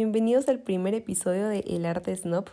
bienvenidos 0.00 0.48
al 0.48 0.60
primer 0.60 0.94
episodio 0.94 1.46
de 1.46 1.58
El 1.58 1.84
Arte 1.84 2.16
Snob. 2.16 2.46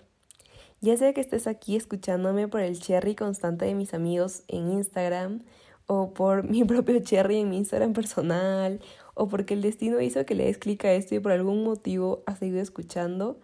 Ya 0.81 0.97
sea 0.97 1.13
que 1.13 1.21
estés 1.21 1.47
aquí 1.47 1.77
escuchándome 1.77 2.49
por 2.49 2.59
el 2.59 2.77
cherry 2.77 3.15
constante 3.15 3.63
de 3.63 3.73
mis 3.73 3.93
amigos 3.93 4.43
en 4.49 4.69
Instagram, 4.69 5.43
o 5.85 6.13
por 6.13 6.43
mi 6.43 6.63
propio 6.65 6.99
cherry 6.99 7.37
en 7.37 7.49
mi 7.49 7.55
Instagram 7.55 7.93
personal, 7.93 8.81
o 9.13 9.29
porque 9.29 9.53
el 9.53 9.61
destino 9.61 10.01
hizo 10.01 10.25
que 10.25 10.35
le 10.35 10.43
des 10.43 10.57
clic 10.57 10.83
a 10.83 10.91
esto 10.91 11.15
y 11.15 11.19
por 11.19 11.31
algún 11.31 11.63
motivo 11.63 12.21
has 12.25 12.39
seguido 12.39 12.59
escuchando, 12.59 13.39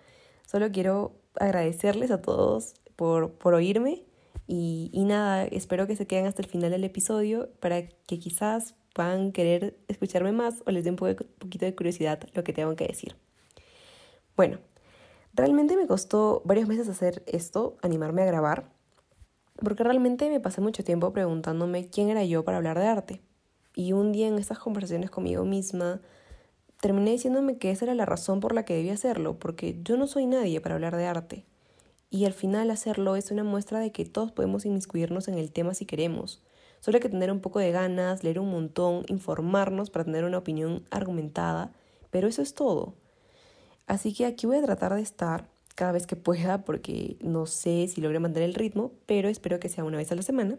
solo 0.46 0.70
quiero 0.74 1.14
agradecerles 1.40 2.12
a 2.12 2.22
todos 2.22 2.74
por, 2.98 3.32
por 3.32 3.54
oírme 3.54 4.04
y, 4.48 4.90
y 4.92 5.06
nada, 5.06 5.46
espero 5.46 5.88
que 5.88 5.96
se 5.96 6.08
queden 6.08 6.26
hasta 6.26 6.42
el 6.42 6.50
final 6.50 6.72
del 6.72 6.84
episodio 6.84 7.52
para 7.62 7.88
que 7.88 8.20
quizás 8.20 8.76
puedan 8.94 9.32
querer 9.32 9.78
escucharme 9.88 10.34
más 10.34 10.62
o 10.66 10.72
les 10.72 10.84
dé 10.84 10.90
un 10.90 10.98
poquito 10.98 11.66
de 11.66 11.74
curiosidad 11.74 12.20
lo 12.34 12.44
que 12.44 12.52
tengo 12.52 12.76
que 12.76 12.86
decir. 12.86 13.16
Bueno, 14.36 14.60
realmente 15.34 15.78
me 15.78 15.88
costó 15.88 16.42
varios 16.46 16.68
meses 16.68 16.90
hacer 16.90 17.24
esto, 17.26 17.78
animarme 17.82 18.24
a 18.24 18.26
grabar, 18.26 18.72
porque 19.58 19.84
realmente 19.84 20.30
me 20.30 20.40
pasé 20.40 20.62
mucho 20.62 20.84
tiempo 20.84 21.14
preguntándome 21.14 21.90
quién 21.90 22.10
era 22.10 22.24
yo 22.24 22.44
para 22.44 22.58
hablar 22.58 22.80
de 22.80 22.88
arte. 22.88 23.22
Y 23.76 23.94
un 23.94 24.12
día 24.12 24.28
en 24.28 24.38
estas 24.38 24.60
conversaciones 24.60 25.10
conmigo 25.10 25.46
misma, 25.46 26.02
terminé 26.80 27.12
diciéndome 27.12 27.58
que 27.58 27.72
esa 27.72 27.86
era 27.86 27.96
la 27.96 28.06
razón 28.06 28.40
por 28.40 28.54
la 28.54 28.66
que 28.66 28.76
debía 28.76 28.94
hacerlo, 28.94 29.40
porque 29.40 29.80
yo 29.84 29.98
no 29.98 30.08
soy 30.08 30.26
nadie 30.26 30.62
para 30.62 30.76
hablar 30.76 30.96
de 30.96 31.06
arte. 31.06 31.46
Y 32.10 32.26
al 32.26 32.34
final 32.34 32.70
hacerlo 32.70 33.16
es 33.16 33.32
una 33.32 33.44
muestra 33.44 33.80
de 33.80 33.92
que 33.92 34.06
todos 34.06 34.32
podemos 34.32 34.66
inmiscuirnos 34.66 35.28
en 35.28 35.36
el 35.36 35.52
tema 35.52 35.74
si 35.74 35.86
queremos, 35.86 36.44
Solo 36.84 36.98
hay 36.98 37.02
que 37.02 37.08
tener 37.08 37.32
un 37.32 37.40
poco 37.40 37.60
de 37.60 37.72
ganas, 37.72 38.26
leer 38.26 38.40
un 38.40 38.52
montón, 38.52 39.06
informarnos 39.08 39.90
para 39.90 40.04
tener 40.04 40.26
una 40.26 40.40
opinión 40.40 40.84
argumentada, 40.92 41.72
pero 42.12 42.28
eso 42.28 42.42
es 42.42 42.56
todo. 42.56 42.94
Así 43.88 44.14
que 44.14 44.26
aquí 44.26 44.48
voy 44.48 44.58
a 44.58 44.64
tratar 44.64 44.94
de 44.96 45.02
estar 45.02 45.50
cada 45.76 45.92
vez 45.92 46.08
que 46.08 46.16
pueda 46.16 46.64
porque 46.64 47.18
no 47.22 47.46
sé 47.46 47.88
si 47.88 48.02
logre 48.02 48.20
mantener 48.20 48.50
el 48.50 48.56
ritmo, 48.56 48.94
pero 49.06 49.30
espero 49.30 49.60
que 49.60 49.70
sea 49.70 49.84
una 49.84 49.98
vez 49.98 50.12
a 50.12 50.16
la 50.16 50.22
semana. 50.22 50.58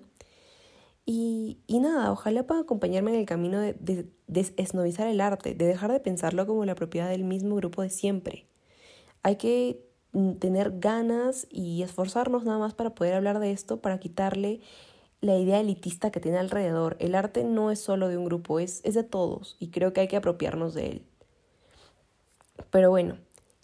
Y, 1.06 1.58
y 1.66 1.80
nada, 1.80 2.10
ojalá 2.12 2.46
pueda 2.46 2.62
acompañarme 2.62 3.12
en 3.12 3.20
el 3.20 3.26
camino 3.26 3.60
de, 3.60 3.74
de 3.74 4.06
el 4.26 5.20
arte, 5.20 5.54
de 5.54 5.66
dejar 5.66 5.92
de 5.92 6.00
pensarlo 6.00 6.46
como 6.46 6.64
la 6.64 6.74
propiedad 6.74 7.10
del 7.10 7.24
mismo 7.24 7.56
grupo 7.56 7.82
de 7.82 7.90
siempre. 7.90 8.46
Hay 9.22 9.36
que 9.36 9.84
mm, 10.12 10.34
tener 10.34 10.78
ganas 10.78 11.46
y 11.50 11.82
esforzarnos 11.82 12.44
nada 12.44 12.58
más 12.58 12.74
para 12.74 12.94
poder 12.94 13.14
hablar 13.14 13.38
de 13.38 13.50
esto, 13.52 13.80
para 13.80 14.00
quitarle 14.00 14.60
la 15.20 15.36
idea 15.38 15.60
elitista 15.60 16.10
que 16.10 16.20
tiene 16.20 16.38
alrededor. 16.38 16.96
El 17.00 17.14
arte 17.14 17.44
no 17.44 17.70
es 17.70 17.80
solo 17.80 18.08
de 18.08 18.16
un 18.18 18.24
grupo, 18.24 18.58
es, 18.60 18.80
es 18.84 18.94
de 18.94 19.04
todos 19.04 19.56
y 19.58 19.68
creo 19.70 19.92
que 19.92 20.00
hay 20.02 20.08
que 20.08 20.16
apropiarnos 20.16 20.74
de 20.74 20.86
él. 20.88 21.06
Pero 22.74 22.90
bueno, 22.90 23.18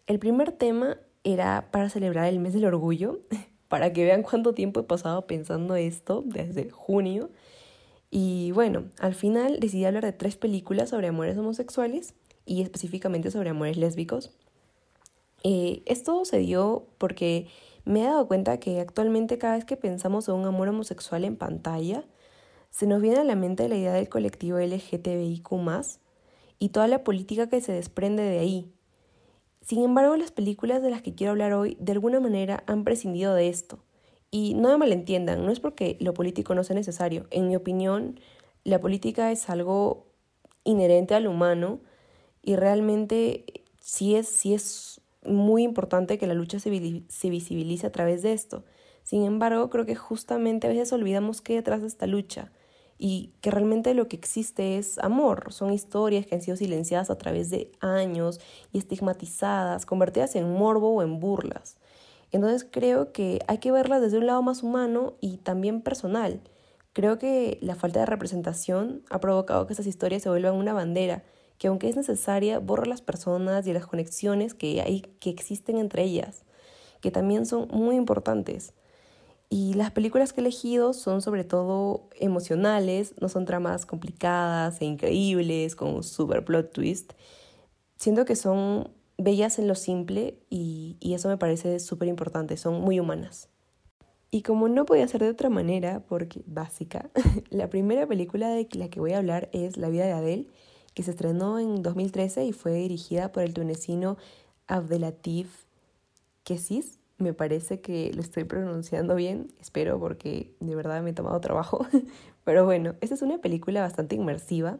el 0.06 0.20
primer 0.20 0.52
tema 0.52 0.96
era 1.24 1.72
para 1.72 1.88
celebrar 1.88 2.26
el 2.26 2.38
mes 2.38 2.54
del 2.54 2.64
orgullo, 2.64 3.18
para 3.68 3.92
que 3.92 4.04
vean 4.04 4.22
cuánto 4.22 4.54
tiempo 4.54 4.78
he 4.78 4.84
pasado 4.84 5.26
pensando 5.26 5.74
esto 5.74 6.22
desde 6.24 6.70
junio. 6.70 7.28
Y 8.08 8.52
bueno, 8.52 8.84
al 9.00 9.16
final 9.16 9.58
decidí 9.58 9.84
hablar 9.84 10.04
de 10.04 10.12
tres 10.12 10.36
películas 10.36 10.90
sobre 10.90 11.08
amores 11.08 11.36
homosexuales 11.36 12.14
y 12.46 12.62
específicamente 12.62 13.32
sobre 13.32 13.50
amores 13.50 13.78
lésbicos. 13.78 14.30
Eh, 15.42 15.82
esto 15.86 16.24
se 16.24 16.38
dio 16.38 16.86
porque 16.96 17.48
me 17.84 18.02
he 18.02 18.04
dado 18.04 18.28
cuenta 18.28 18.60
que 18.60 18.78
actualmente 18.78 19.38
cada 19.38 19.56
vez 19.56 19.64
que 19.64 19.76
pensamos 19.76 20.28
en 20.28 20.36
un 20.36 20.46
amor 20.46 20.68
homosexual 20.68 21.24
en 21.24 21.34
pantalla, 21.34 22.04
se 22.70 22.86
nos 22.86 23.02
viene 23.02 23.18
a 23.18 23.24
la 23.24 23.34
mente 23.34 23.68
la 23.68 23.74
idea 23.74 23.92
del 23.92 24.08
colectivo 24.08 24.60
LGTBIQ 24.60 25.50
y 26.60 26.68
toda 26.68 26.86
la 26.86 27.02
política 27.02 27.48
que 27.48 27.60
se 27.60 27.72
desprende 27.72 28.22
de 28.22 28.38
ahí. 28.38 28.72
Sin 29.60 29.82
embargo, 29.84 30.16
las 30.16 30.32
películas 30.32 30.82
de 30.82 30.90
las 30.90 31.02
que 31.02 31.14
quiero 31.14 31.32
hablar 31.32 31.52
hoy 31.52 31.76
de 31.80 31.92
alguna 31.92 32.20
manera 32.20 32.64
han 32.66 32.84
prescindido 32.84 33.34
de 33.34 33.48
esto. 33.48 33.84
Y 34.30 34.54
no 34.54 34.68
me 34.68 34.78
malentiendan, 34.78 35.44
no 35.44 35.52
es 35.52 35.60
porque 35.60 35.96
lo 36.00 36.14
político 36.14 36.54
no 36.54 36.64
sea 36.64 36.76
necesario. 36.76 37.26
En 37.30 37.48
mi 37.48 37.56
opinión, 37.56 38.20
la 38.64 38.80
política 38.80 39.32
es 39.32 39.50
algo 39.50 40.06
inherente 40.64 41.14
al 41.14 41.26
humano 41.26 41.80
y 42.42 42.56
realmente 42.56 43.44
sí 43.80 44.14
es, 44.14 44.28
sí 44.28 44.54
es 44.54 45.00
muy 45.24 45.62
importante 45.62 46.18
que 46.18 46.26
la 46.26 46.34
lucha 46.34 46.58
se, 46.60 46.70
visibilice 46.70 47.86
a 47.86 47.92
través 47.92 48.22
de 48.22 48.32
esto. 48.32 48.64
Sin 49.02 49.24
embargo, 49.24 49.68
creo 49.70 49.86
que 49.86 49.96
justamente 49.96 50.66
a 50.66 50.70
veces 50.70 50.92
olvidamos 50.92 51.40
que 51.40 51.54
detrás 51.54 51.80
de 51.80 51.88
esta 51.88 52.06
lucha 52.06 52.52
y 53.02 53.32
que 53.40 53.50
realmente 53.50 53.94
lo 53.94 54.08
que 54.08 54.16
existe 54.16 54.76
es 54.76 54.98
amor. 54.98 55.54
Son 55.54 55.72
historias 55.72 56.26
que 56.26 56.34
han 56.34 56.42
sido 56.42 56.58
silenciadas 56.58 57.08
a 57.08 57.16
través 57.16 57.48
de 57.48 57.72
años 57.80 58.40
y 58.72 58.78
estigmatizadas, 58.78 59.86
convertidas 59.86 60.36
en 60.36 60.52
morbo 60.52 60.90
o 60.90 61.02
en 61.02 61.18
burlas. 61.18 61.78
Entonces 62.30 62.68
creo 62.70 63.10
que 63.10 63.40
hay 63.48 63.56
que 63.56 63.72
verlas 63.72 64.02
desde 64.02 64.18
un 64.18 64.26
lado 64.26 64.42
más 64.42 64.62
humano 64.62 65.14
y 65.20 65.38
también 65.38 65.80
personal. 65.80 66.42
Creo 66.92 67.18
que 67.18 67.58
la 67.62 67.74
falta 67.74 68.00
de 68.00 68.06
representación 68.06 69.02
ha 69.08 69.18
provocado 69.18 69.66
que 69.66 69.72
estas 69.72 69.86
historias 69.86 70.22
se 70.22 70.28
vuelvan 70.28 70.54
una 70.54 70.74
bandera 70.74 71.24
que 71.56 71.68
aunque 71.68 71.88
es 71.88 71.96
necesaria, 71.96 72.58
borra 72.58 72.86
las 72.86 73.02
personas 73.02 73.66
y 73.66 73.72
las 73.72 73.86
conexiones 73.86 74.54
que 74.54 74.80
hay 74.82 75.02
que 75.20 75.30
existen 75.30 75.76
entre 75.76 76.02
ellas, 76.02 76.44
que 77.00 77.10
también 77.10 77.44
son 77.44 77.68
muy 77.68 77.96
importantes. 77.96 78.72
Y 79.50 79.74
las 79.74 79.90
películas 79.90 80.32
que 80.32 80.40
he 80.40 80.44
elegido 80.44 80.92
son 80.92 81.20
sobre 81.20 81.44
todo 81.44 82.08
emocionales, 82.18 83.14
no 83.20 83.28
son 83.28 83.44
tramas 83.44 83.84
complicadas 83.84 84.80
e 84.80 84.84
increíbles 84.84 85.76
con 85.76 85.92
un 85.92 86.02
super 86.04 86.44
plot 86.44 86.72
twist. 86.72 87.12
Siento 87.96 88.24
que 88.24 88.36
son 88.36 88.90
bellas 89.18 89.58
en 89.58 89.66
lo 89.68 89.74
simple 89.74 90.38
y, 90.48 90.96
y 91.00 91.14
eso 91.14 91.28
me 91.28 91.36
parece 91.36 91.80
súper 91.80 92.08
importante, 92.08 92.56
son 92.56 92.80
muy 92.80 93.00
humanas. 93.00 93.48
Y 94.30 94.42
como 94.42 94.68
no 94.68 94.86
podía 94.86 95.08
ser 95.08 95.22
de 95.22 95.30
otra 95.30 95.50
manera, 95.50 96.04
porque 96.08 96.42
básica, 96.46 97.10
la 97.50 97.68
primera 97.68 98.06
película 98.06 98.48
de 98.50 98.68
la 98.74 98.88
que 98.88 99.00
voy 99.00 99.12
a 99.12 99.18
hablar 99.18 99.50
es 99.52 99.76
La 99.76 99.88
vida 99.88 100.06
de 100.06 100.12
Adele 100.12 100.46
que 100.94 101.02
se 101.02 101.10
estrenó 101.10 101.58
en 101.58 101.82
2013 101.82 102.44
y 102.44 102.52
fue 102.52 102.74
dirigida 102.74 103.32
por 103.32 103.42
el 103.42 103.54
tunecino 103.54 104.16
Abdelatif 104.66 105.66
Kessis. 106.44 106.99
Me 107.20 107.34
parece 107.34 107.82
que 107.82 108.10
lo 108.14 108.22
estoy 108.22 108.44
pronunciando 108.44 109.14
bien, 109.14 109.52
espero 109.60 110.00
porque 110.00 110.54
de 110.58 110.74
verdad 110.74 111.02
me 111.02 111.10
he 111.10 111.12
tomado 111.12 111.38
trabajo. 111.40 111.86
Pero 112.44 112.64
bueno, 112.64 112.94
esta 113.02 113.14
es 113.14 113.20
una 113.20 113.38
película 113.38 113.82
bastante 113.82 114.16
inmersiva. 114.16 114.78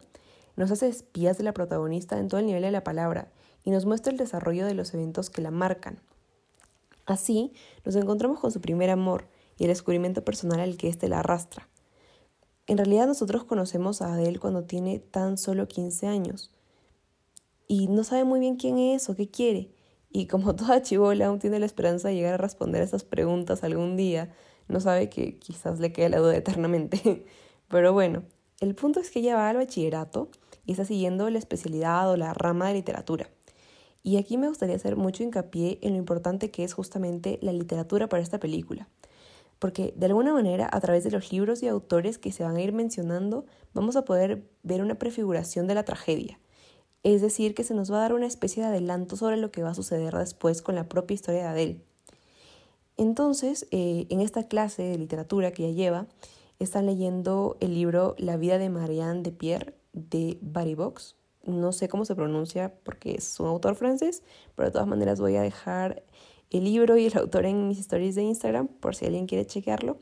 Nos 0.55 0.71
hace 0.71 0.87
espías 0.87 1.37
de 1.37 1.43
la 1.43 1.53
protagonista 1.53 2.17
en 2.17 2.27
todo 2.27 2.39
el 2.39 2.47
nivel 2.47 2.63
de 2.63 2.71
la 2.71 2.83
palabra 2.83 3.31
y 3.63 3.69
nos 3.69 3.85
muestra 3.85 4.11
el 4.11 4.17
desarrollo 4.17 4.65
de 4.65 4.73
los 4.73 4.91
eventos 4.95 5.29
que 5.29 5.43
la 5.43 5.51
marcan. 5.51 5.99
Así, 7.05 7.53
nos 7.85 7.95
encontramos 7.95 8.39
con 8.39 8.51
su 8.51 8.59
primer 8.59 8.89
amor 8.89 9.27
y 9.59 9.65
el 9.65 9.69
descubrimiento 9.69 10.25
personal 10.25 10.59
al 10.59 10.77
que 10.77 10.89
éste 10.89 11.09
la 11.09 11.19
arrastra. 11.19 11.69
En 12.65 12.77
realidad 12.77 13.05
nosotros 13.05 13.43
conocemos 13.43 14.01
a 14.01 14.13
Adele 14.13 14.39
cuando 14.39 14.63
tiene 14.63 14.97
tan 14.97 15.37
solo 15.37 15.67
15 15.67 16.07
años 16.07 16.51
y 17.67 17.87
no 17.87 18.03
sabe 18.03 18.23
muy 18.23 18.39
bien 18.39 18.55
quién 18.55 18.79
es 18.79 19.09
o 19.09 19.15
qué 19.15 19.29
quiere. 19.29 19.69
Y 20.11 20.27
como 20.27 20.55
toda 20.55 20.81
chivola 20.81 21.27
aún 21.27 21.39
tiene 21.39 21.59
la 21.59 21.65
esperanza 21.65 22.09
de 22.09 22.15
llegar 22.15 22.35
a 22.35 22.37
responder 22.37 22.81
a 22.81 22.85
esas 22.85 23.03
preguntas 23.03 23.63
algún 23.63 23.95
día, 23.97 24.31
no 24.67 24.79
sabe 24.79 25.09
que 25.09 25.37
quizás 25.37 25.79
le 25.79 25.91
quede 25.91 26.09
la 26.09 26.19
duda 26.19 26.35
eternamente. 26.35 27.25
Pero 27.67 27.93
bueno, 27.93 28.23
el 28.59 28.75
punto 28.75 28.99
es 28.99 29.11
que 29.11 29.19
ella 29.19 29.35
va 29.35 29.49
al 29.49 29.57
bachillerato 29.57 30.29
y 30.65 30.71
está 30.71 30.85
siguiendo 30.85 31.29
la 31.29 31.39
especialidad 31.39 32.09
o 32.11 32.17
la 32.17 32.33
rama 32.33 32.67
de 32.67 32.75
literatura. 32.75 33.29
Y 34.03 34.17
aquí 34.17 34.37
me 34.37 34.47
gustaría 34.47 34.75
hacer 34.75 34.95
mucho 34.95 35.23
hincapié 35.23 35.77
en 35.81 35.93
lo 35.93 35.97
importante 35.97 36.51
que 36.51 36.63
es 36.63 36.73
justamente 36.73 37.37
la 37.41 37.53
literatura 37.53 38.09
para 38.09 38.23
esta 38.23 38.39
película 38.39 38.87
porque 39.61 39.93
de 39.95 40.07
alguna 40.07 40.33
manera 40.33 40.67
a 40.71 40.81
través 40.81 41.03
de 41.03 41.11
los 41.11 41.31
libros 41.31 41.61
y 41.61 41.67
autores 41.67 42.17
que 42.17 42.31
se 42.31 42.43
van 42.43 42.55
a 42.55 42.61
ir 42.61 42.73
mencionando 42.73 43.45
vamos 43.75 43.95
a 43.95 44.05
poder 44.05 44.49
ver 44.63 44.81
una 44.81 44.95
prefiguración 44.95 45.67
de 45.67 45.75
la 45.75 45.85
tragedia. 45.85 46.39
Es 47.03 47.21
decir, 47.21 47.55
que 47.55 47.63
se 47.63 47.73
nos 47.73 47.91
va 47.91 47.97
a 47.97 48.01
dar 48.01 48.13
una 48.13 48.27
especie 48.27 48.61
de 48.61 48.69
adelanto 48.69 49.15
sobre 49.15 49.37
lo 49.37 49.51
que 49.51 49.63
va 49.63 49.71
a 49.71 49.75
suceder 49.75 50.15
después 50.15 50.61
con 50.61 50.75
la 50.75 50.87
propia 50.87 51.15
historia 51.15 51.41
de 51.41 51.47
Adele. 51.47 51.81
Entonces, 52.97 53.67
eh, 53.71 54.05
en 54.09 54.21
esta 54.21 54.47
clase 54.47 54.83
de 54.83 54.97
literatura 54.97 55.51
que 55.51 55.65
ella 55.65 55.75
lleva, 55.75 56.07
están 56.59 56.85
leyendo 56.85 57.57
el 57.59 57.73
libro 57.73 58.15
La 58.19 58.37
vida 58.37 58.59
de 58.59 58.69
Marianne 58.69 59.23
de 59.23 59.31
Pierre 59.31 59.73
de 59.93 60.37
Barry. 60.41 60.77
No 61.45 61.71
sé 61.71 61.89
cómo 61.89 62.05
se 62.05 62.15
pronuncia 62.15 62.73
porque 62.83 63.15
es 63.15 63.39
un 63.39 63.47
autor 63.47 63.75
francés, 63.75 64.21
pero 64.55 64.67
de 64.67 64.73
todas 64.73 64.87
maneras 64.87 65.19
voy 65.19 65.35
a 65.37 65.41
dejar 65.41 66.03
el 66.51 66.65
libro 66.65 66.97
y 66.97 67.07
el 67.07 67.17
autor 67.17 67.45
en 67.45 67.67
mis 67.67 67.79
stories 67.79 68.13
de 68.13 68.23
Instagram, 68.23 68.67
por 68.67 68.93
si 68.93 69.05
alguien 69.05 69.25
quiere 69.25 69.45
chequearlo. 69.45 69.97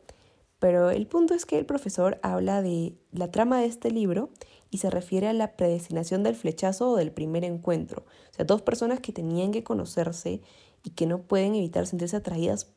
Pero 0.60 0.90
el 0.92 1.08
punto 1.08 1.34
es 1.34 1.46
que 1.46 1.58
el 1.58 1.66
profesor 1.66 2.20
habla 2.22 2.62
de 2.62 2.94
la 3.12 3.32
trama 3.32 3.62
de 3.62 3.68
este 3.68 3.92
libro 3.92 4.30
y 4.70 4.80
se 4.80 4.90
refiere 4.90 5.28
a 5.28 5.34
la 5.34 5.56
predestinación 5.56 6.22
del 6.22 6.36
flechazo 6.36 6.92
o 6.92 6.96
del 6.98 7.12
primer 7.12 7.44
encuentro. 7.46 8.06
O 8.32 8.34
sea, 8.34 8.46
dos 8.46 8.62
personas 8.62 9.00
que 9.00 9.14
tenían 9.14 9.52
que 9.52 9.64
conocerse 9.64 10.42
y 10.84 10.92
que 10.92 11.08
no 11.08 11.22
pueden 11.22 11.56
evitar 11.56 11.88
sentirse 11.88 12.18
atraídas 12.18 12.72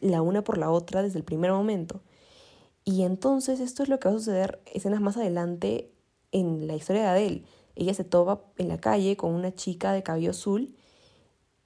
la 0.00 0.22
una 0.22 0.44
por 0.44 0.58
la 0.58 0.70
otra 0.70 1.02
desde 1.02 1.18
el 1.18 1.24
primer 1.24 1.52
momento. 1.52 2.02
Y 2.84 3.02
entonces 3.02 3.60
esto 3.60 3.82
es 3.82 3.88
lo 3.88 3.98
que 3.98 4.08
va 4.08 4.14
a 4.14 4.18
suceder 4.18 4.60
escenas 4.72 5.00
más 5.00 5.16
adelante 5.16 5.90
en 6.32 6.66
la 6.66 6.76
historia 6.76 7.02
de 7.02 7.08
Adele. 7.08 7.44
Ella 7.74 7.94
se 7.94 8.04
topa 8.04 8.42
en 8.58 8.68
la 8.68 8.78
calle 8.78 9.16
con 9.16 9.34
una 9.34 9.54
chica 9.54 9.92
de 9.92 10.02
cabello 10.02 10.30
azul 10.30 10.76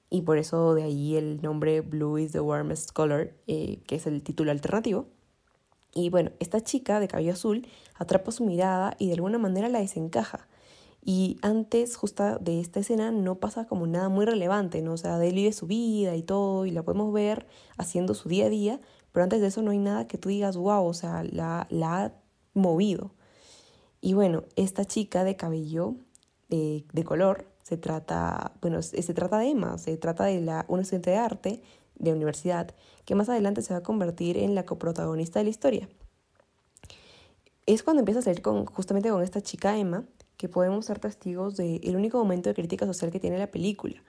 y 0.08 0.23
por 0.23 0.38
eso 0.38 0.75
de 0.75 0.85
ahí 0.85 1.17
el 1.17 1.41
nombre 1.43 1.82
Blue 1.82 2.19
is 2.19 2.32
the 2.32 2.41
warmest 2.41 2.93
color, 2.93 3.35
eh, 3.46 3.82
que 3.87 3.96
es 3.96 4.06
el 4.06 4.23
título 4.23 4.50
alternativo. 4.50 5.06
Y 5.94 6.10
bueno, 6.10 6.31
esta 6.38 6.60
chica 6.60 7.00
de 7.00 7.08
cabello 7.08 7.32
azul 7.32 7.66
atrapa 7.96 8.32
su 8.32 8.44
mirada 8.44 8.94
y 8.98 9.08
de 9.08 9.14
alguna 9.14 9.38
manera 9.38 9.69
la 9.69 9.81
desencaja. 9.81 10.48
Y 11.02 11.38
antes, 11.42 11.96
justo 11.96 12.38
de 12.38 12.60
esta 12.60 12.81
escena, 12.81 13.10
no 13.10 13.37
pasa 13.37 13.66
como 13.66 13.87
nada 13.87 14.08
muy 14.08 14.26
relevante, 14.26 14.82
¿no? 14.82 14.92
O 14.92 14.96
sea, 14.96 15.25
él 15.25 15.34
vive 15.34 15.52
su 15.52 15.66
vida 15.66 16.14
y 16.14 16.22
todo, 16.22 16.66
y 16.66 16.70
la 16.70 16.82
podemos 16.82 17.12
ver 17.12 17.46
haciendo 17.78 18.14
su 18.14 18.28
día 18.28 18.46
a 18.46 18.50
día, 18.50 18.81
pero 19.12 19.25
antes 19.25 19.40
de 19.40 19.46
eso 19.46 19.62
no 19.62 19.70
hay 19.70 19.78
nada 19.78 20.06
que 20.06 20.19
tú 20.19 20.28
digas, 20.28 20.56
wow, 20.56 20.84
o 20.84 20.94
sea, 20.94 21.25
la, 21.25 21.66
la 21.70 22.04
ha 22.04 22.12
movido. 22.52 23.12
Y 24.02 24.12
bueno, 24.12 24.44
esta 24.56 24.84
chica 24.84 25.25
de 25.25 25.36
cabello 25.36 25.94
de, 26.48 26.84
de 26.93 27.04
color 27.04 27.46
se 27.62 27.76
trata, 27.76 28.52
bueno, 28.60 28.82
se 28.82 29.14
trata 29.14 29.38
de 29.38 29.50
Emma, 29.50 29.78
se 29.78 29.96
trata 29.96 30.25
de 30.25 30.40
la, 30.40 30.64
una 30.69 30.82
estudiante 30.82 31.10
de 31.10 31.16
arte 31.16 31.62
de 32.00 32.12
universidad 32.12 32.75
que 33.05 33.14
más 33.14 33.29
adelante 33.29 33.62
se 33.62 33.73
va 33.73 33.79
a 33.79 33.82
convertir 33.82 34.37
en 34.37 34.55
la 34.55 34.64
coprotagonista 34.64 35.38
de 35.38 35.44
la 35.44 35.50
historia. 35.50 35.88
Es 37.67 37.82
cuando 37.82 38.00
empieza 38.00 38.20
a 38.20 38.23
salir 38.23 38.43
con, 38.43 38.67
justamente 38.67 39.11
con 39.11 39.23
esta 39.23 39.41
chica 39.41 39.79
Emma 39.79 40.05
que 40.37 40.49
podemos 40.49 40.87
ser 40.87 40.99
testigos 40.99 41.56
del 41.56 41.81
el 41.85 41.97
único 41.97 42.19
momento 42.19 42.49
de 42.49 42.55
crítica 42.55 42.87
social 42.87 43.11
que 43.12 43.20
tiene 43.20 43.38
la 43.38 43.50
película. 43.50 44.02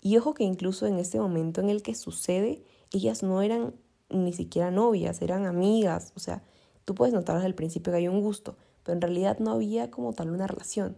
Y 0.00 0.16
ojo 0.16 0.34
que 0.34 0.44
incluso 0.44 0.86
en 0.86 0.98
este 0.98 1.20
momento 1.20 1.60
en 1.60 1.68
el 1.68 1.82
que 1.82 1.94
sucede, 1.94 2.62
ellas 2.90 3.22
no 3.22 3.42
eran 3.42 3.74
ni 4.08 4.32
siquiera 4.32 4.70
novias, 4.70 5.22
eran 5.22 5.46
amigas. 5.46 6.12
O 6.16 6.20
sea, 6.20 6.42
tú 6.84 6.94
puedes 6.94 7.14
notar 7.14 7.36
desde 7.36 7.48
el 7.48 7.54
principio 7.54 7.92
que 7.92 7.98
hay 7.98 8.08
un 8.08 8.20
gusto, 8.20 8.56
pero 8.82 8.94
en 8.94 9.02
realidad 9.02 9.38
no 9.38 9.52
había 9.52 9.90
como 9.90 10.12
tal 10.12 10.30
una 10.30 10.46
relación. 10.46 10.96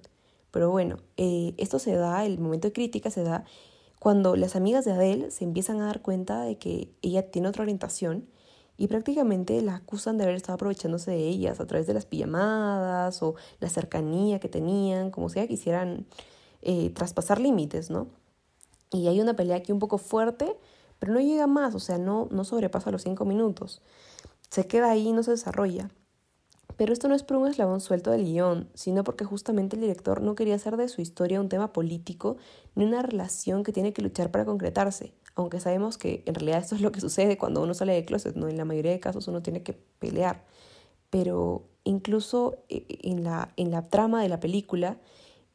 Pero 0.51 0.71
bueno, 0.71 0.99
eh, 1.17 1.55
esto 1.59 1.79
se 1.79 1.95
da, 1.95 2.25
el 2.25 2.39
momento 2.39 2.69
de 2.69 2.73
crítica 2.73 3.11
se 3.11 3.23
da 3.23 3.45
cuando 3.99 4.37
las 4.37 4.57
amigas 4.57 4.85
de 4.85 4.93
Adele 4.93 5.31
se 5.31 5.45
empiezan 5.45 5.81
a 5.81 5.87
dar 5.87 6.03
cuenta 6.03 6.43
de 6.43 6.59
que 6.59 6.95
ella 7.03 7.31
tiene 7.31 7.49
otra 7.49 7.63
orientación 7.63 8.29
y 8.77 8.89
prácticamente 8.89 9.61
la 9.63 9.77
acusan 9.77 10.19
de 10.19 10.25
haber 10.25 10.37
estado 10.37 10.55
aprovechándose 10.55 11.11
de 11.11 11.29
ellas 11.29 11.61
a 11.61 11.67
través 11.67 11.87
de 11.87 11.95
las 11.95 12.07
pijamadas 12.07 13.23
o 13.23 13.35
la 13.59 13.71
cercanía 13.71 14.39
que 14.39 14.49
tenían, 14.49 15.11
como 15.11 15.29
sea 15.29 15.47
quisieran 15.47 16.07
eh, 16.63 16.91
traspasar 16.91 17.41
límites, 17.41 17.91
¿no? 17.91 18.09
Y 18.93 19.09
hay 19.09 19.21
una 19.21 19.35
pelea 19.35 19.57
aquí 19.57 19.73
un 19.73 19.79
poco 19.79 19.99
fuerte, 19.99 20.57
pero 20.99 21.13
no 21.13 21.21
llega 21.21 21.47
más, 21.47 21.75
o 21.75 21.81
sea, 21.81 21.99
no, 21.99 22.29
no 22.31 22.45
sobrepasa 22.45 22.91
los 22.91 23.03
cinco 23.03 23.25
minutos. 23.25 23.83
Se 24.51 24.67
queda 24.67 24.91
ahí 24.91 25.09
y 25.09 25.13
no 25.13 25.23
se 25.23 25.33
desarrolla. 25.33 25.91
Pero 26.77 26.93
esto 26.93 27.09
no 27.09 27.15
es 27.15 27.23
por 27.23 27.39
un 27.39 27.49
eslabón 27.49 27.81
suelto 27.81 28.11
del 28.11 28.25
guion, 28.25 28.69
sino 28.75 29.03
porque 29.03 29.25
justamente 29.25 29.77
el 29.77 29.83
director 29.83 30.21
no 30.21 30.35
quería 30.35 30.57
hacer 30.57 30.77
de 30.77 30.89
su 30.89 31.01
historia 31.01 31.41
un 31.41 31.49
tema 31.49 31.73
político 31.73 32.37
ni 32.75 32.85
una 32.85 33.03
relación 33.03 33.65
que 33.65 33.73
tiene 33.73 33.93
que 33.93 34.03
luchar 34.03 34.31
para 34.31 34.45
concretarse, 34.45 35.15
aunque 35.35 35.59
sabemos 35.59 35.97
que 35.97 36.23
en 36.27 36.35
realidad 36.35 36.59
esto 36.59 36.75
es 36.75 36.83
lo 36.83 36.93
que 36.93 37.01
sucede 37.01 37.39
cuando 37.39 37.63
uno 37.63 37.73
sale 37.73 37.95
de 37.95 38.05
closet, 38.05 38.37
¿no? 38.37 38.49
En 38.49 38.59
la 38.59 38.67
mayoría 38.67 38.93
de 38.93 39.01
casos 39.01 39.27
uno 39.29 39.43
tiene 39.43 39.63
que 39.63 39.73
pelear. 39.73 40.45
Pero 41.09 41.65
incluso 41.85 42.57
eh, 42.69 42.85
en 43.03 43.25
la, 43.25 43.53
en 43.57 43.71
la 43.71 43.89
trama 43.89 44.23
de 44.23 44.29
la 44.29 44.41
película, 44.41 44.99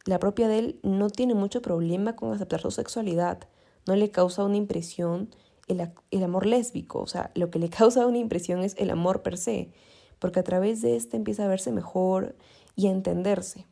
la 0.05 0.17
propia 0.17 0.47
de 0.47 0.57
él 0.57 0.79
no 0.81 1.11
tiene 1.11 1.35
mucho 1.35 1.61
problema 1.61 2.15
con 2.15 2.33
aceptar 2.33 2.61
su 2.61 2.71
sexualidad, 2.71 3.47
no 3.85 3.95
le 3.95 4.09
causa 4.09 4.43
una 4.43 4.57
impresión 4.57 5.29
el, 5.67 5.91
el 6.09 6.23
amor 6.23 6.47
lésbico, 6.47 6.99
o 6.99 7.07
sea, 7.07 7.29
lo 7.35 7.51
que 7.51 7.59
le 7.59 7.69
causa 7.77 8.07
una 8.07 8.17
impresión 8.17 8.63
es 8.63 8.75
el 8.79 8.89
amor 8.89 9.21
per 9.21 9.37
se 9.37 9.71
porque 10.21 10.39
a 10.39 10.43
través 10.43 10.83
de 10.83 10.95
este 10.95 11.17
empieza 11.17 11.43
a 11.43 11.47
verse 11.47 11.71
mejor 11.71 12.35
y 12.75 12.85
a 12.85 12.91
entenderse. 12.91 13.65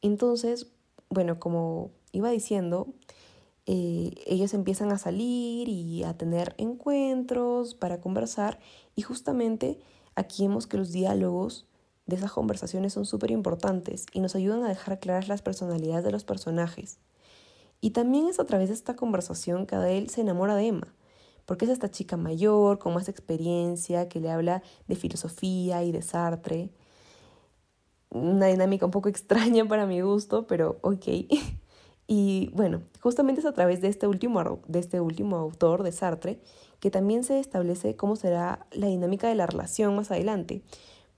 Entonces, 0.00 0.68
bueno, 1.10 1.40
como 1.40 1.90
iba 2.12 2.30
diciendo, 2.30 2.94
eh, 3.66 4.14
ellos 4.26 4.54
empiezan 4.54 4.92
a 4.92 4.98
salir 4.98 5.68
y 5.68 6.04
a 6.04 6.16
tener 6.16 6.54
encuentros 6.56 7.74
para 7.74 8.00
conversar 8.00 8.60
y 8.94 9.02
justamente 9.02 9.80
aquí 10.14 10.46
vemos 10.46 10.68
que 10.68 10.76
los 10.76 10.92
diálogos 10.92 11.66
de 12.06 12.14
esas 12.14 12.30
conversaciones 12.30 12.92
son 12.92 13.04
súper 13.04 13.32
importantes 13.32 14.06
y 14.12 14.20
nos 14.20 14.36
ayudan 14.36 14.62
a 14.62 14.68
dejar 14.68 15.00
claras 15.00 15.26
las 15.26 15.42
personalidades 15.42 16.04
de 16.04 16.12
los 16.12 16.22
personajes. 16.22 17.00
Y 17.80 17.90
también 17.90 18.28
es 18.28 18.38
a 18.38 18.44
través 18.44 18.68
de 18.68 18.74
esta 18.76 18.94
conversación 18.94 19.66
que 19.66 19.74
Adele 19.74 20.10
se 20.10 20.20
enamora 20.20 20.54
de 20.54 20.68
Emma 20.68 20.94
porque 21.48 21.64
es 21.64 21.70
esta 21.70 21.90
chica 21.90 22.18
mayor, 22.18 22.78
con 22.78 22.92
más 22.92 23.08
experiencia, 23.08 24.06
que 24.10 24.20
le 24.20 24.30
habla 24.30 24.62
de 24.86 24.96
filosofía 24.96 25.82
y 25.82 25.92
de 25.92 26.02
Sartre. 26.02 26.68
Una 28.10 28.48
dinámica 28.48 28.84
un 28.84 28.90
poco 28.90 29.08
extraña 29.14 29.66
para 29.66 29.86
mi 29.86 30.02
gusto, 30.02 30.46
pero 30.46 30.78
ok. 30.82 31.06
Y 32.10 32.50
bueno, 32.54 32.80
justamente 33.02 33.42
es 33.42 33.46
a 33.46 33.52
través 33.52 33.82
de 33.82 33.88
este 33.88 34.06
último, 34.06 34.60
de 34.66 34.78
este 34.78 34.98
último 34.98 35.36
autor, 35.36 35.82
de 35.82 35.92
Sartre, 35.92 36.40
que 36.80 36.90
también 36.90 37.22
se 37.22 37.38
establece 37.38 37.96
cómo 37.96 38.16
será 38.16 38.66
la 38.72 38.86
dinámica 38.86 39.28
de 39.28 39.34
la 39.34 39.44
relación 39.44 39.94
más 39.94 40.10
adelante, 40.10 40.62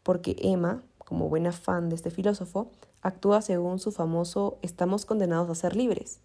porque 0.03 0.35
Emma, 0.41 0.83
como 0.99 1.29
buena 1.29 1.53
fan 1.53 1.91
de 1.91 1.95
este 1.95 2.11
filósofo, 2.11 2.73
actúa 3.03 3.41
según 3.41 3.79
su 3.79 3.93
famoso 3.93 4.59
estamos 4.63 5.07
condenados 5.07 5.49
a 5.51 5.55
ser 5.55 5.77
libres 5.77 6.19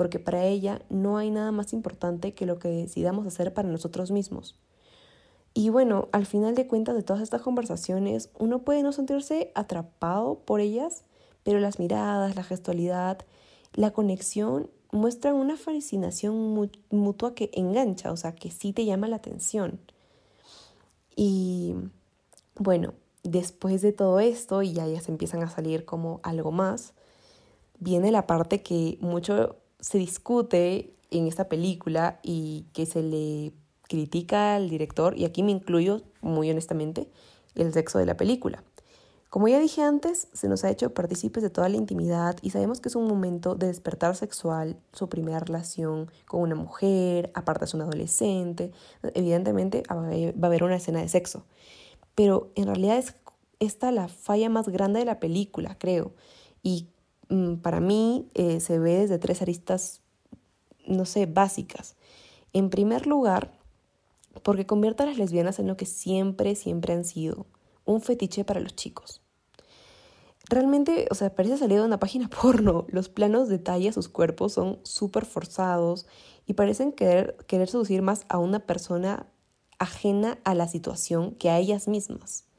porque 0.00 0.18
para 0.18 0.46
ella 0.46 0.80
no 0.88 1.18
hay 1.18 1.30
nada 1.30 1.52
más 1.52 1.74
importante 1.74 2.32
que 2.32 2.46
lo 2.46 2.58
que 2.58 2.68
decidamos 2.68 3.26
hacer 3.26 3.52
para 3.52 3.68
nosotros 3.68 4.10
mismos. 4.10 4.56
Y 5.52 5.68
bueno, 5.68 6.08
al 6.10 6.24
final 6.24 6.54
de 6.54 6.66
cuentas 6.66 6.94
de 6.94 7.02
todas 7.02 7.20
estas 7.22 7.42
conversaciones, 7.42 8.30
uno 8.38 8.60
puede 8.60 8.82
no 8.82 8.92
sentirse 8.92 9.52
atrapado 9.54 10.38
por 10.38 10.60
ellas, 10.60 11.04
pero 11.42 11.60
las 11.60 11.78
miradas, 11.78 12.34
la 12.34 12.44
gestualidad, 12.44 13.18
la 13.74 13.90
conexión 13.90 14.70
muestran 14.90 15.34
una 15.34 15.58
fascinación 15.58 16.70
mutua 16.88 17.34
que 17.34 17.50
engancha, 17.52 18.10
o 18.10 18.16
sea, 18.16 18.34
que 18.34 18.50
sí 18.50 18.72
te 18.72 18.86
llama 18.86 19.06
la 19.06 19.16
atención. 19.16 19.80
Y 21.14 21.74
bueno, 22.54 22.94
después 23.22 23.82
de 23.82 23.92
todo 23.92 24.18
esto, 24.18 24.62
y 24.62 24.72
ya, 24.72 24.86
se 24.98 25.12
empiezan 25.12 25.42
a 25.42 25.50
salir 25.50 25.84
como 25.84 26.20
algo 26.22 26.52
más, 26.52 26.94
viene 27.78 28.10
la 28.10 28.26
parte 28.26 28.62
que 28.62 28.96
mucho 29.02 29.56
se 29.80 29.98
discute 29.98 30.94
en 31.10 31.26
esta 31.26 31.48
película 31.48 32.20
y 32.22 32.66
que 32.72 32.86
se 32.86 33.02
le 33.02 33.52
critica 33.88 34.54
al 34.54 34.70
director, 34.70 35.18
y 35.18 35.24
aquí 35.24 35.42
me 35.42 35.50
incluyo 35.50 36.02
muy 36.20 36.50
honestamente, 36.50 37.08
el 37.56 37.72
sexo 37.72 37.98
de 37.98 38.06
la 38.06 38.16
película. 38.16 38.62
Como 39.30 39.46
ya 39.46 39.60
dije 39.60 39.82
antes, 39.82 40.26
se 40.32 40.48
nos 40.48 40.64
ha 40.64 40.70
hecho 40.70 40.92
partícipes 40.92 41.42
de 41.42 41.50
toda 41.50 41.68
la 41.68 41.76
intimidad 41.76 42.36
y 42.42 42.50
sabemos 42.50 42.80
que 42.80 42.88
es 42.88 42.96
un 42.96 43.06
momento 43.06 43.54
de 43.54 43.68
despertar 43.68 44.16
sexual, 44.16 44.76
su 44.92 45.08
primera 45.08 45.38
relación 45.38 46.10
con 46.26 46.40
una 46.40 46.56
mujer, 46.56 47.30
aparte 47.34 47.64
es 47.64 47.74
un 47.74 47.82
adolescente, 47.82 48.72
evidentemente 49.14 49.84
va 49.88 49.96
a 49.96 50.46
haber 50.46 50.64
una 50.64 50.76
escena 50.76 51.00
de 51.00 51.08
sexo. 51.08 51.44
Pero 52.16 52.50
en 52.56 52.66
realidad 52.66 52.98
es 52.98 53.14
esta 53.60 53.92
la 53.92 54.08
falla 54.08 54.48
más 54.48 54.68
grande 54.68 54.98
de 54.98 55.06
la 55.06 55.20
película, 55.20 55.76
creo. 55.78 56.12
Y 56.62 56.88
para 57.62 57.80
mí 57.80 58.28
eh, 58.34 58.60
se 58.60 58.78
ve 58.78 58.98
desde 58.98 59.18
tres 59.18 59.42
aristas, 59.42 60.02
no 60.86 61.04
sé, 61.04 61.26
básicas. 61.26 61.96
En 62.52 62.70
primer 62.70 63.06
lugar, 63.06 63.52
porque 64.42 64.66
convierte 64.66 65.02
a 65.02 65.06
las 65.06 65.18
lesbianas 65.18 65.58
en 65.58 65.68
lo 65.68 65.76
que 65.76 65.86
siempre, 65.86 66.54
siempre 66.56 66.92
han 66.92 67.04
sido, 67.04 67.46
un 67.84 68.00
fetiche 68.00 68.44
para 68.44 68.60
los 68.60 68.74
chicos. 68.74 69.22
Realmente, 70.48 71.06
o 71.10 71.14
sea, 71.14 71.34
parece 71.34 71.58
salido 71.58 71.82
de 71.82 71.86
una 71.86 72.00
página 72.00 72.28
porno. 72.42 72.86
Los 72.88 73.08
planos 73.08 73.48
de 73.48 73.58
talla 73.58 73.92
sus 73.92 74.08
cuerpos 74.08 74.54
son 74.54 74.80
súper 74.82 75.24
forzados 75.24 76.06
y 76.46 76.54
parecen 76.54 76.92
querer, 76.92 77.36
querer 77.46 77.68
seducir 77.68 78.02
más 78.02 78.26
a 78.28 78.38
una 78.38 78.66
persona 78.66 79.26
ajena 79.78 80.38
a 80.44 80.54
la 80.54 80.66
situación 80.66 81.36
que 81.36 81.50
a 81.50 81.58
ellas 81.58 81.86
mismas. 81.86 82.49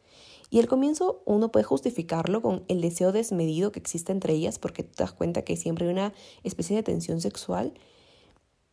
Y 0.51 0.60
al 0.60 0.67
comienzo 0.67 1.24
uno 1.25 1.50
puede 1.50 1.63
justificarlo 1.63 2.41
con 2.41 2.65
el 2.67 2.81
deseo 2.81 3.13
desmedido 3.13 3.72
que 3.72 3.79
existe 3.79 4.12
entre 4.12 4.34
ellas, 4.34 4.60
porque 4.60 4.84
te 4.84 5.01
das 5.01 5.13
cuenta 5.13 5.43
que 5.43 5.55
siempre 5.55 5.86
hay 5.88 5.93
una 5.93 6.13
especie 6.43 6.75
de 6.75 6.84
tensión 6.84 7.22
sexual, 7.22 7.74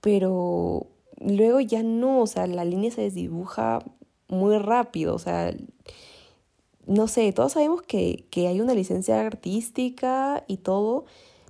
pero 0.01 0.89
luego 1.21 1.61
ya 1.61 1.85
no, 1.85 2.21
o 2.21 2.27
sea, 2.27 2.49
la 2.49 2.65
línea 2.65 2.91
se 2.91 3.03
desdibuja 3.03 3.79
muy 4.27 4.59
rápido, 4.59 5.15
o 5.15 5.21
sea, 5.21 5.55
no 6.87 7.07
sé, 7.07 7.33
todos 7.33 7.53
sabemos 7.53 7.83
que, 7.83 8.27
que 8.31 8.49
hay 8.49 8.61
una 8.61 8.75
licencia 8.75 9.21
artística 9.21 10.45
y 10.49 10.57
todo 10.57 11.05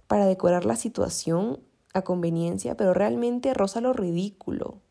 para 0.08 0.26
decorar 0.26 0.66
la 0.66 0.76
situación 0.76 1.60
a 1.94 2.02
conveniencia, 2.02 2.76
pero 2.76 2.92
realmente 2.92 3.54
roza 3.54 3.80
lo 3.80 3.94
ridículo. 3.94 4.82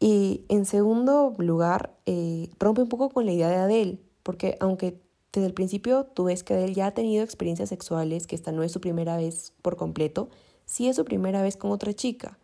Y 0.00 0.44
en 0.48 0.64
segundo 0.64 1.34
lugar, 1.38 1.96
eh, 2.06 2.50
rompe 2.58 2.82
un 2.82 2.88
poco 2.88 3.10
con 3.10 3.26
la 3.26 3.32
idea 3.32 3.48
de 3.48 3.56
Adele, 3.56 3.98
porque 4.22 4.56
aunque 4.60 5.00
desde 5.32 5.46
el 5.46 5.54
principio 5.54 6.04
tú 6.04 6.24
ves 6.24 6.44
que 6.44 6.54
Adele 6.54 6.74
ya 6.74 6.86
ha 6.86 6.94
tenido 6.94 7.24
experiencias 7.24 7.68
sexuales, 7.68 8.26
que 8.26 8.36
esta 8.36 8.52
no 8.52 8.62
es 8.62 8.72
su 8.72 8.80
primera 8.80 9.16
vez 9.16 9.52
por 9.62 9.76
completo, 9.76 10.30
sí 10.66 10.88
es 10.88 10.96
su 10.96 11.04
primera 11.04 11.42
vez 11.42 11.56
con 11.56 11.70
otra 11.72 11.92
chica. 11.94 12.38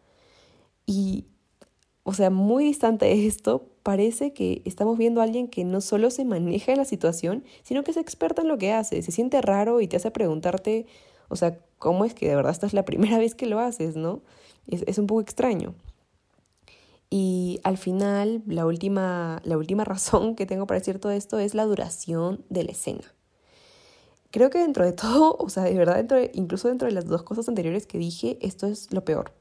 Y, 0.87 1.27
o 2.03 2.13
sea, 2.15 2.31
muy 2.31 2.65
distante 2.65 3.07
de 3.07 3.27
esto, 3.27 3.69
parece 3.83 4.33
que 4.33 4.63
estamos 4.65 4.99
viendo 4.99 5.21
a 5.21 5.25
alguien 5.25 5.49
que 5.49 5.65
no 5.65 5.81
solo 5.81 6.11
se 6.11 6.25
maneja 6.25 6.73
en 6.73 6.79
la 6.79 6.85
situación, 6.85 7.45
sino 7.63 7.85
que 7.85 7.93
es 7.93 7.97
experta 7.97 8.43
en 8.43 8.49
lo 8.49 8.59
que 8.59 8.73
hace. 8.73 9.03
Se 9.03 9.13
siente 9.13 9.41
raro 9.43 9.81
y 9.81 9.89
te 9.89 9.97
hace 9.97 10.11
preguntarte, 10.11 10.87
O 11.29 11.37
sea, 11.37 11.59
¿cómo 11.79 12.05
es 12.05 12.15
que 12.15 12.29
de 12.29 12.37
verdad 12.37 12.53
esta 12.53 12.67
es 12.67 12.75
la 12.75 12.85
primera 12.87 13.19
vez 13.19 13.35
que 13.35 13.47
lo 13.47 13.61
haces, 13.61 13.97
no? 13.97 14.23
Es, 14.67 14.85
es 14.87 14.99
un 14.99 15.07
poco 15.07 15.21
extraño. 15.21 15.75
Y 17.17 17.61
al 17.63 17.79
final, 17.79 18.43
la 18.45 18.67
última, 18.67 19.41
la 19.45 19.57
última 19.57 19.85
razón 19.95 20.35
que 20.35 20.47
tengo 20.47 20.67
para 20.67 20.81
decir 20.81 20.99
todo 20.99 21.13
esto 21.13 21.39
es 21.39 21.55
la 21.55 21.65
duración 21.65 22.45
de 22.49 22.65
la 22.65 22.73
escena. 22.73 23.05
Creo 24.33 24.51
que 24.51 24.59
dentro 24.59 24.85
de 24.85 24.95
todo, 24.95 25.37
o 25.39 25.49
sea, 25.49 25.63
de 25.63 25.75
verdad, 25.75 25.95
dentro 25.95 26.19
incluso 26.33 26.67
dentro 26.67 26.89
de 26.89 26.93
las 26.93 27.07
dos 27.07 27.23
cosas 27.23 27.49
anteriores 27.49 27.87
que 27.87 27.99
dije, 27.99 28.37
esto 28.41 28.67
es 28.67 28.93
lo 28.93 29.05
peor. 29.05 29.33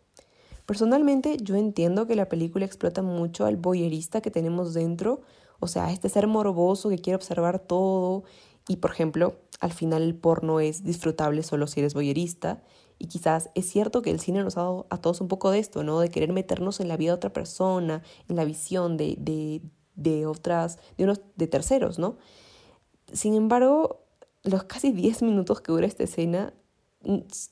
Personalmente, 0.67 1.37
yo 1.41 1.55
entiendo 1.55 2.05
que 2.05 2.15
la 2.15 2.29
película 2.29 2.63
explota 2.63 3.01
mucho 3.01 3.43
al 3.47 3.57
boyerista 3.57 4.21
que 4.21 4.29
tenemos 4.29 4.75
dentro, 4.75 5.21
o 5.59 5.65
sea, 5.65 5.91
este 5.91 6.09
ser 6.09 6.27
morboso 6.27 6.89
que 6.89 6.99
quiere 6.99 7.15
observar 7.15 7.57
todo. 7.57 8.23
Y, 8.67 8.75
por 8.75 8.91
ejemplo, 8.91 9.33
al 9.61 9.73
final 9.73 10.03
el 10.03 10.13
porno 10.13 10.59
es 10.59 10.83
disfrutable 10.83 11.41
solo 11.41 11.65
si 11.65 11.79
eres 11.79 11.95
boyerista. 11.95 12.61
Y 13.03 13.07
quizás 13.07 13.49
es 13.53 13.69
cierto 13.69 14.01
que 14.01 14.11
el 14.11 14.21
cine 14.21 14.45
nos 14.45 14.55
ha 14.55 14.61
dado 14.61 14.87
a 14.89 14.97
todos 14.97 15.19
un 15.19 15.27
poco 15.27 15.51
de 15.51 15.59
esto, 15.59 15.83
¿no? 15.83 15.99
De 15.99 16.07
querer 16.07 16.31
meternos 16.31 16.79
en 16.79 16.87
la 16.87 16.95
vida 16.95 17.11
de 17.11 17.15
otra 17.15 17.33
persona, 17.33 18.01
en 18.29 18.37
la 18.37 18.45
visión 18.45 18.95
de, 18.95 19.17
de, 19.19 19.61
de 19.95 20.25
otras, 20.25 20.79
de 20.97 21.03
unos, 21.03 21.19
de 21.35 21.47
terceros, 21.47 21.99
¿no? 21.99 22.15
Sin 23.11 23.33
embargo, 23.33 24.05
los 24.43 24.63
casi 24.63 24.93
10 24.93 25.21
minutos 25.21 25.59
que 25.59 25.73
dura 25.73 25.85
esta 25.85 26.05
escena 26.05 26.53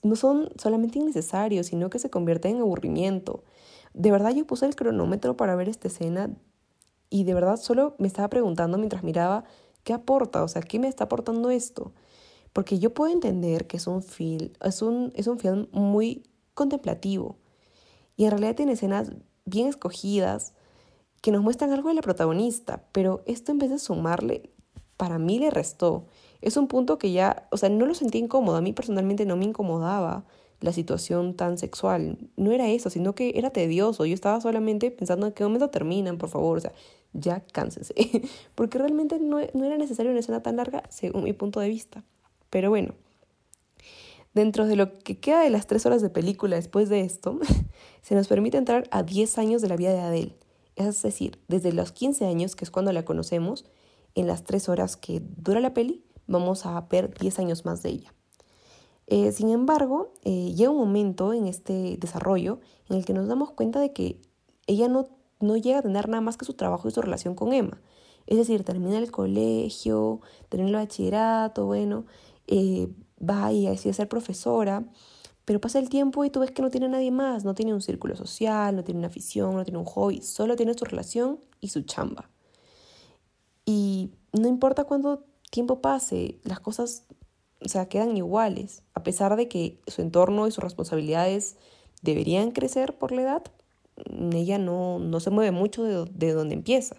no 0.04 0.16
son 0.16 0.48
solamente 0.56 1.00
innecesarios, 1.00 1.68
sino 1.68 1.90
que 1.90 2.00
se 2.00 2.10
convierten 2.10 2.56
en 2.56 2.62
aburrimiento. 2.62 3.44
De 3.94 4.10
verdad 4.10 4.34
yo 4.34 4.48
puse 4.48 4.66
el 4.66 4.78
cronómetro 4.78 5.36
para 5.36 5.58
ver 5.58 5.68
esta 5.68 5.90
escena 5.90 6.30
y 7.10 7.26
de 7.26 7.34
verdad 7.34 7.58
solo 7.58 7.96
me 7.98 8.08
estaba 8.08 8.30
preguntando 8.30 8.78
mientras 8.78 9.04
miraba 9.04 9.44
qué 9.84 9.92
aporta, 9.92 10.46
o 10.46 10.48
sea, 10.48 10.62
qué 10.62 10.80
me 10.80 10.88
está 10.88 11.04
aportando 11.04 11.50
esto. 11.50 11.92
Porque 12.54 12.80
yo 12.80 12.94
puedo 12.94 13.12
entender 13.12 13.68
que 13.68 13.78
es 13.78 13.88
un 13.88 14.04
film, 14.04 14.50
es 14.64 14.82
un, 14.82 15.12
es 15.16 15.28
un 15.28 15.40
film 15.40 15.68
muy 15.72 16.24
contemplativo 16.54 17.38
y 18.18 18.26
en 18.26 18.32
realidad 18.32 18.56
tiene 18.56 18.74
escenas 18.74 19.12
bien 19.46 19.68
escogidas 19.68 20.54
que 21.22 21.32
nos 21.32 21.42
muestran 21.42 21.72
algo 21.72 21.90
de 21.90 21.96
la 21.96 22.02
protagonista, 22.02 22.84
pero 22.92 23.22
esto 23.26 23.52
en 23.52 23.60
vez 23.60 23.70
de 23.70 23.80
sumarle, 23.80 24.52
para 24.98 25.18
mí 25.18 25.40
le 25.40 25.50
restó 25.50 26.06
es 26.42 26.58
un 26.58 26.68
punto 26.68 26.98
que 26.98 27.12
ya, 27.12 27.48
o 27.52 27.58
sea, 27.58 27.70
no 27.70 27.86
lo 27.86 27.94
sentí 27.94 28.18
incómodo. 28.18 28.58
A 28.58 28.62
mí 28.62 28.74
personalmente 28.74 29.26
no 29.26 29.38
me 29.38 29.46
incomodaba 29.46 30.26
la 30.60 30.74
situación 30.74 31.36
tan 31.36 31.58
sexual. 31.58 32.18
No 32.36 32.52
era 32.52 32.68
eso, 32.68 32.90
sino 32.90 33.14
que 33.16 33.34
era 33.36 33.52
tedioso. 33.52 34.06
Yo 34.06 34.14
estaba 34.14 34.42
solamente 34.42 34.92
pensando 34.92 35.28
en 35.28 35.34
qué 35.34 35.44
momento 35.44 35.70
terminan, 35.70 36.18
por 36.18 36.30
favor. 36.30 36.58
O 36.58 36.62
sea, 36.62 36.74
ya 37.14 37.42
cánsense. 37.52 37.94
Porque 38.56 38.78
realmente 38.78 39.20
no, 39.20 39.40
no 39.54 39.66
era 39.66 39.78
necesario 39.78 40.12
una 40.12 40.20
escena 40.20 40.42
tan 40.42 40.58
larga, 40.58 40.84
según 40.90 41.24
mi 41.24 41.34
punto 41.34 41.60
de 41.60 41.70
vista. 41.70 42.04
Pero 42.52 42.70
bueno, 42.70 42.94
dentro 44.36 44.68
de 44.68 44.76
lo 44.76 45.00
que 45.00 45.20
queda 45.20 45.42
de 45.42 45.50
las 45.50 45.66
tres 45.66 45.88
horas 45.88 46.04
de 46.04 46.12
película 46.12 46.58
después 46.58 46.90
de 46.90 47.02
esto, 47.02 47.40
se 48.04 48.14
nos 48.14 48.28
permite 48.28 48.58
entrar 48.58 48.88
a 48.92 49.02
10 49.02 49.40
años 49.40 49.64
de 49.64 49.70
la 49.70 49.78
vida 49.78 49.94
de 49.94 50.02
Adele. 50.02 50.36
Es 50.76 51.02
decir, 51.02 51.40
desde 51.48 51.74
los 51.74 51.92
15 51.92 52.26
años, 52.26 52.56
que 52.56 52.66
es 52.66 52.72
cuando 52.72 52.94
la 52.94 53.04
conocemos, 53.04 53.66
en 54.14 54.28
las 54.28 54.44
tres 54.44 54.70
horas 54.70 54.98
que 54.98 55.22
dura 55.38 55.60
la 55.62 55.74
peli, 55.74 56.04
vamos 56.28 56.66
a 56.66 56.80
ver 56.82 57.18
10 57.18 57.40
años 57.40 57.66
más 57.66 57.82
de 57.82 57.90
ella. 57.90 58.14
Eh, 59.08 59.32
sin 59.32 59.50
embargo, 59.50 60.14
eh, 60.24 60.54
llega 60.54 60.72
un 60.72 60.78
momento 60.78 61.34
en 61.34 61.48
este 61.48 61.98
desarrollo 61.98 62.60
en 62.90 62.98
el 62.98 63.06
que 63.06 63.14
nos 63.14 63.28
damos 63.28 63.52
cuenta 63.52 63.80
de 63.80 63.94
que 63.94 64.22
ella 64.68 64.88
no, 64.88 65.08
no 65.40 65.58
llega 65.58 65.80
a 65.80 65.82
tener 65.82 66.08
nada 66.08 66.22
más 66.22 66.38
que 66.38 66.46
su 66.46 66.54
trabajo 66.54 66.88
y 66.88 66.92
su 66.92 67.02
relación 67.02 67.36
con 67.36 67.54
Emma. 67.54 67.82
Es 68.28 68.38
decir, 68.38 68.64
termina 68.64 68.98
el 68.98 69.12
colegio, 69.12 70.22
termina 70.50 70.70
el 70.70 70.86
bachillerato, 70.86 71.66
bueno, 71.66 72.06
eh, 72.48 72.88
va 73.22 73.52
y 73.52 73.68
a 73.68 73.78
ser 73.78 74.08
profesora, 74.08 74.86
pero 75.46 75.60
pasa 75.60 75.80
el 75.80 75.90
tiempo 75.90 76.24
y 76.26 76.30
tú 76.30 76.40
ves 76.40 76.52
que 76.52 76.62
no 76.62 76.70
tiene 76.70 76.88
nadie 76.88 77.12
más, 77.12 77.44
no 77.44 77.54
tiene 77.54 77.74
un 77.74 77.82
círculo 77.82 78.16
social, 78.16 78.76
no 78.76 78.84
tiene 78.84 79.00
una 79.00 79.08
afición, 79.08 79.56
no 79.56 79.64
tiene 79.64 79.80
un 79.80 79.86
hobby, 79.86 80.22
solo 80.22 80.56
tiene 80.56 80.74
su 80.74 80.86
relación 80.86 81.40
y 81.60 81.70
su 81.70 81.82
chamba. 81.82 82.30
Y 83.66 84.12
no 84.34 84.48
importa 84.48 84.84
cuándo 84.86 85.26
tiempo 85.50 85.82
pase, 85.82 86.40
las 86.44 86.60
cosas 86.60 87.06
o 87.64 87.70
sea, 87.70 87.88
quedan 87.88 88.18
iguales, 88.18 88.84
a 88.94 89.04
pesar 89.04 89.36
de 89.36 89.48
que 89.48 89.80
su 89.88 90.02
entorno 90.02 90.48
y 90.48 90.52
sus 90.52 90.64
responsabilidades 90.64 91.58
deberían 92.02 92.52
crecer 92.52 92.98
por 92.98 93.12
la 93.12 93.22
edad, 93.22 93.44
ella 94.34 94.58
no, 94.58 94.98
no 95.00 95.20
se 95.20 95.30
mueve 95.30 95.52
mucho 95.52 95.84
de, 95.84 96.06
de 96.12 96.34
donde 96.34 96.56
empieza. 96.56 96.96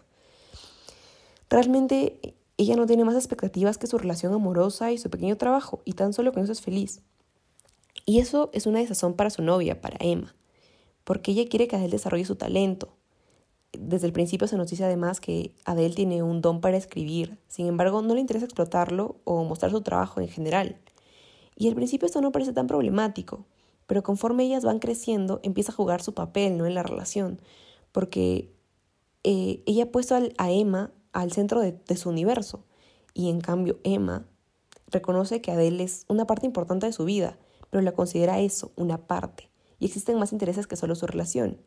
Realmente 1.50 2.36
ella 2.56 2.76
no 2.76 2.86
tiene 2.86 3.04
más 3.04 3.16
expectativas 3.16 3.78
que 3.78 3.86
su 3.86 3.98
relación 3.98 4.32
amorosa 4.32 4.92
y 4.92 4.98
su 4.98 5.10
pequeño 5.10 5.36
trabajo, 5.36 5.80
y 5.84 5.92
tan 5.92 6.12
solo 6.12 6.32
con 6.32 6.42
eso 6.42 6.52
es 6.52 6.60
feliz. 6.60 7.02
Y 8.04 8.18
eso 8.18 8.50
es 8.52 8.66
una 8.66 8.80
desazón 8.80 9.14
para 9.14 9.30
su 9.30 9.42
novia, 9.42 9.80
para 9.80 9.96
Emma, 10.00 10.34
porque 11.04 11.32
ella 11.32 11.48
quiere 11.48 11.68
que 11.68 11.76
él 11.76 11.90
desarrolle 11.90 12.24
su 12.24 12.36
talento, 12.36 12.96
desde 13.78 14.06
el 14.06 14.12
principio 14.12 14.46
se 14.46 14.56
nos 14.56 14.70
dice 14.70 14.84
además 14.84 15.20
que 15.20 15.54
Adele 15.64 15.94
tiene 15.94 16.22
un 16.22 16.40
don 16.42 16.60
para 16.60 16.76
escribir, 16.76 17.38
sin 17.48 17.66
embargo 17.66 18.02
no 18.02 18.14
le 18.14 18.20
interesa 18.20 18.44
explotarlo 18.44 19.16
o 19.24 19.44
mostrar 19.44 19.70
su 19.70 19.80
trabajo 19.80 20.20
en 20.20 20.28
general. 20.28 20.76
Y 21.56 21.68
al 21.68 21.74
principio 21.74 22.06
esto 22.06 22.20
no 22.20 22.32
parece 22.32 22.52
tan 22.52 22.66
problemático, 22.66 23.46
pero 23.86 24.02
conforme 24.02 24.44
ellas 24.44 24.64
van 24.64 24.78
creciendo 24.78 25.40
empieza 25.42 25.72
a 25.72 25.74
jugar 25.74 26.02
su 26.02 26.12
papel 26.12 26.58
¿no? 26.58 26.66
en 26.66 26.74
la 26.74 26.82
relación, 26.82 27.40
porque 27.92 28.52
eh, 29.24 29.62
ella 29.66 29.84
ha 29.84 29.90
puesto 29.90 30.16
a 30.16 30.50
Emma 30.50 30.92
al 31.12 31.32
centro 31.32 31.60
de, 31.60 31.96
su 31.96 32.08
universo, 32.08 32.64
y 33.14 33.28
en 33.30 33.40
cambio 33.40 33.78
Emma 33.84 34.26
reconoce 34.88 35.40
que 35.40 35.52
Adele 35.52 35.84
es 35.84 36.04
una 36.08 36.26
parte 36.26 36.46
importante 36.46 36.86
de 36.86 36.92
su 36.92 37.04
vida, 37.04 37.38
pero 37.70 37.82
la 37.82 37.92
considera 37.92 38.40
eso, 38.40 38.72
una 38.76 39.06
parte, 39.06 39.50
y 39.78 39.86
existen 39.86 40.18
más 40.18 40.32
intereses 40.32 40.66
que 40.66 40.76
solo 40.76 40.94
su 40.94 41.06
relación. 41.06 41.60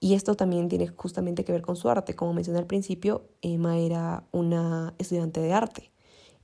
Y 0.00 0.14
esto 0.14 0.34
también 0.34 0.68
tiene 0.68 0.88
justamente 0.88 1.44
que 1.44 1.52
ver 1.52 1.60
con 1.60 1.76
su 1.76 1.90
arte. 1.90 2.16
Como 2.16 2.32
mencioné 2.32 2.58
al 2.58 2.66
principio, 2.66 3.28
Emma 3.42 3.76
era 3.76 4.26
una 4.32 4.94
estudiante 4.98 5.40
de 5.40 5.52
arte 5.52 5.90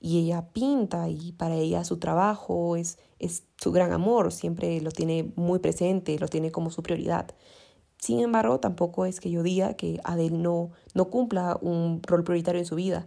y 0.01 0.19
ella 0.19 0.51
pinta 0.53 1.09
y 1.09 1.33
para 1.33 1.57
ella 1.57 1.85
su 1.85 1.99
trabajo 1.99 2.77
es, 2.77 2.99
es 3.19 3.45
su 3.57 3.73
gran 3.73 3.93
amor, 3.93 4.33
siempre 4.33 4.81
lo 4.81 4.91
tiene 4.91 5.33
muy 5.37 5.59
presente, 5.59 6.19
lo 6.19 6.29
tiene 6.29 6.51
como 6.53 6.71
su 6.71 6.83
prioridad. 6.83 7.35
Sin 7.99 8.21
embargo, 8.21 8.61
tampoco 8.61 9.07
es 9.07 9.21
que 9.21 9.31
yo 9.31 9.43
diga 9.43 9.75
que 9.75 10.01
Adele 10.05 10.37
no, 10.37 10.71
no 10.95 11.07
cumpla 11.07 11.59
un 11.61 12.03
rol 12.03 12.25
prioritario 12.25 12.61
en 12.61 12.67
su 12.67 12.75
vida, 12.75 13.07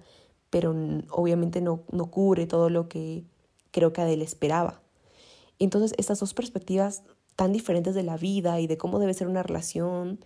pero 0.50 0.76
obviamente 1.12 1.62
no, 1.62 1.84
no 1.92 2.10
cubre 2.10 2.48
todo 2.48 2.70
lo 2.70 2.90
que 2.90 3.24
creo 3.72 3.94
que 3.94 4.02
Adele 4.02 4.24
esperaba. 4.24 4.82
Entonces, 5.60 5.94
estas 5.98 6.20
dos 6.20 6.34
perspectivas 6.34 7.04
tan 7.36 7.52
diferentes 7.52 7.96
de 7.96 8.04
la 8.04 8.18
vida 8.18 8.60
y 8.60 8.68
de 8.68 8.78
cómo 8.78 9.00
debe 9.00 9.14
ser 9.14 9.28
una 9.28 9.44
relación, 9.44 10.20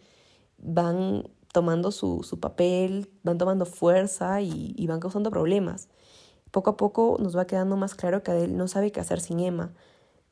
van 0.58 1.30
tomando 1.52 1.92
su, 1.92 2.24
su 2.24 2.40
papel, 2.40 3.12
van 3.24 3.38
tomando 3.38 3.66
fuerza 3.66 4.42
y, 4.42 4.74
y, 4.76 4.88
van 4.88 5.00
causando 5.00 5.30
problemas. 5.30 5.90
Poco 6.52 6.72
a 6.72 6.78
poco 6.78 7.18
nos 7.20 7.38
va 7.38 7.46
quedando 7.46 7.78
más 7.78 7.96
claro 7.96 8.24
que 8.24 8.32
Adele 8.32 8.54
no 8.54 8.68
sabe 8.68 8.92
qué 8.92 9.00
hacer 9.00 9.20
sin 9.22 9.40
Emma, 9.40 9.74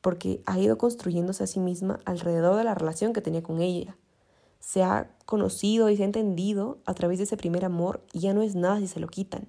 porque 0.00 0.42
ha 0.46 0.58
ido 0.58 0.78
construyéndose 0.78 1.44
a 1.44 1.46
sí 1.46 1.60
misma 1.60 2.00
alrededor 2.04 2.56
de 2.56 2.64
la 2.64 2.74
relación 2.74 3.12
que 3.12 3.20
tenía 3.20 3.42
con 3.42 3.60
ella. 3.60 3.96
Se 4.62 4.84
ha 4.84 5.10
conocido 5.26 5.90
y 5.90 5.96
se 5.96 6.02
ha 6.02 6.06
entendido 6.06 6.78
a 6.86 6.94
través 6.94 7.18
de 7.18 7.24
ese 7.24 7.36
primer 7.36 7.64
amor 7.64 8.04
y 8.12 8.20
ya 8.20 8.32
no 8.32 8.42
es 8.42 8.54
nada 8.54 8.78
si 8.78 8.86
se 8.86 9.00
lo 9.00 9.08
quitan. 9.08 9.48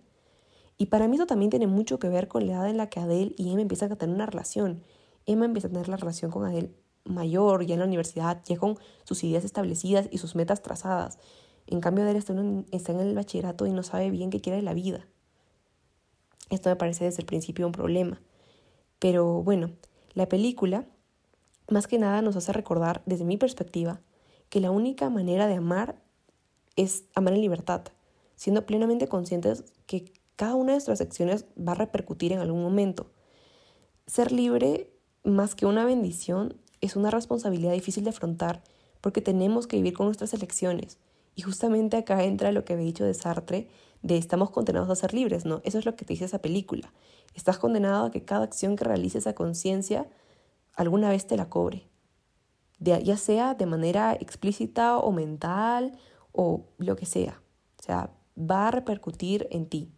Y 0.77 0.87
para 0.87 1.07
mí 1.07 1.17
eso 1.17 1.27
también 1.27 1.51
tiene 1.51 1.67
mucho 1.67 1.99
que 1.99 2.09
ver 2.09 2.27
con 2.27 2.47
la 2.47 2.53
edad 2.53 2.69
en 2.69 2.77
la 2.77 2.89
que 2.89 2.99
Adele 2.99 3.35
y 3.37 3.51
Emma 3.51 3.61
empiezan 3.61 3.91
a 3.91 3.95
tener 3.95 4.15
una 4.15 4.25
relación. 4.25 4.83
Emma 5.27 5.45
empieza 5.45 5.67
a 5.67 5.71
tener 5.71 5.87
la 5.87 5.97
relación 5.97 6.31
con 6.31 6.45
Adele 6.45 6.71
mayor, 7.05 7.63
ya 7.65 7.75
en 7.75 7.79
la 7.79 7.85
universidad, 7.85 8.41
ya 8.45 8.57
con 8.57 8.79
sus 9.03 9.23
ideas 9.23 9.43
establecidas 9.43 10.07
y 10.09 10.17
sus 10.17 10.35
metas 10.35 10.63
trazadas. 10.63 11.19
En 11.67 11.79
cambio, 11.79 12.07
él 12.07 12.15
está 12.15 12.33
en, 12.33 12.65
está 12.71 12.91
en 12.91 13.01
el 13.01 13.13
bachillerato 13.13 13.67
y 13.67 13.71
no 13.71 13.83
sabe 13.83 14.09
bien 14.09 14.31
qué 14.31 14.41
quiere 14.41 14.57
de 14.57 14.63
la 14.63 14.73
vida. 14.73 15.05
Esto 16.49 16.69
me 16.69 16.75
parece 16.75 17.05
desde 17.05 17.21
el 17.21 17.27
principio 17.27 17.67
un 17.67 17.71
problema. 17.71 18.19
Pero 18.99 19.43
bueno, 19.43 19.71
la 20.13 20.27
película 20.27 20.87
más 21.69 21.87
que 21.87 21.99
nada 21.99 22.21
nos 22.21 22.35
hace 22.35 22.51
recordar, 22.51 23.01
desde 23.05 23.25
mi 23.25 23.37
perspectiva, 23.37 24.01
que 24.53 24.59
la 24.59 24.69
única 24.69 25.09
manera 25.09 25.47
de 25.47 25.55
amar 25.55 25.95
es 26.75 27.05
amar 27.15 27.33
en 27.33 27.41
libertad, 27.41 27.85
siendo 28.35 28.67
plenamente 28.67 29.07
conscientes 29.07 29.63
que 29.87 30.13
cada 30.35 30.53
una 30.53 30.73
de 30.73 30.75
nuestras 30.75 31.01
acciones 31.01 31.45
va 31.57 31.71
a 31.71 31.75
repercutir 31.75 32.33
en 32.33 32.37
algún 32.37 32.61
momento. 32.61 33.09
Ser 34.05 34.31
libre, 34.31 34.93
más 35.23 35.55
que 35.55 35.65
una 35.65 35.85
bendición, 35.85 36.61
es 36.81 36.95
una 36.95 37.09
responsabilidad 37.09 37.73
difícil 37.73 38.03
de 38.03 38.11
afrontar 38.11 38.61
porque 39.01 39.21
tenemos 39.21 39.65
que 39.65 39.77
vivir 39.77 39.93
con 39.93 40.05
nuestras 40.05 40.35
elecciones. 40.35 40.99
Y 41.33 41.41
justamente 41.41 41.97
acá 41.97 42.23
entra 42.23 42.51
lo 42.51 42.63
que 42.63 42.73
había 42.73 42.85
dicho 42.85 43.05
de 43.05 43.15
Sartre, 43.15 43.69
de 44.03 44.17
estamos 44.17 44.51
condenados 44.51 44.91
a 44.91 44.95
ser 44.95 45.15
libres, 45.15 45.45
¿no? 45.45 45.61
Eso 45.63 45.79
es 45.79 45.85
lo 45.87 45.95
que 45.95 46.05
te 46.05 46.13
dice 46.13 46.25
esa 46.25 46.43
película. 46.43 46.93
Estás 47.33 47.57
condenado 47.57 48.05
a 48.05 48.11
que 48.11 48.23
cada 48.23 48.43
acción 48.43 48.75
que 48.75 48.83
realices 48.83 49.25
a 49.25 49.33
conciencia 49.33 50.07
alguna 50.75 51.09
vez 51.09 51.25
te 51.25 51.37
la 51.37 51.49
cobre. 51.49 51.87
Ya 52.83 53.17
sea 53.17 53.53
de 53.53 53.65
manera 53.65 54.13
explícita 54.13 54.97
o 54.97 55.11
mental 55.11 55.97
o 56.31 56.65
lo 56.77 56.95
que 56.95 57.05
sea. 57.05 57.41
O 57.79 57.83
sea, 57.83 58.11
va 58.37 58.67
a 58.67 58.71
repercutir 58.71 59.47
en 59.51 59.67
ti. 59.67 59.91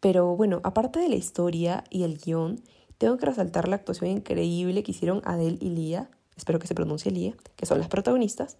Pero 0.00 0.36
bueno, 0.36 0.60
aparte 0.64 1.00
de 1.00 1.08
la 1.08 1.14
historia 1.14 1.84
y 1.88 2.02
el 2.02 2.18
guion, 2.18 2.62
tengo 2.98 3.16
que 3.16 3.26
resaltar 3.26 3.68
la 3.68 3.76
actuación 3.76 4.10
increíble 4.10 4.82
que 4.82 4.92
hicieron 4.92 5.22
Adele 5.24 5.58
y 5.60 5.70
Lia, 5.70 6.10
espero 6.36 6.58
que 6.58 6.66
se 6.66 6.74
pronuncie 6.74 7.10
Lia, 7.10 7.34
que 7.56 7.66
son 7.66 7.78
las 7.78 7.88
protagonistas. 7.88 8.58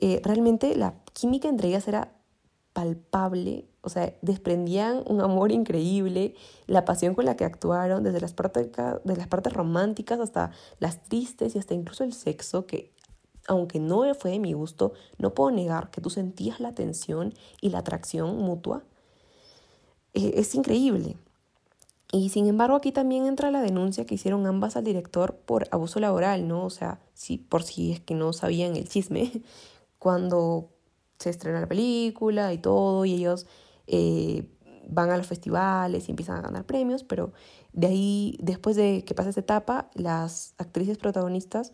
Eh, 0.00 0.20
realmente 0.22 0.76
la 0.76 0.94
química 1.12 1.48
entre 1.48 1.68
ellas 1.68 1.88
era 1.88 2.12
palpable, 2.72 3.66
o 3.84 3.90
sea, 3.90 4.14
desprendían 4.22 5.02
un 5.06 5.20
amor 5.20 5.52
increíble, 5.52 6.34
la 6.66 6.84
pasión 6.84 7.14
con 7.14 7.26
la 7.26 7.36
que 7.36 7.44
actuaron, 7.44 8.02
desde 8.02 8.20
las, 8.20 8.32
partes, 8.32 8.70
de 9.04 9.16
las 9.16 9.28
partes 9.28 9.52
románticas 9.52 10.20
hasta 10.20 10.52
las 10.80 11.02
tristes 11.02 11.54
y 11.54 11.58
hasta 11.58 11.74
incluso 11.74 12.02
el 12.02 12.14
sexo, 12.14 12.66
que 12.66 12.92
aunque 13.46 13.78
no 13.78 14.02
fue 14.14 14.30
de 14.30 14.38
mi 14.38 14.54
gusto, 14.54 14.94
no 15.18 15.34
puedo 15.34 15.50
negar 15.50 15.90
que 15.90 16.00
tú 16.00 16.08
sentías 16.08 16.60
la 16.60 16.74
tensión 16.74 17.34
y 17.60 17.68
la 17.68 17.80
atracción 17.80 18.38
mutua. 18.38 18.82
Eh, 20.14 20.32
es 20.36 20.54
increíble. 20.54 21.16
Y 22.10 22.30
sin 22.30 22.46
embargo, 22.46 22.76
aquí 22.76 22.90
también 22.90 23.26
entra 23.26 23.50
la 23.50 23.60
denuncia 23.60 24.06
que 24.06 24.14
hicieron 24.14 24.46
ambas 24.46 24.76
al 24.76 24.84
director 24.84 25.36
por 25.36 25.68
abuso 25.72 26.00
laboral, 26.00 26.48
¿no? 26.48 26.64
O 26.64 26.70
sea, 26.70 27.00
si, 27.12 27.36
por 27.36 27.64
si 27.64 27.92
es 27.92 28.00
que 28.00 28.14
no 28.14 28.32
sabían 28.32 28.76
el 28.76 28.88
chisme, 28.88 29.30
cuando 29.98 30.70
se 31.18 31.30
estrena 31.30 31.60
la 31.60 31.68
película 31.68 32.52
y 32.52 32.58
todo, 32.58 33.04
y 33.04 33.14
ellos 33.14 33.46
eh, 33.86 34.48
van 34.88 35.10
a 35.10 35.16
los 35.16 35.26
festivales 35.26 36.08
y 36.08 36.12
empiezan 36.12 36.38
a 36.38 36.42
ganar 36.42 36.64
premios, 36.64 37.04
pero 37.04 37.32
de 37.72 37.88
ahí, 37.88 38.38
después 38.40 38.76
de 38.76 39.04
que 39.04 39.14
pasa 39.14 39.30
esta 39.30 39.40
etapa, 39.40 39.90
las 39.94 40.54
actrices 40.58 40.98
protagonistas 40.98 41.72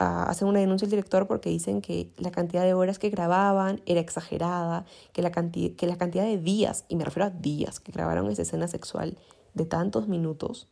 uh, 0.00 0.26
hacen 0.26 0.48
una 0.48 0.60
denuncia 0.60 0.86
al 0.86 0.90
director 0.90 1.26
porque 1.26 1.50
dicen 1.50 1.80
que 1.80 2.12
la 2.16 2.30
cantidad 2.30 2.64
de 2.64 2.74
horas 2.74 2.98
que 2.98 3.10
grababan 3.10 3.80
era 3.86 4.00
exagerada, 4.00 4.84
que 5.12 5.22
la, 5.22 5.30
que 5.30 5.86
la 5.86 5.96
cantidad 5.96 6.24
de 6.24 6.38
días, 6.38 6.84
y 6.88 6.96
me 6.96 7.04
refiero 7.04 7.26
a 7.26 7.30
días, 7.30 7.78
que 7.78 7.92
grabaron 7.92 8.30
esa 8.30 8.42
escena 8.42 8.68
sexual 8.68 9.18
de 9.54 9.66
tantos 9.66 10.08
minutos, 10.08 10.68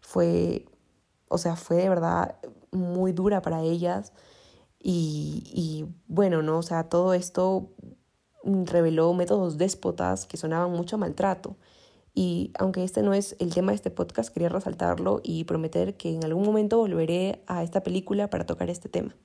fue, 0.00 0.66
o 1.28 1.38
sea, 1.38 1.56
fue 1.56 1.76
de 1.76 1.88
verdad 1.88 2.36
muy 2.70 3.12
dura 3.12 3.40
para 3.40 3.62
ellas 3.62 4.12
y, 4.84 5.86
bueno, 6.08 6.42
¿no? 6.42 6.58
O 6.58 6.62
sea, 6.62 6.88
todo 6.88 7.14
esto 7.14 7.70
reveló 8.44 9.12
métodos 9.14 9.58
déspotas 9.58 10.26
que 10.26 10.36
sonaban 10.36 10.70
mucho 10.72 10.96
a 10.96 10.98
maltrato. 10.98 11.56
Y 12.14 12.50
aunque 12.58 12.84
este 12.84 13.02
no 13.02 13.14
es 13.14 13.36
el 13.38 13.54
tema 13.54 13.72
de 13.72 13.76
este 13.76 13.90
podcast, 13.90 14.32
quería 14.32 14.48
resaltarlo 14.48 15.20
y 15.22 15.44
prometer 15.44 15.96
que 15.96 16.14
en 16.14 16.24
algún 16.24 16.44
momento 16.44 16.78
volveré 16.78 17.42
a 17.46 17.62
esta 17.62 17.82
película 17.82 18.28
para 18.28 18.44
tocar 18.44 18.68
este 18.68 18.88
tema. 18.88 19.16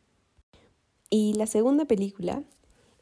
Y 1.09 1.33
la 1.33 1.47
segunda 1.47 1.86
película 1.86 2.43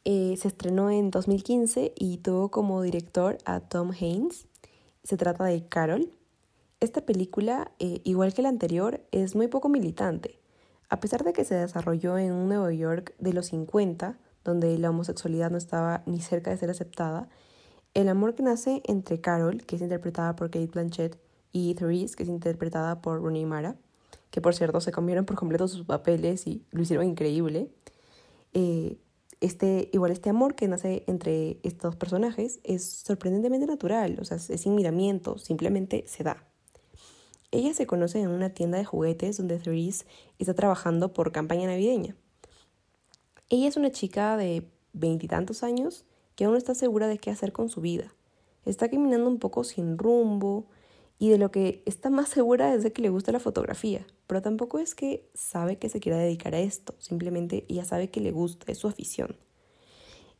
eh, 0.03 0.35
se 0.37 0.47
estrenó 0.47 0.89
en 0.89 1.11
2015 1.11 1.93
y 1.95 2.17
tuvo 2.17 2.49
como 2.49 2.81
director 2.81 3.37
a 3.45 3.59
Tom 3.59 3.91
Haynes. 3.91 4.47
Se 5.03 5.17
trata 5.17 5.45
de 5.45 5.67
Carol. 5.67 6.11
Esta 6.79 7.01
película, 7.01 7.71
eh, 7.79 8.01
igual 8.03 8.33
que 8.33 8.41
la 8.41 8.49
anterior, 8.49 9.01
es 9.11 9.35
muy 9.35 9.47
poco 9.47 9.69
militante. 9.69 10.39
A 10.89 10.99
pesar 10.99 11.23
de 11.23 11.33
que 11.33 11.45
se 11.45 11.55
desarrolló 11.55 12.17
en 12.17 12.31
un 12.31 12.47
Nueva 12.47 12.71
York 12.71 13.15
de 13.17 13.33
los 13.33 13.47
50, 13.47 14.19
donde 14.45 14.77
la 14.77 14.91
homosexualidad 14.91 15.51
no 15.51 15.57
estaba 15.57 16.03
ni 16.05 16.21
cerca 16.21 16.51
de 16.51 16.57
ser 16.57 16.69
aceptada, 16.69 17.27
el 17.93 18.07
amor 18.07 18.35
que 18.35 18.43
nace 18.43 18.81
entre 18.85 19.19
Carol, 19.19 19.65
que 19.65 19.75
es 19.75 19.81
interpretada 19.81 20.35
por 20.37 20.49
Kate 20.49 20.67
Blanchett, 20.67 21.19
y 21.57 21.73
Therese, 21.75 22.15
que 22.17 22.23
es 22.23 22.29
interpretada 22.29 23.01
por 23.01 23.21
Rooney 23.21 23.45
Mara, 23.45 23.77
que 24.29 24.41
por 24.41 24.53
cierto 24.53 24.81
se 24.81 24.91
cambiaron 24.91 25.23
por 25.23 25.37
completo 25.37 25.69
sus 25.69 25.85
papeles 25.85 26.47
y 26.47 26.65
lo 26.71 26.81
hicieron 26.81 27.05
increíble. 27.05 27.69
Eh, 28.53 28.97
este, 29.39 29.89
igual 29.93 30.11
este 30.11 30.29
amor 30.29 30.55
que 30.55 30.67
nace 30.67 31.05
entre 31.07 31.59
estos 31.63 31.95
personajes 31.95 32.59
es 32.65 32.83
sorprendentemente 32.83 33.67
natural, 33.67 34.17
o 34.19 34.25
sea, 34.25 34.35
es 34.35 34.59
sin 34.59 34.75
miramiento, 34.75 35.37
simplemente 35.37 36.03
se 36.07 36.23
da. 36.23 36.45
Ellas 37.51 37.77
se 37.77 37.87
conocen 37.87 38.23
en 38.23 38.31
una 38.31 38.49
tienda 38.49 38.77
de 38.77 38.83
juguetes 38.83 39.37
donde 39.37 39.57
Therese 39.57 40.05
está 40.39 40.53
trabajando 40.55 41.13
por 41.13 41.31
campaña 41.31 41.67
navideña. 41.67 42.17
Ella 43.49 43.67
es 43.67 43.77
una 43.77 43.91
chica 43.91 44.37
de 44.37 44.69
veintitantos 44.93 45.63
años 45.63 46.05
que 46.35 46.45
aún 46.45 46.53
no 46.53 46.57
está 46.57 46.75
segura 46.75 47.07
de 47.07 47.17
qué 47.17 47.31
hacer 47.31 47.51
con 47.51 47.69
su 47.69 47.81
vida. 47.81 48.13
Está 48.65 48.89
caminando 48.89 49.29
un 49.29 49.39
poco 49.39 49.63
sin 49.63 49.97
rumbo 49.97 50.65
y 51.19 51.29
de 51.29 51.37
lo 51.37 51.51
que 51.51 51.83
está 51.85 52.09
más 52.09 52.29
segura 52.29 52.73
es 52.73 52.83
de 52.83 52.91
que 52.91 53.01
le 53.01 53.09
gusta 53.09 53.31
la 53.31 53.39
fotografía, 53.39 54.05
pero 54.27 54.41
tampoco 54.41 54.79
es 54.79 54.95
que 54.95 55.29
sabe 55.33 55.77
que 55.77 55.89
se 55.89 55.99
quiera 55.99 56.17
dedicar 56.17 56.55
a 56.55 56.59
esto, 56.59 56.95
simplemente 56.97 57.65
ella 57.69 57.85
sabe 57.85 58.09
que 58.09 58.19
le 58.19 58.31
gusta, 58.31 58.71
es 58.71 58.79
su 58.79 58.87
afición. 58.87 59.37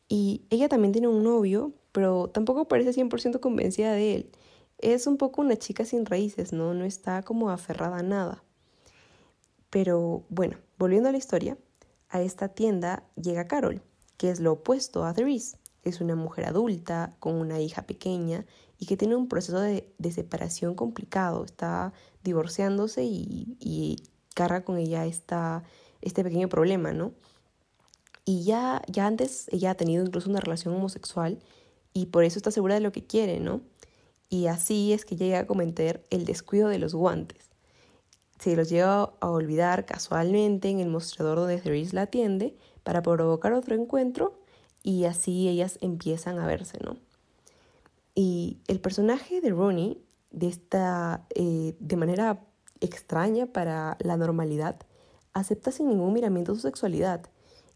Y 0.09 0.43
ella 0.49 0.67
también 0.67 0.91
tiene 0.91 1.07
un 1.07 1.23
novio, 1.23 1.73
pero 1.91 2.29
tampoco 2.29 2.67
parece 2.67 2.91
100% 2.91 3.39
convencida 3.39 3.93
de 3.93 4.15
él 4.15 4.31
es 4.79 5.07
un 5.07 5.17
poco 5.17 5.41
una 5.41 5.55
chica 5.57 5.85
sin 5.85 6.05
raíces, 6.05 6.53
¿no? 6.53 6.73
No 6.73 6.85
está 6.85 7.23
como 7.23 7.49
aferrada 7.49 7.99
a 7.99 8.03
nada. 8.03 8.43
Pero 9.69 10.23
bueno, 10.29 10.57
volviendo 10.77 11.09
a 11.09 11.11
la 11.11 11.17
historia, 11.17 11.57
a 12.15 12.21
esta 12.21 12.47
tienda 12.47 13.03
llega 13.21 13.47
Carol, 13.47 13.81
que 14.17 14.29
es 14.29 14.39
lo 14.39 14.53
opuesto 14.53 15.03
a 15.03 15.13
Therese. 15.13 15.57
Es 15.83 15.99
una 16.01 16.15
mujer 16.15 16.45
adulta, 16.45 17.15
con 17.19 17.35
una 17.35 17.59
hija 17.59 17.83
pequeña 17.83 18.45
y 18.79 18.85
que 18.85 18.97
tiene 18.97 19.15
un 19.15 19.27
proceso 19.27 19.59
de, 19.59 19.93
separación 20.11 20.75
complicado. 20.75 21.43
Está 21.43 21.93
divorciándose 22.23 23.03
y, 23.03 23.57
y 23.59 24.01
carga 24.33 24.63
con 24.63 24.77
ella 24.77 25.05
esta, 25.05 25.63
este 26.01 26.23
pequeño 26.23 26.47
problema, 26.47 26.93
¿no? 26.93 27.11
Y 28.23 28.43
ya, 28.43 28.81
ya 28.87 29.05
antes 29.05 29.47
ella 29.51 29.71
ha 29.71 29.75
tenido 29.75 30.03
incluso 30.03 30.29
una 30.29 30.39
relación 30.39 30.73
homosexual 30.73 31.39
y 31.93 32.07
por 32.07 32.23
eso 32.23 32.39
está 32.39 32.49
segura 32.49 32.75
de 32.75 32.81
lo 32.81 32.91
que 32.91 33.05
quiere, 33.05 33.39
¿no? 33.39 33.61
Y 34.29 34.47
así 34.47 34.93
es 34.93 35.05
que 35.05 35.17
llega 35.17 35.39
a 35.39 35.47
cometer 35.47 36.03
el 36.09 36.25
descuido 36.25 36.69
de 36.69 36.79
los 36.79 36.95
guantes. 36.95 37.44
Se 38.39 38.55
los 38.55 38.69
llega 38.69 39.13
a 39.19 39.29
olvidar 39.29 39.85
casualmente 39.85 40.69
en 40.69 40.79
el 40.79 40.89
mostrador 40.89 41.39
donde 41.39 41.57
Therese 41.57 41.95
la 41.95 42.03
atiende 42.03 42.55
para 42.83 43.01
provocar 43.01 43.53
otro 43.53 43.75
encuentro 43.75 44.39
y 44.83 45.05
así 45.05 45.47
ellas 45.47 45.77
empiezan 45.81 46.39
a 46.39 46.45
verse, 46.45 46.77
¿no? 46.83 46.97
Y 48.13 48.59
el 48.67 48.79
personaje 48.79 49.41
de 49.41 49.49
Ronnie, 49.49 50.01
de, 50.31 50.47
esta, 50.47 51.25
eh, 51.35 51.75
de 51.79 51.95
manera 51.97 52.45
extraña 52.79 53.47
para 53.47 53.97
la 53.99 54.17
normalidad, 54.17 54.77
acepta 55.33 55.71
sin 55.71 55.87
ningún 55.87 56.13
miramiento 56.13 56.55
su 56.55 56.61
sexualidad. 56.61 57.25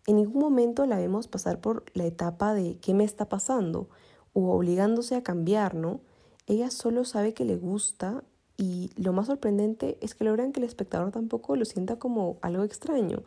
En 0.08 0.18
ningún 0.18 0.42
momento 0.42 0.86
la 0.86 0.98
vemos 0.98 1.28
pasar 1.28 1.60
por 1.60 1.84
la 1.94 2.06
etapa 2.06 2.54
de 2.54 2.78
qué 2.80 2.94
me 2.94 3.04
está 3.04 3.28
pasando 3.28 3.90
o 4.34 4.52
obligándose 4.52 5.16
a 5.16 5.24
cambiar, 5.24 5.76
¿no? 5.76 6.02
ella 6.50 6.72
solo 6.72 7.06
sabe 7.06 7.34
que 7.34 7.46
le 7.46 7.56
gusta 7.56 8.24
y 8.60 8.92
lo 8.98 9.14
más 9.14 9.28
sorprendente 9.28 9.98
es 10.02 10.16
que 10.16 10.26
logran 10.26 10.52
que 10.52 10.60
el 10.60 10.66
espectador 10.66 11.12
tampoco 11.12 11.56
lo 11.56 11.64
sienta 11.64 11.96
como 11.96 12.38
algo 12.42 12.66
extraño. 12.66 13.24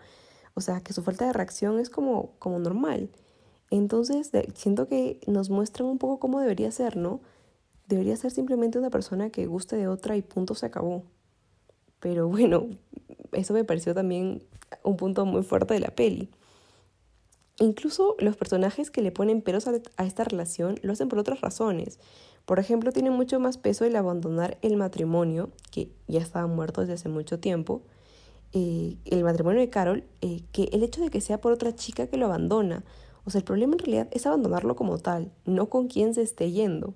O 0.52 0.60
sea, 0.60 0.82
que 0.82 0.92
su 0.92 1.02
falta 1.02 1.26
de 1.26 1.32
reacción 1.32 1.80
es 1.80 1.88
como, 1.88 2.32
como 2.38 2.58
normal. 2.58 3.08
Entonces, 3.70 4.30
siento 4.54 4.88
que 4.88 5.18
nos 5.26 5.48
muestran 5.48 5.88
un 5.88 5.96
poco 5.96 6.18
cómo 6.18 6.38
debería 6.38 6.70
ser, 6.70 6.98
¿no? 6.98 7.20
Debería 7.88 8.14
ser 8.18 8.30
simplemente 8.30 8.78
una 8.78 8.90
persona 8.90 9.30
que 9.30 9.46
guste 9.46 9.76
de 9.76 9.88
otra 9.88 10.18
y 10.18 10.22
punto 10.22 10.54
se 10.54 10.66
acabó. 10.66 11.02
Pero 11.98 12.28
bueno, 12.28 12.66
eso 13.32 13.54
me 13.54 13.64
pareció 13.64 13.94
también 13.94 14.42
un 14.82 14.98
punto 14.98 15.24
muy 15.24 15.42
fuerte 15.42 15.72
de 15.72 15.80
la 15.80 15.94
peli. 15.94 16.28
Incluso 17.58 18.16
los 18.18 18.36
personajes 18.36 18.90
que 18.90 19.00
le 19.00 19.12
ponen 19.12 19.40
peros 19.40 19.66
a 19.66 20.04
esta 20.04 20.24
relación 20.24 20.78
lo 20.82 20.92
hacen 20.92 21.08
por 21.08 21.18
otras 21.18 21.40
razones. 21.40 21.98
Por 22.44 22.58
ejemplo, 22.58 22.92
tiene 22.92 23.10
mucho 23.10 23.38
más 23.38 23.56
peso 23.56 23.84
el 23.84 23.96
abandonar 23.96 24.58
el 24.62 24.76
matrimonio, 24.76 25.50
que 25.70 25.92
ya 26.08 26.20
estaba 26.20 26.46
muerto 26.46 26.80
desde 26.80 26.94
hace 26.94 27.08
mucho 27.08 27.38
tiempo, 27.38 27.82
eh, 28.52 28.98
el 29.06 29.24
matrimonio 29.24 29.60
de 29.60 29.70
Carol, 29.70 30.04
eh, 30.20 30.42
que 30.52 30.64
el 30.72 30.82
hecho 30.82 31.00
de 31.00 31.10
que 31.10 31.20
sea 31.20 31.40
por 31.40 31.52
otra 31.52 31.74
chica 31.74 32.08
que 32.08 32.16
lo 32.16 32.26
abandona. 32.26 32.84
O 33.24 33.30
sea, 33.30 33.38
el 33.38 33.44
problema 33.44 33.74
en 33.74 33.78
realidad 33.78 34.08
es 34.10 34.26
abandonarlo 34.26 34.76
como 34.76 34.98
tal, 34.98 35.32
no 35.44 35.68
con 35.68 35.86
quién 35.88 36.14
se 36.14 36.22
esté 36.22 36.50
yendo. 36.50 36.94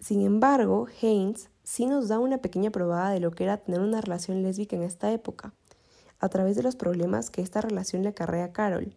Sin 0.00 0.20
embargo, 0.20 0.88
Haynes 1.00 1.48
sí 1.62 1.86
nos 1.86 2.08
da 2.08 2.18
una 2.18 2.38
pequeña 2.38 2.70
probada 2.70 3.10
de 3.10 3.20
lo 3.20 3.30
que 3.30 3.44
era 3.44 3.58
tener 3.58 3.80
una 3.80 4.00
relación 4.00 4.42
lésbica 4.42 4.74
en 4.74 4.82
esta 4.82 5.12
época, 5.12 5.54
a 6.18 6.28
través 6.28 6.56
de 6.56 6.64
los 6.64 6.76
problemas 6.76 7.30
que 7.30 7.40
esta 7.40 7.60
relación 7.60 8.02
le 8.02 8.08
acarrea 8.08 8.46
a 8.46 8.52
Carol, 8.52 8.94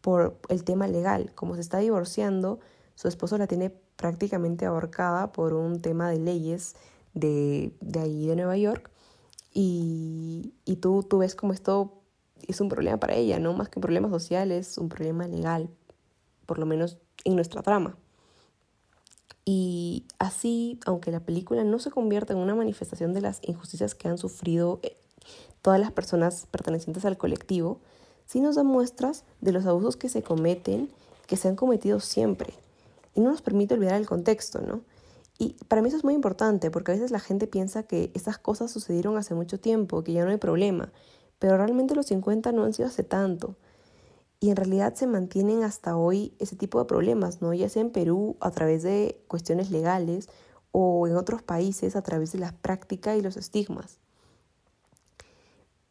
por 0.00 0.38
el 0.48 0.64
tema 0.64 0.88
legal. 0.88 1.32
Como 1.34 1.54
se 1.54 1.60
está 1.60 1.78
divorciando, 1.78 2.58
su 2.96 3.08
esposo 3.08 3.38
la 3.38 3.46
tiene 3.46 3.70
prácticamente 4.00 4.64
ahorcada 4.64 5.30
por 5.30 5.52
un 5.52 5.82
tema 5.82 6.08
de 6.08 6.18
leyes 6.18 6.74
de, 7.12 7.74
de 7.82 8.00
ahí 8.00 8.26
de 8.26 8.34
Nueva 8.34 8.56
York. 8.56 8.90
Y, 9.52 10.54
y 10.64 10.76
tú, 10.76 11.02
tú 11.02 11.18
ves 11.18 11.34
como 11.34 11.52
esto 11.52 12.00
es 12.48 12.62
un 12.62 12.70
problema 12.70 12.96
para 12.96 13.14
ella, 13.14 13.38
no 13.38 13.52
más 13.52 13.68
que 13.68 13.78
un 13.78 13.82
problema 13.82 14.08
social, 14.08 14.52
es 14.52 14.78
un 14.78 14.88
problema 14.88 15.28
legal, 15.28 15.68
por 16.46 16.58
lo 16.58 16.64
menos 16.64 16.96
en 17.24 17.34
nuestra 17.34 17.60
trama. 17.60 17.98
Y 19.44 20.06
así, 20.18 20.80
aunque 20.86 21.10
la 21.10 21.20
película 21.20 21.62
no 21.62 21.78
se 21.78 21.90
convierta 21.90 22.32
en 22.32 22.38
una 22.38 22.54
manifestación 22.54 23.12
de 23.12 23.20
las 23.20 23.40
injusticias 23.42 23.94
que 23.94 24.08
han 24.08 24.16
sufrido 24.16 24.80
eh, 24.82 24.96
todas 25.60 25.78
las 25.78 25.92
personas 25.92 26.46
pertenecientes 26.50 27.04
al 27.04 27.18
colectivo, 27.18 27.80
sí 28.24 28.40
nos 28.40 28.56
da 28.56 28.62
muestras 28.62 29.24
de 29.42 29.52
los 29.52 29.66
abusos 29.66 29.98
que 29.98 30.08
se 30.08 30.22
cometen, 30.22 30.90
que 31.26 31.36
se 31.36 31.48
han 31.48 31.56
cometido 31.56 32.00
siempre, 32.00 32.54
y 33.20 33.22
no 33.22 33.30
nos 33.30 33.42
permite 33.42 33.74
olvidar 33.74 33.96
el 33.96 34.06
contexto, 34.06 34.62
¿no? 34.62 34.80
Y 35.38 35.56
para 35.68 35.82
mí 35.82 35.88
eso 35.88 35.98
es 35.98 36.04
muy 36.04 36.14
importante 36.14 36.70
porque 36.70 36.92
a 36.92 36.94
veces 36.94 37.10
la 37.10 37.20
gente 37.20 37.46
piensa 37.46 37.82
que 37.82 38.10
esas 38.14 38.38
cosas 38.38 38.70
sucedieron 38.70 39.18
hace 39.18 39.34
mucho 39.34 39.60
tiempo, 39.60 40.02
que 40.02 40.14
ya 40.14 40.24
no 40.24 40.30
hay 40.30 40.38
problema, 40.38 40.90
pero 41.38 41.58
realmente 41.58 41.94
los 41.94 42.06
50 42.06 42.52
no 42.52 42.64
han 42.64 42.72
sido 42.72 42.88
hace 42.88 43.02
tanto. 43.02 43.56
Y 44.40 44.48
en 44.48 44.56
realidad 44.56 44.94
se 44.94 45.06
mantienen 45.06 45.64
hasta 45.64 45.98
hoy 45.98 46.34
ese 46.38 46.56
tipo 46.56 46.78
de 46.78 46.86
problemas, 46.86 47.42
¿no? 47.42 47.52
Ya 47.52 47.68
sea 47.68 47.82
en 47.82 47.90
Perú 47.90 48.36
a 48.40 48.50
través 48.50 48.82
de 48.82 49.22
cuestiones 49.28 49.70
legales 49.70 50.30
o 50.72 51.06
en 51.06 51.16
otros 51.16 51.42
países 51.42 51.94
a 51.94 52.02
través 52.02 52.32
de 52.32 52.38
la 52.38 52.52
práctica 52.52 53.16
y 53.16 53.20
los 53.20 53.36
estigmas. 53.36 53.98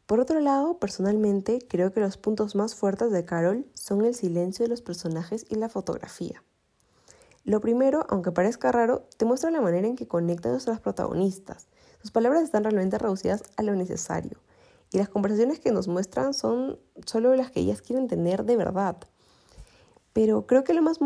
Por 0.06 0.18
otro 0.18 0.40
lado, 0.40 0.78
personalmente 0.78 1.60
creo 1.68 1.92
que 1.92 2.00
los 2.00 2.16
puntos 2.16 2.56
más 2.56 2.74
fuertes 2.74 3.12
de 3.12 3.24
Carol 3.24 3.66
son 3.74 4.04
el 4.04 4.16
silencio 4.16 4.64
de 4.64 4.68
los 4.70 4.82
personajes 4.82 5.46
y 5.48 5.54
la 5.54 5.68
fotografía. 5.68 6.42
Lo 7.44 7.60
primero, 7.60 8.04
aunque 8.08 8.32
parezca 8.32 8.70
raro, 8.70 9.06
te 9.16 9.24
muestra 9.24 9.50
la 9.50 9.60
manera 9.60 9.86
en 9.86 9.96
que 9.96 10.06
conectan 10.06 10.52
nuestras 10.52 10.80
protagonistas. 10.80 11.68
Sus 12.02 12.10
palabras 12.10 12.42
están 12.42 12.64
realmente 12.64 12.98
reducidas 12.98 13.42
a 13.56 13.62
lo 13.62 13.74
necesario. 13.74 14.38
Y 14.92 14.98
las 14.98 15.08
conversaciones 15.08 15.60
que 15.60 15.72
nos 15.72 15.88
muestran 15.88 16.34
son 16.34 16.78
solo 17.06 17.34
las 17.36 17.50
que 17.50 17.60
ellas 17.60 17.80
quieren 17.80 18.08
tener 18.08 18.44
de 18.44 18.56
verdad. 18.56 18.96
Pero 20.12 20.46
creo 20.46 20.64
que 20.64 20.74
lo 20.74 20.82
más 20.82 20.98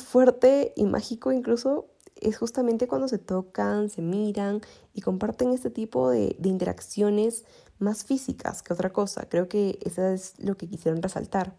fuerte 0.00 0.72
y 0.76 0.86
mágico 0.86 1.32
incluso 1.32 1.86
es 2.20 2.38
justamente 2.38 2.88
cuando 2.88 3.08
se 3.08 3.18
tocan, 3.18 3.90
se 3.90 4.02
miran 4.02 4.60
y 4.94 5.02
comparten 5.02 5.52
este 5.52 5.70
tipo 5.70 6.10
de, 6.10 6.36
de 6.38 6.48
interacciones 6.48 7.44
más 7.78 8.04
físicas 8.04 8.62
que 8.62 8.72
otra 8.72 8.90
cosa. 8.90 9.28
Creo 9.28 9.48
que 9.48 9.78
eso 9.82 10.06
es 10.06 10.34
lo 10.38 10.56
que 10.56 10.68
quisieron 10.68 11.02
resaltar. 11.02 11.54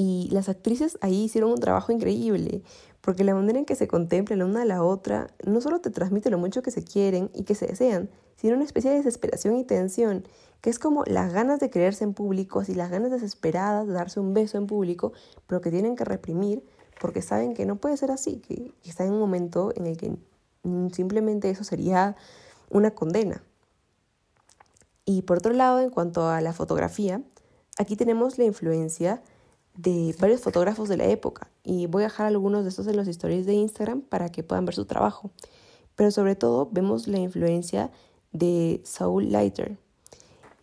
Y 0.00 0.28
las 0.30 0.48
actrices 0.48 0.96
ahí 1.00 1.24
hicieron 1.24 1.50
un 1.50 1.58
trabajo 1.58 1.90
increíble, 1.90 2.62
porque 3.00 3.24
la 3.24 3.34
manera 3.34 3.58
en 3.58 3.64
que 3.64 3.74
se 3.74 3.88
contemplan 3.88 4.38
la 4.38 4.44
una 4.44 4.62
a 4.62 4.64
la 4.64 4.84
otra 4.84 5.26
no 5.44 5.60
solo 5.60 5.80
te 5.80 5.90
transmite 5.90 6.30
lo 6.30 6.38
mucho 6.38 6.62
que 6.62 6.70
se 6.70 6.84
quieren 6.84 7.32
y 7.34 7.42
que 7.42 7.56
se 7.56 7.66
desean, 7.66 8.08
sino 8.36 8.54
una 8.54 8.62
especie 8.62 8.92
de 8.92 8.98
desesperación 8.98 9.56
y 9.56 9.64
tensión, 9.64 10.22
que 10.60 10.70
es 10.70 10.78
como 10.78 11.02
las 11.06 11.32
ganas 11.32 11.58
de 11.58 11.68
creerse 11.68 12.04
en 12.04 12.14
público, 12.14 12.62
y 12.68 12.74
las 12.74 12.92
ganas 12.92 13.10
desesperadas 13.10 13.88
de 13.88 13.92
darse 13.92 14.20
un 14.20 14.34
beso 14.34 14.56
en 14.56 14.68
público, 14.68 15.14
pero 15.48 15.60
que 15.60 15.72
tienen 15.72 15.96
que 15.96 16.04
reprimir 16.04 16.62
porque 17.00 17.20
saben 17.20 17.54
que 17.54 17.66
no 17.66 17.74
puede 17.74 17.96
ser 17.96 18.12
así, 18.12 18.36
que, 18.36 18.72
que 18.80 18.90
están 18.90 19.08
en 19.08 19.14
un 19.14 19.18
momento 19.18 19.72
en 19.74 19.88
el 19.88 19.96
que 19.96 20.16
simplemente 20.92 21.50
eso 21.50 21.64
sería 21.64 22.14
una 22.70 22.92
condena. 22.92 23.42
Y 25.04 25.22
por 25.22 25.38
otro 25.38 25.52
lado, 25.54 25.80
en 25.80 25.90
cuanto 25.90 26.28
a 26.28 26.40
la 26.40 26.52
fotografía, 26.52 27.20
aquí 27.78 27.96
tenemos 27.96 28.38
la 28.38 28.44
influencia 28.44 29.24
de 29.78 30.12
varios 30.18 30.40
fotógrafos 30.40 30.88
de 30.88 30.96
la 30.96 31.04
época 31.04 31.48
y 31.62 31.86
voy 31.86 32.02
a 32.02 32.06
dejar 32.06 32.26
algunos 32.26 32.64
de 32.64 32.70
estos 32.70 32.88
en 32.88 32.96
los 32.96 33.06
stories 33.06 33.46
de 33.46 33.54
Instagram 33.54 34.00
para 34.00 34.28
que 34.28 34.42
puedan 34.42 34.64
ver 34.64 34.74
su 34.74 34.86
trabajo. 34.86 35.30
Pero 35.94 36.10
sobre 36.10 36.34
todo 36.34 36.68
vemos 36.72 37.06
la 37.06 37.18
influencia 37.18 37.92
de 38.32 38.80
Saul 38.84 39.30
Leiter, 39.30 39.78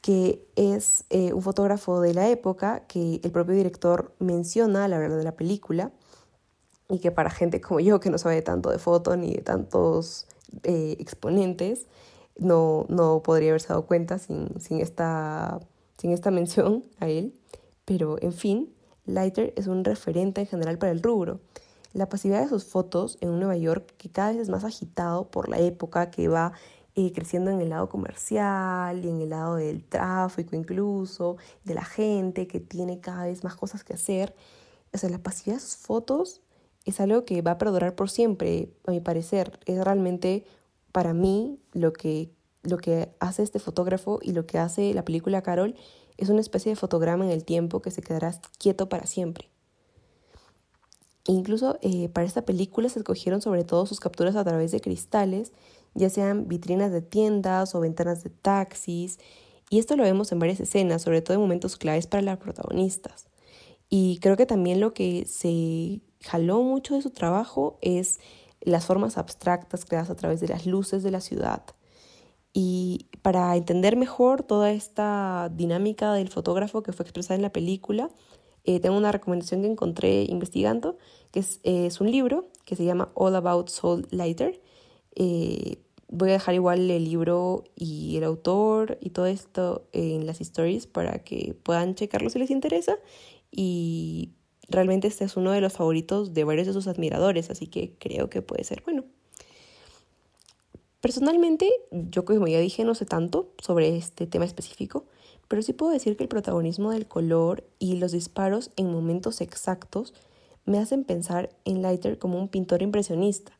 que 0.02 0.46
es 0.58 1.06
eh, 1.10 1.32
un 1.32 1.42
fotógrafo 1.42 2.02
de 2.02 2.14
la 2.14 2.28
época 2.28 2.82
que 2.88 3.22
el 3.24 3.32
propio 3.32 3.56
director 3.56 4.14
menciona 4.20 4.84
a 4.84 4.88
la 4.90 4.98
verdad 4.98 5.18
de 5.18 5.24
la 5.24 5.36
película 5.38 5.92
y 6.90 7.00
que 7.00 7.12
para 7.12 7.30
gente 7.30 7.62
como 7.62 7.80
yo 7.80 8.02
que 8.02 8.10
no 8.10 8.18
sabe 8.18 8.42
tanto 8.42 8.70
de 8.70 8.80
foto 8.80 9.16
ni 9.16 9.34
de 9.34 9.42
tantos 9.42 10.28
eh, 10.64 10.98
exponentes, 11.00 11.88
no, 12.38 12.86
no 12.90 13.24
podría 13.24 13.52
haberse 13.52 13.70
dado 13.70 13.86
cuenta 13.86 14.20
sin, 14.20 14.60
sin, 14.60 14.82
esta, 14.82 15.62
sin 15.98 16.12
esta 16.12 16.32
mención 16.32 16.84
a 17.00 17.08
él. 17.08 17.34
Pero, 17.86 18.18
en 18.20 18.34
fin, 18.34 18.75
Leiter 19.06 19.54
es 19.56 19.68
un 19.68 19.84
referente 19.84 20.42
en 20.42 20.48
general 20.48 20.78
para 20.78 20.92
el 20.92 21.02
rubro. 21.02 21.40
La 21.94 22.10
pasividad 22.10 22.42
de 22.42 22.50
sus 22.50 22.66
fotos 22.66 23.18
en 23.22 23.30
un 23.30 23.40
Nueva 23.40 23.56
York 23.56 23.94
que 23.98 24.10
cada 24.10 24.32
vez 24.32 24.42
es 24.42 24.50
más 24.50 24.64
agitado 24.64 25.30
por 25.30 25.48
la 25.48 25.60
época 25.60 26.12
que 26.12 26.28
va 26.28 26.54
eh, 26.96 27.12
creciendo 27.14 27.52
en 27.52 27.62
el 27.62 27.70
lado 27.70 27.90
comercial 27.90 29.04
y 29.04 29.10
en 29.10 29.22
el 29.22 29.30
lado 29.30 29.56
del 29.56 29.84
tráfico 29.84 30.56
incluso, 30.56 31.38
de 31.64 31.74
la 31.74 31.84
gente 31.84 32.48
que 32.48 32.60
tiene 32.60 33.00
cada 33.00 33.26
vez 33.26 33.44
más 33.44 33.56
cosas 33.56 33.84
que 33.84 33.94
hacer. 33.94 34.36
O 34.94 34.98
sea, 34.98 35.10
la 35.10 35.20
pasividad 35.20 35.58
de 35.58 35.62
sus 35.62 35.76
fotos 35.76 36.42
es 36.86 37.00
algo 37.00 37.26
que 37.26 37.42
va 37.42 37.52
a 37.52 37.58
perdurar 37.58 37.96
por 37.96 38.10
siempre, 38.10 38.70
a 38.86 38.92
mi 38.92 39.02
parecer. 39.02 39.60
Es 39.66 39.84
realmente 39.84 40.46
para 40.92 41.14
mí 41.14 41.60
lo 41.74 41.92
que, 41.92 42.32
lo 42.64 42.78
que 42.78 43.10
hace 43.20 43.44
este 43.44 43.60
fotógrafo 43.60 44.20
y 44.22 44.32
lo 44.32 44.46
que 44.46 44.58
hace 44.58 44.94
la 44.94 45.04
película 45.04 45.42
Carol 45.42 45.76
es 46.18 46.30
una 46.30 46.42
especie 46.42 46.72
de 46.72 46.76
fotograma 46.76 47.26
en 47.26 47.32
el 47.32 47.44
tiempo 47.44 47.82
que 47.82 47.92
se 47.92 48.02
quedará 48.02 48.40
quieto 48.58 48.90
para 48.90 49.06
siempre. 49.06 49.50
Incluso 51.28 51.80
eh, 51.82 52.10
para 52.10 52.28
esta 52.28 52.44
película 52.44 52.88
se 52.90 53.00
escogieron 53.00 53.42
sobre 53.42 53.64
todo 53.64 53.86
sus 53.86 54.00
capturas 54.00 54.36
a 54.36 54.44
través 54.44 54.72
de 54.72 54.80
cristales, 54.80 55.54
ya 55.96 56.10
sean 56.10 56.48
vitrinas 56.48 56.92
de 56.92 57.02
tiendas 57.02 57.74
o 57.74 57.80
ventanas 57.80 58.24
de 58.24 58.30
taxis, 58.30 59.18
y 59.70 59.80
esto 59.80 59.96
lo 59.96 60.04
vemos 60.04 60.32
en 60.32 60.40
varias 60.40 60.60
escenas, 60.60 61.02
sobre 61.02 61.22
todo 61.22 61.36
en 61.36 61.42
momentos 61.42 61.78
claves 61.78 62.06
para 62.06 62.22
las 62.22 62.38
protagonistas. 62.38 63.28
Y 63.90 64.20
creo 64.20 64.38
que 64.38 64.46
también 64.46 64.80
lo 64.80 64.94
que 64.94 65.26
se 65.26 66.02
jaló 66.24 66.62
mucho 66.62 66.96
de 66.96 67.02
su 67.02 67.10
trabajo 67.10 67.78
es 67.82 68.20
las 68.62 68.86
formas 68.86 69.18
abstractas 69.18 69.86
creadas 69.86 70.10
a 70.10 70.16
través 70.16 70.40
de 70.40 70.48
las 70.48 70.66
luces 70.66 71.04
de 71.04 71.12
la 71.12 71.22
ciudad. 71.22 71.64
Para 73.22 73.56
entender 73.56 73.96
mejor 73.96 74.44
toda 74.44 74.72
esta 74.72 75.50
dinámica 75.54 76.14
del 76.14 76.30
fotógrafo 76.30 76.84
que 76.84 76.94
fue 76.94 77.04
expresada 77.04 77.36
en 77.36 77.42
la 77.42 77.52
película, 77.52 78.10
eh, 78.64 78.80
tengo 78.80 78.98
una 78.98 79.12
recomendación 79.12 79.62
que 79.62 79.68
encontré 79.68 80.24
investigando, 80.24 80.98
que 81.32 81.40
es, 81.40 81.60
es, 81.64 82.02
un 82.02 82.12
libro 82.12 82.50
que 82.66 82.76
se 82.76 82.86
llama 82.86 83.12
All 83.14 83.36
About 83.36 83.70
Soul 83.70 84.08
Lighter. 84.12 84.62
Eh, 85.16 85.78
voy 86.08 86.30
a 86.30 86.34
dejar 86.34 86.56
igual 86.56 86.90
el 86.90 87.04
libro 87.04 87.64
y 87.76 88.18
el 88.18 88.24
autor 88.24 88.98
y 89.02 89.12
todo 89.12 89.28
esto 89.28 89.88
en 89.92 90.26
las 90.26 90.42
stories 90.42 90.88
para 90.88 91.20
que 91.20 91.56
puedan 91.64 91.96
checarlo 91.96 92.30
si 92.30 92.40
les 92.40 92.52
interesa. 92.52 92.98
Y 93.52 94.32
Realmente 94.70 95.08
este 95.08 95.26
es 95.26 95.38
uno 95.38 95.52
de 95.52 95.62
los 95.62 95.74
favoritos 95.74 96.34
de 96.34 96.44
varios 96.44 96.68
de 96.68 96.74
sus 96.74 96.88
admiradores, 96.88 97.50
así 97.50 97.68
que 97.68 97.94
creo 98.00 98.30
que 98.30 98.42
puede 98.42 98.64
ser 98.64 98.82
bueno. 98.84 99.06
Personalmente, 101.06 101.70
yo 101.92 102.26
como 102.26 102.48
ya 102.48 102.60
dije, 102.60 102.84
no 102.84 102.96
sé 102.96 103.06
tanto 103.06 103.54
sobre 103.62 103.96
este 103.96 104.26
tema 104.26 104.44
específico, 104.44 105.06
pero 105.48 105.62
sí 105.62 105.72
puedo 105.72 105.92
decir 105.92 106.18
que 106.18 106.24
el 106.24 106.30
protagonismo 106.30 106.90
del 106.90 107.08
color 107.08 107.64
y 107.78 107.98
los 107.98 108.12
disparos 108.12 108.72
en 108.76 108.92
momentos 108.92 109.40
exactos 109.40 110.16
me 110.66 110.80
hacen 110.80 111.04
pensar 111.04 111.52
en 111.64 111.84
Leiter 111.84 112.18
como 112.18 112.40
un 112.40 112.48
pintor 112.48 112.82
impresionista, 112.82 113.52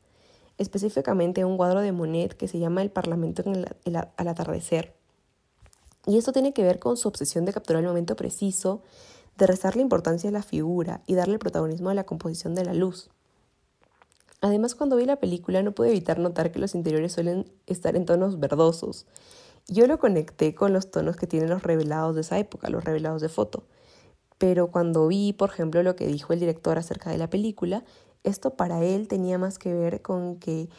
específicamente 0.58 1.46
un 1.46 1.58
cuadro 1.58 1.82
de 1.82 1.92
Monet 1.92 2.36
que 2.36 2.48
se 2.48 2.58
llama 2.58 2.82
El 2.82 2.90
Parlamento 2.90 3.44
al 3.46 4.28
atardecer. 4.28 4.96
Y 6.08 6.18
esto 6.18 6.32
tiene 6.32 6.52
que 6.52 6.64
ver 6.64 6.80
con 6.80 6.98
su 6.98 7.08
obsesión 7.08 7.46
de 7.46 7.54
capturar 7.54 7.84
el 7.84 7.88
momento 7.88 8.16
preciso, 8.16 8.82
de 9.38 9.46
restarle 9.46 9.84
importancia 9.84 10.32
a 10.32 10.34
la 10.34 10.42
figura 10.42 11.04
y 11.06 11.14
darle 11.14 11.38
protagonismo 11.38 11.92
a 11.92 11.94
la 11.94 12.08
composición 12.08 12.56
de 12.56 12.66
la 12.66 12.74
luz. 12.74 13.12
Además, 14.46 14.76
cuando 14.76 14.98
vi 14.98 15.06
la 15.06 15.16
película 15.16 15.64
no 15.64 15.72
pude 15.72 15.90
evitar 15.90 16.20
notar 16.20 16.52
que 16.52 16.60
los 16.60 16.76
interiores 16.76 17.14
suelen 17.14 17.52
estar 17.66 17.96
en 17.96 18.06
tonos 18.06 18.40
verdosos. 18.40 19.08
Yo 19.68 19.88
lo 19.88 19.98
conecté 19.98 20.54
con 20.54 20.72
los 20.72 20.92
tonos 20.92 21.16
que 21.16 21.26
tienen 21.26 21.50
los 21.50 21.64
revelados 21.64 22.14
de 22.14 22.22
esa 22.22 22.38
época, 22.38 22.70
los 22.70 22.84
revelados 22.84 23.24
de 23.24 23.30
foto. 23.30 23.64
Pero 24.38 24.70
cuando 24.70 25.08
vi, 25.08 25.34
por 25.34 25.50
ejemplo, 25.50 25.82
lo 25.82 25.96
que 25.96 26.06
dijo 26.06 26.32
el 26.32 26.40
director 26.40 26.78
acerca 26.78 27.10
de 27.10 27.18
la 27.18 27.28
película, 27.28 27.86
esto 28.24 28.52
para 28.56 28.84
él 28.84 29.08
tenía 29.08 29.40
más 29.40 29.58
que 29.58 29.74
ver 29.74 30.04
con 30.04 30.36
que 30.36 30.70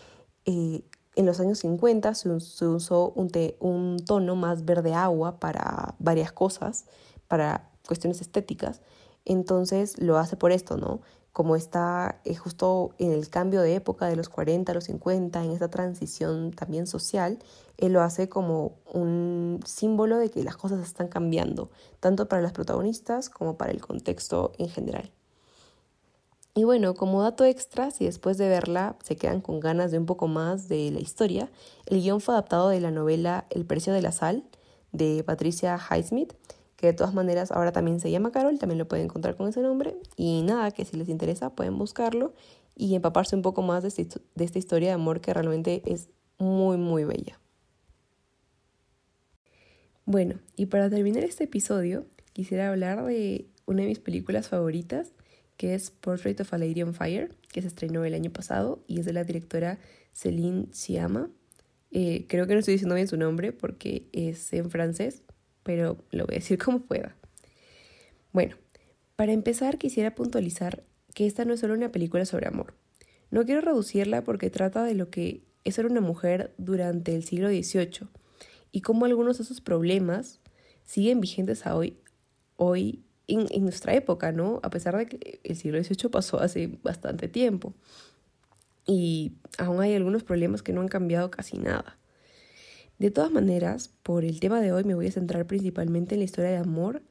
eh, 0.44 0.84
en 1.16 1.26
los 1.26 1.40
años 1.40 1.58
50 1.58 2.14
se, 2.14 2.28
usó 2.28 3.10
un, 3.16 3.32
un 3.58 3.96
tono 3.98 4.36
más 4.36 4.64
verde 4.64 4.94
agua 4.94 5.40
para 5.40 5.96
varias 5.98 6.30
cosas, 6.30 6.84
para 7.26 7.68
cuestiones 7.84 8.20
estéticas, 8.20 8.80
entonces 9.24 10.00
lo 10.00 10.18
hace 10.18 10.36
por 10.36 10.52
esto, 10.52 10.76
¿no? 10.76 11.00
Como 11.36 11.54
está 11.54 12.18
eh, 12.24 12.34
justo 12.34 12.94
en 12.96 13.12
el 13.12 13.28
cambio 13.28 13.60
de 13.60 13.74
época 13.74 14.06
de 14.06 14.16
los 14.16 14.30
40 14.30 14.72
a 14.72 14.74
los 14.74 14.84
50, 14.84 15.44
en 15.44 15.50
esta 15.50 15.68
transición 15.68 16.50
también 16.50 16.86
social, 16.86 17.38
él 17.76 17.92
lo 17.92 18.00
hace 18.00 18.30
como 18.30 18.78
un 18.90 19.60
símbolo 19.66 20.16
de 20.16 20.30
que 20.30 20.42
las 20.42 20.56
cosas 20.56 20.80
están 20.80 21.08
cambiando, 21.08 21.68
tanto 22.00 22.26
para 22.26 22.40
las 22.40 22.52
protagonistas 22.52 23.28
como 23.28 23.58
para 23.58 23.72
el 23.72 23.82
contexto 23.82 24.52
en 24.56 24.70
general. 24.70 25.12
Y 26.54 26.64
bueno, 26.64 26.94
como 26.94 27.22
dato 27.22 27.44
extra, 27.44 27.90
si 27.90 28.06
después 28.06 28.38
de 28.38 28.48
verla 28.48 28.96
se 29.04 29.16
quedan 29.16 29.42
con 29.42 29.60
ganas 29.60 29.90
de 29.90 29.98
un 29.98 30.06
poco 30.06 30.28
más 30.28 30.68
de 30.68 30.90
la 30.90 31.00
historia, 31.00 31.50
el 31.84 32.00
guion 32.00 32.22
fue 32.22 32.32
adaptado 32.32 32.70
de 32.70 32.80
la 32.80 32.90
novela 32.90 33.44
El 33.50 33.66
precio 33.66 33.92
de 33.92 34.00
la 34.00 34.12
sal 34.12 34.42
de 34.92 35.22
Patricia 35.22 35.78
Highsmith 35.78 36.32
que 36.76 36.88
de 36.88 36.92
todas 36.92 37.14
maneras 37.14 37.50
ahora 37.50 37.72
también 37.72 38.00
se 38.00 38.10
llama 38.10 38.32
Carol, 38.32 38.58
también 38.58 38.78
lo 38.78 38.86
pueden 38.86 39.06
encontrar 39.06 39.36
con 39.36 39.48
ese 39.48 39.62
nombre. 39.62 39.96
Y 40.16 40.42
nada, 40.42 40.70
que 40.70 40.84
si 40.84 40.96
les 40.96 41.08
interesa 41.08 41.50
pueden 41.50 41.78
buscarlo 41.78 42.34
y 42.76 42.94
empaparse 42.94 43.34
un 43.34 43.42
poco 43.42 43.62
más 43.62 43.82
de, 43.82 43.88
esta 43.88 44.58
historia 44.58 44.88
de 44.88 44.94
amor 44.94 45.20
que 45.20 45.32
realmente 45.32 45.82
es 45.86 46.10
muy, 46.38 46.76
muy 46.76 47.04
bella. 47.04 47.40
Bueno, 50.04 50.38
y 50.54 50.66
para 50.66 50.90
terminar 50.90 51.24
este 51.24 51.44
episodio, 51.44 52.06
quisiera 52.32 52.68
hablar 52.68 53.04
de 53.04 53.48
una 53.64 53.82
de 53.82 53.88
mis 53.88 53.98
películas 53.98 54.48
favoritas, 54.48 55.12
que 55.56 55.74
es 55.74 55.90
Portrait 55.90 56.38
of 56.40 56.52
a 56.52 56.58
Lady 56.58 56.82
on 56.82 56.94
Fire, 56.94 57.34
que 57.50 57.62
se 57.62 57.68
estrenó 57.68 58.04
el 58.04 58.14
año 58.14 58.30
pasado 58.30 58.84
y 58.86 59.00
es 59.00 59.06
de 59.06 59.14
la 59.14 59.24
directora 59.24 59.78
Céline 60.12 60.68
Sciamma. 60.72 61.30
Eh, 61.90 62.26
creo 62.28 62.46
que 62.46 62.52
no 62.52 62.60
estoy 62.60 62.72
diciendo 62.72 62.94
bien 62.94 63.08
su 63.08 63.16
nombre 63.16 63.52
porque 63.52 64.06
es 64.12 64.52
en 64.52 64.70
francés, 64.70 65.22
pero 65.66 65.98
lo 66.12 66.26
voy 66.26 66.36
a 66.36 66.38
decir 66.38 66.58
como 66.64 66.78
pueda. 66.78 67.16
Bueno, 68.32 68.56
para 69.16 69.32
empezar 69.32 69.78
quisiera 69.78 70.14
puntualizar 70.14 70.84
que 71.12 71.26
esta 71.26 71.44
no 71.44 71.54
es 71.54 71.60
solo 71.60 71.74
una 71.74 71.90
película 71.90 72.24
sobre 72.24 72.46
amor. 72.46 72.74
No 73.30 73.44
quiero 73.44 73.60
reducirla 73.62 74.22
porque 74.22 74.48
trata 74.48 74.84
de 74.84 74.94
lo 74.94 75.10
que 75.10 75.42
es 75.64 75.74
ser 75.74 75.86
una 75.86 76.00
mujer 76.00 76.54
durante 76.56 77.16
el 77.16 77.24
siglo 77.24 77.48
XVIII 77.48 78.08
y 78.70 78.82
cómo 78.82 79.06
algunos 79.06 79.38
de 79.38 79.42
esos 79.42 79.60
problemas 79.60 80.38
siguen 80.84 81.20
vigentes 81.20 81.66
a 81.66 81.74
hoy, 81.74 81.98
hoy 82.54 83.02
en, 83.26 83.46
en, 83.50 83.64
nuestra 83.64 83.94
época, 83.94 84.30
¿no? 84.30 84.60
A 84.62 84.70
pesar 84.70 84.96
de 84.96 85.06
que 85.06 85.40
el 85.42 85.56
siglo 85.56 85.82
XVIII 85.82 86.10
pasó 86.10 86.40
hace 86.40 86.78
bastante 86.84 87.26
tiempo. 87.26 87.74
Y 88.86 89.32
aún 89.58 89.80
hay 89.80 89.94
algunos 89.94 90.22
problemas 90.22 90.62
que 90.62 90.72
no 90.72 90.80
han 90.80 90.88
cambiado 90.88 91.28
casi 91.32 91.58
nada. 91.58 91.98
De 92.98 93.10
todas 93.10 93.30
maneras, 93.30 93.90
por 94.02 94.24
el 94.24 94.40
tema 94.40 94.60
de 94.60 94.72
hoy 94.72 94.84
me 94.84 94.94
voy 94.94 95.08
a 95.08 95.12
centrar 95.12 95.46
principalmente 95.46 96.14
en 96.14 96.20
la 96.20 96.24
historia 96.24 96.50
de 96.50 96.56
amor 96.56 97.02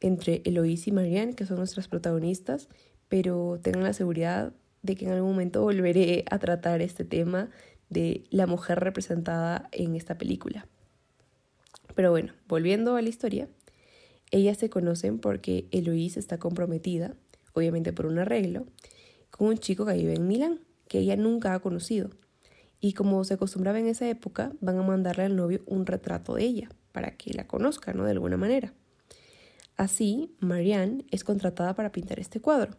entre 0.00 0.40
Eloise 0.44 0.88
y 0.88 0.92
Marianne, 0.92 1.34
que 1.34 1.44
son 1.44 1.58
nuestras 1.58 1.86
protagonistas, 1.86 2.68
pero 3.08 3.58
tengan 3.62 3.82
la 3.82 3.92
seguridad 3.92 4.54
de 4.82 4.94
que 4.94 5.04
en 5.04 5.12
algún 5.12 5.32
momento 5.32 5.62
volveré 5.62 6.24
a 6.30 6.38
tratar 6.38 6.80
este 6.80 7.04
tema 7.04 7.50
de 7.90 8.24
la 8.30 8.46
mujer 8.46 8.80
representada 8.80 9.68
en 9.72 9.96
esta 9.96 10.16
película. 10.16 10.66
Pero 11.94 12.10
bueno, 12.10 12.32
volviendo 12.46 12.96
a 12.96 13.02
la 13.02 13.08
historia, 13.08 13.48
ellas 14.30 14.56
se 14.56 14.70
conocen 14.70 15.18
porque 15.18 15.66
Eloise 15.72 16.20
está 16.20 16.38
comprometida, 16.38 17.14
obviamente 17.52 17.92
por 17.92 18.06
un 18.06 18.18
arreglo, 18.18 18.66
con 19.30 19.48
un 19.48 19.58
chico 19.58 19.84
que 19.84 19.94
vive 19.94 20.14
en 20.14 20.26
Milán, 20.26 20.60
que 20.86 21.00
ella 21.00 21.16
nunca 21.16 21.52
ha 21.52 21.60
conocido. 21.60 22.10
Y 22.80 22.92
como 22.92 23.24
se 23.24 23.34
acostumbraba 23.34 23.78
en 23.78 23.86
esa 23.86 24.08
época, 24.08 24.52
van 24.60 24.78
a 24.78 24.82
mandarle 24.82 25.24
al 25.24 25.36
novio 25.36 25.62
un 25.66 25.86
retrato 25.86 26.34
de 26.34 26.44
ella, 26.44 26.68
para 26.92 27.16
que 27.16 27.32
la 27.34 27.46
conozca, 27.46 27.92
¿no? 27.92 28.04
De 28.04 28.12
alguna 28.12 28.36
manera. 28.36 28.72
Así, 29.76 30.34
Marianne 30.40 31.04
es 31.10 31.24
contratada 31.24 31.74
para 31.74 31.92
pintar 31.92 32.18
este 32.18 32.40
cuadro. 32.40 32.72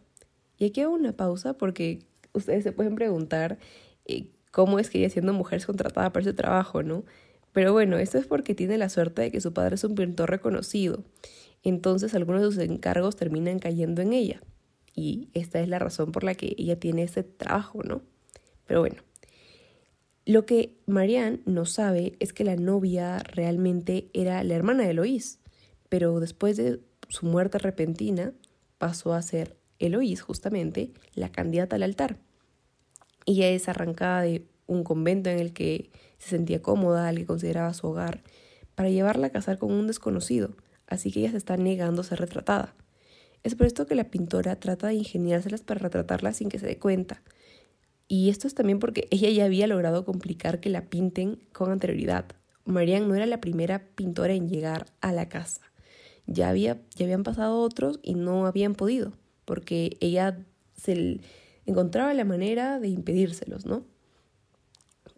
Y 0.58 0.66
aquí 0.66 0.82
hago 0.82 0.94
una 0.94 1.12
pausa 1.12 1.54
porque 1.54 2.04
ustedes 2.32 2.62
se 2.62 2.72
pueden 2.72 2.94
preguntar 2.94 3.58
eh, 4.04 4.30
cómo 4.50 4.78
es 4.78 4.90
que 4.90 4.98
ella 4.98 5.10
siendo 5.10 5.32
mujer 5.32 5.58
es 5.58 5.66
contratada 5.66 6.12
para 6.12 6.22
ese 6.22 6.34
trabajo, 6.34 6.82
¿no? 6.82 7.04
Pero 7.52 7.72
bueno, 7.72 7.98
esto 7.98 8.18
es 8.18 8.26
porque 8.26 8.54
tiene 8.54 8.78
la 8.78 8.88
suerte 8.88 9.22
de 9.22 9.30
que 9.30 9.40
su 9.40 9.52
padre 9.52 9.74
es 9.74 9.84
un 9.84 9.94
pintor 9.94 10.30
reconocido. 10.30 11.02
Entonces 11.62 12.14
algunos 12.14 12.42
de 12.42 12.46
sus 12.48 12.58
encargos 12.58 13.16
terminan 13.16 13.58
cayendo 13.58 14.02
en 14.02 14.12
ella. 14.12 14.42
Y 14.94 15.28
esta 15.34 15.60
es 15.60 15.68
la 15.68 15.78
razón 15.78 16.12
por 16.12 16.24
la 16.24 16.34
que 16.34 16.54
ella 16.58 16.78
tiene 16.78 17.04
ese 17.04 17.22
trabajo, 17.22 17.82
¿no? 17.82 18.02
Pero 18.66 18.80
bueno, 18.80 19.02
lo 20.30 20.46
que 20.46 20.76
Marianne 20.86 21.40
no 21.44 21.66
sabe 21.66 22.14
es 22.20 22.32
que 22.32 22.44
la 22.44 22.54
novia 22.54 23.18
realmente 23.18 24.10
era 24.14 24.44
la 24.44 24.54
hermana 24.54 24.84
de 24.84 24.90
Eloís, 24.90 25.40
pero 25.88 26.20
después 26.20 26.56
de 26.56 26.78
su 27.08 27.26
muerte 27.26 27.58
repentina 27.58 28.32
pasó 28.78 29.12
a 29.12 29.22
ser 29.22 29.56
Eloís, 29.80 30.22
justamente, 30.22 30.92
la 31.14 31.32
candidata 31.32 31.74
al 31.74 31.82
altar. 31.82 32.18
Ella 33.26 33.48
es 33.48 33.68
arrancada 33.68 34.22
de 34.22 34.46
un 34.68 34.84
convento 34.84 35.30
en 35.30 35.40
el 35.40 35.52
que 35.52 35.90
se 36.18 36.28
sentía 36.28 36.62
cómoda, 36.62 37.08
al 37.08 37.16
que 37.16 37.26
consideraba 37.26 37.74
su 37.74 37.88
hogar, 37.88 38.22
para 38.76 38.88
llevarla 38.88 39.26
a 39.26 39.30
casar 39.30 39.58
con 39.58 39.72
un 39.72 39.88
desconocido, 39.88 40.54
así 40.86 41.10
que 41.10 41.20
ella 41.20 41.32
se 41.32 41.38
está 41.38 41.56
negando 41.56 42.02
a 42.02 42.04
ser 42.04 42.20
retratada. 42.20 42.76
Es 43.42 43.56
por 43.56 43.66
esto 43.66 43.84
que 43.84 43.96
la 43.96 44.04
pintora 44.04 44.54
trata 44.60 44.86
de 44.86 44.94
ingeniárselas 44.94 45.62
para 45.62 45.80
retratarla 45.80 46.32
sin 46.32 46.48
que 46.50 46.60
se 46.60 46.66
dé 46.66 46.78
cuenta. 46.78 47.20
Y 48.12 48.28
esto 48.28 48.48
es 48.48 48.56
también 48.56 48.80
porque 48.80 49.06
ella 49.12 49.30
ya 49.30 49.44
había 49.44 49.68
logrado 49.68 50.04
complicar 50.04 50.58
que 50.58 50.68
la 50.68 50.86
pinten 50.86 51.38
con 51.52 51.70
anterioridad. 51.70 52.24
Marianne 52.64 53.06
no 53.06 53.14
era 53.14 53.24
la 53.24 53.40
primera 53.40 53.86
pintora 53.94 54.34
en 54.34 54.48
llegar 54.48 54.86
a 55.00 55.12
la 55.12 55.28
casa. 55.28 55.60
Ya, 56.26 56.48
había, 56.48 56.82
ya 56.96 57.04
habían 57.04 57.22
pasado 57.22 57.60
otros 57.60 58.00
y 58.02 58.14
no 58.14 58.46
habían 58.46 58.74
podido 58.74 59.12
porque 59.44 59.96
ella 60.00 60.44
se 60.74 61.20
encontraba 61.66 62.12
la 62.12 62.24
manera 62.24 62.80
de 62.80 62.88
impedírselos, 62.88 63.64
¿no? 63.64 63.84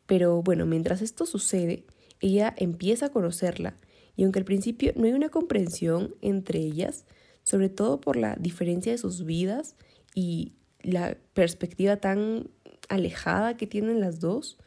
Pero 0.05 0.43
bueno, 0.43 0.67
mientras 0.67 1.01
esto 1.01 1.25
sucede, 1.25 1.87
ella 2.21 2.55
empieza 2.59 3.07
a 3.07 3.11
conocerla 3.11 3.75
y 4.17 4.25
aunque 4.25 4.41
al 4.41 4.45
principio 4.45 4.93
no 4.97 5.07
hay 5.07 5.13
una 5.15 5.31
comprensión 5.31 6.15
entre 6.21 6.59
ellas, 6.59 7.07
sobre 7.43 7.71
todo 7.71 8.03
por 8.03 8.17
la 8.17 8.37
diferencia 8.37 8.93
de 8.93 8.99
sus 8.99 9.25
vidas 9.25 9.77
y 10.15 10.53
la 10.83 11.17
perspectiva 11.33 11.97
tan 11.97 12.51
alejada 12.93 13.57
que 13.57 13.67
tienen 13.67 14.01
las 14.01 14.21
dos, 14.21 14.59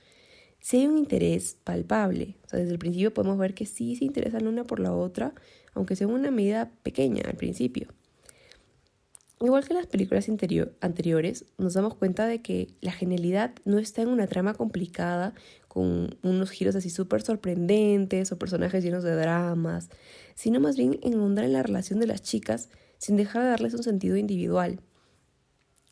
sí 0.60 0.78
hay 0.78 0.88
un 0.88 0.98
interés 0.98 1.58
palpable. 1.64 2.36
O 2.46 2.50
sea, 2.50 2.60
desde 2.60 2.74
el 2.74 2.80
principio 2.80 3.14
podemos 3.14 3.38
ver 3.38 3.54
que 3.54 3.66
sí 3.66 3.96
se 3.96 4.06
interesan 4.06 4.48
una 4.48 4.64
por 4.64 4.80
la 4.80 4.94
otra, 4.94 5.34
aunque 5.74 5.96
sea 5.96 6.08
en 6.08 6.14
una 6.14 6.32
medida 6.32 6.72
pequeña 6.84 7.24
al 7.26 7.36
principio. 7.36 7.88
Igual 9.42 9.66
que 9.66 9.74
en 9.74 9.80
las 9.80 9.88
películas 9.88 10.28
anteriores, 10.80 11.46
nos 11.58 11.74
damos 11.74 11.96
cuenta 11.96 12.26
de 12.26 12.42
que 12.42 12.70
la 12.80 12.94
genialidad 12.94 13.52
no 13.66 13.80
está 13.80 14.02
en 14.02 14.08
una 14.08 14.28
trama 14.28 14.54
complicada 14.54 15.34
con 15.68 16.18
unos 16.24 16.52
giros 16.52 16.76
así 16.76 16.90
súper 16.90 17.22
sorprendentes 17.22 18.32
o 18.32 18.40
personajes 18.40 18.84
llenos 18.84 19.04
de 19.04 19.14
dramas, 19.14 19.90
sino 20.36 20.62
más 20.62 20.78
bien 20.78 21.00
en 21.04 21.14
en 21.38 21.54
la 21.54 21.64
relación 21.64 22.00
de 22.00 22.08
las 22.08 22.22
chicas 22.22 22.70
sin 22.98 23.18
dejar 23.18 23.44
de 23.44 23.50
darles 23.50 23.74
un 23.74 23.84
sentido 23.84 24.16
individual. 24.16 24.80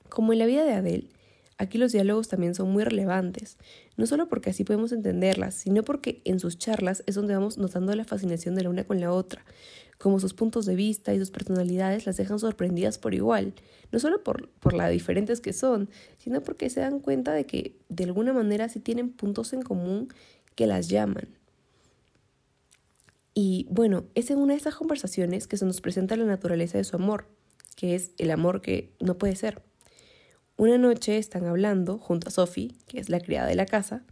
Como 0.10 0.32
en 0.32 0.40
la 0.40 0.46
vida 0.46 0.64
de 0.64 0.74
Adele, 0.74 1.10
aquí 1.58 1.78
los 1.78 1.92
diálogos 1.92 2.28
también 2.28 2.56
son 2.56 2.72
muy 2.72 2.84
relevantes, 2.84 3.58
no 3.98 4.06
solo 4.06 4.28
porque 4.28 4.50
así 4.50 4.64
podemos 4.64 4.92
entenderlas, 4.92 5.56
sino 5.56 5.84
porque 5.84 6.22
en 6.26 6.40
sus 6.40 6.58
charlas 6.58 7.04
es 7.06 7.16
donde 7.16 7.34
vamos 7.34 7.58
notando 7.58 7.96
la 7.96 8.06
fascinación 8.06 8.56
de 8.56 8.64
la 8.64 8.70
una 8.70 8.84
con 8.84 9.00
la 9.00 9.12
otra, 9.12 9.46
como 9.98 10.20
sus 10.20 10.34
puntos 10.34 10.66
de 10.66 10.76
vista 10.76 11.14
y 11.14 11.20
sus 11.20 11.32
personalidades 11.32 12.06
las 12.06 12.18
dejan 12.18 12.40
sorprendidas 12.40 12.98
por 12.98 13.14
igual, 13.14 13.54
no 13.92 14.00
solo 14.00 14.24
por, 14.24 14.50
por 14.50 14.74
la 14.74 14.90
diferentes 14.90 15.40
que 15.40 15.54
son, 15.54 15.90
sino 16.18 16.42
porque 16.42 16.70
se 16.70 16.82
dan 16.82 17.00
cuenta 17.00 17.32
de 17.34 17.46
que 17.46 17.78
de 17.90 18.04
alguna 18.04 18.34
manera 18.34 18.68
sí 18.70 18.80
tienen 18.80 19.12
puntos 19.12 19.54
en 19.54 19.62
común 19.62 20.10
que 20.56 20.68
las 20.68 20.90
llaman. 20.90 21.30
Y 23.34 23.68
bueno, 23.70 24.06
es 24.14 24.30
en 24.30 24.38
una 24.38 24.54
de 24.54 24.60
esas 24.60 24.76
conversaciones 24.76 25.48
que 25.48 25.58
se 25.58 25.66
nos 25.66 25.82
presenta 25.82 26.16
la 26.16 26.26
naturaleza 26.26 26.78
de 26.78 26.84
su 26.84 26.96
amor, 26.96 27.26
que 27.76 27.96
es 27.96 28.12
el 28.18 28.30
amor 28.32 28.62
que 28.62 28.94
no 29.00 29.18
puede 29.18 29.36
ser. 29.36 29.62
Una 30.56 30.78
noche 30.78 31.18
están 31.18 31.46
hablando 31.46 31.98
junto 31.98 32.30
a 32.30 32.32
Sophie, 32.32 32.76
que 32.88 33.00
es 33.00 33.10
la 33.10 33.20
criada 33.20 33.48
de 33.48 33.56
la 33.56 33.66
casa, 33.66 34.04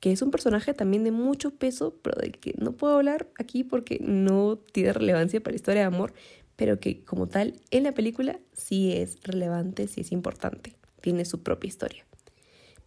que 0.00 0.12
es 0.12 0.20
un 0.20 0.30
personaje 0.30 0.74
también 0.74 1.04
de 1.04 1.10
mucho 1.10 1.52
peso, 1.52 1.98
pero 2.02 2.20
de 2.20 2.32
que 2.32 2.54
no 2.58 2.72
puedo 2.72 2.94
hablar 2.94 3.28
aquí 3.38 3.64
porque 3.64 3.98
no 4.00 4.58
tiene 4.58 4.92
relevancia 4.92 5.40
para 5.40 5.52
la 5.52 5.56
historia 5.56 5.80
de 5.82 5.86
amor, 5.86 6.12
pero 6.54 6.80
que 6.80 7.02
como 7.04 7.28
tal 7.28 7.54
en 7.70 7.84
la 7.84 7.92
película 7.92 8.38
sí 8.52 8.92
es 8.92 9.22
relevante, 9.22 9.88
sí 9.88 10.02
es 10.02 10.12
importante, 10.12 10.76
tiene 11.00 11.24
su 11.24 11.42
propia 11.42 11.68
historia. 11.68 12.06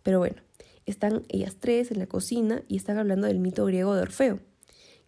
Pero 0.03 0.19
bueno, 0.19 0.37
están 0.85 1.23
ellas 1.29 1.57
tres 1.59 1.91
en 1.91 1.99
la 1.99 2.07
cocina 2.07 2.63
y 2.67 2.77
están 2.77 2.99
hablando 2.99 3.27
del 3.27 3.39
mito 3.39 3.65
griego 3.65 3.95
de 3.95 4.03
Orfeo, 4.03 4.39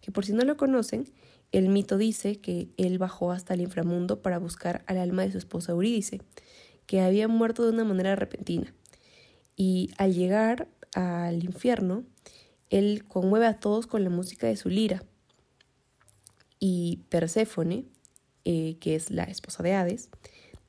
que 0.00 0.10
por 0.10 0.26
si 0.26 0.32
no 0.32 0.44
lo 0.44 0.56
conocen, 0.56 1.06
el 1.52 1.68
mito 1.68 1.98
dice 1.98 2.40
que 2.40 2.68
él 2.76 2.98
bajó 2.98 3.30
hasta 3.30 3.54
el 3.54 3.60
inframundo 3.60 4.22
para 4.22 4.38
buscar 4.38 4.82
al 4.86 4.98
alma 4.98 5.22
de 5.22 5.32
su 5.32 5.38
esposa 5.38 5.72
Eurídice, 5.72 6.20
que 6.92 7.00
había 7.00 7.26
muerto 7.26 7.64
de 7.64 7.70
una 7.70 7.84
manera 7.84 8.16
repentina. 8.16 8.74
Y 9.56 9.92
al 9.96 10.12
llegar 10.12 10.68
al 10.94 11.42
infierno, 11.42 12.04
él 12.68 13.04
conmueve 13.08 13.46
a 13.46 13.58
todos 13.58 13.86
con 13.86 14.04
la 14.04 14.10
música 14.10 14.46
de 14.46 14.58
su 14.58 14.68
lira. 14.68 15.02
Y 16.58 17.00
Perséfone, 17.08 17.86
eh, 18.44 18.76
que 18.78 18.94
es 18.94 19.10
la 19.10 19.22
esposa 19.24 19.62
de 19.62 19.72
Hades, 19.72 20.10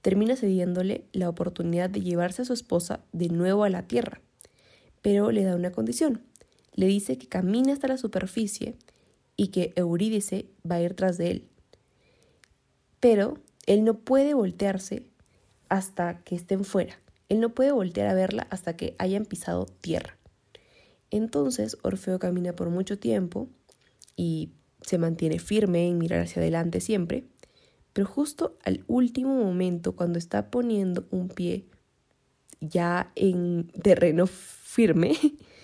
termina 0.01 0.37
cediéndole 0.37 1.03
la 1.11 1.27
oportunidad 1.27 1.89
de 1.89 1.99
llevarse 1.99 2.43
a 2.43 2.45
su 2.45 2.53
esposa 2.53 3.01
de 3.11 3.27
nuevo 3.27 3.65
a 3.65 3.69
la 3.69 3.85
tierra, 3.85 4.21
pero 5.01 5.29
le 5.29 5.43
da 5.43 5.57
una 5.57 5.73
condición. 5.73 6.21
Le 6.73 6.85
dice 6.85 7.17
que 7.17 7.27
camine 7.27 7.73
hasta 7.73 7.89
la 7.89 7.97
superficie 7.97 8.77
y 9.35 9.49
que 9.49 9.73
Eurídice 9.75 10.45
va 10.65 10.75
a 10.75 10.81
ir 10.83 10.93
tras 10.93 11.17
de 11.17 11.31
él. 11.31 11.47
Pero 13.01 13.39
él 13.65 13.83
no 13.83 13.99
puede 13.99 14.33
voltearse 14.33 15.11
hasta 15.73 16.19
que 16.19 16.35
estén 16.35 16.65
fuera. 16.65 16.99
Él 17.29 17.39
no 17.39 17.55
puede 17.55 17.71
voltear 17.71 18.07
a 18.07 18.13
verla 18.13 18.45
hasta 18.51 18.77
que 18.77 18.95
hayan 18.99 19.25
pisado 19.25 19.65
tierra. 19.65 20.19
Entonces 21.09 21.79
Orfeo 21.81 22.19
camina 22.19 22.53
por 22.53 22.69
mucho 22.69 22.99
tiempo 22.99 23.49
y 24.15 24.51
se 24.83 24.99
mantiene 24.99 25.39
firme 25.39 25.87
en 25.87 25.97
mirar 25.97 26.19
hacia 26.19 26.43
adelante 26.43 26.79
siempre, 26.79 27.25
pero 27.91 28.05
justo 28.05 28.55
al 28.63 28.83
último 28.85 29.33
momento, 29.33 29.95
cuando 29.95 30.19
está 30.19 30.51
poniendo 30.51 31.07
un 31.09 31.27
pie 31.27 31.65
ya 32.61 33.11
en 33.15 33.71
terreno 33.81 34.27
firme, 34.27 35.15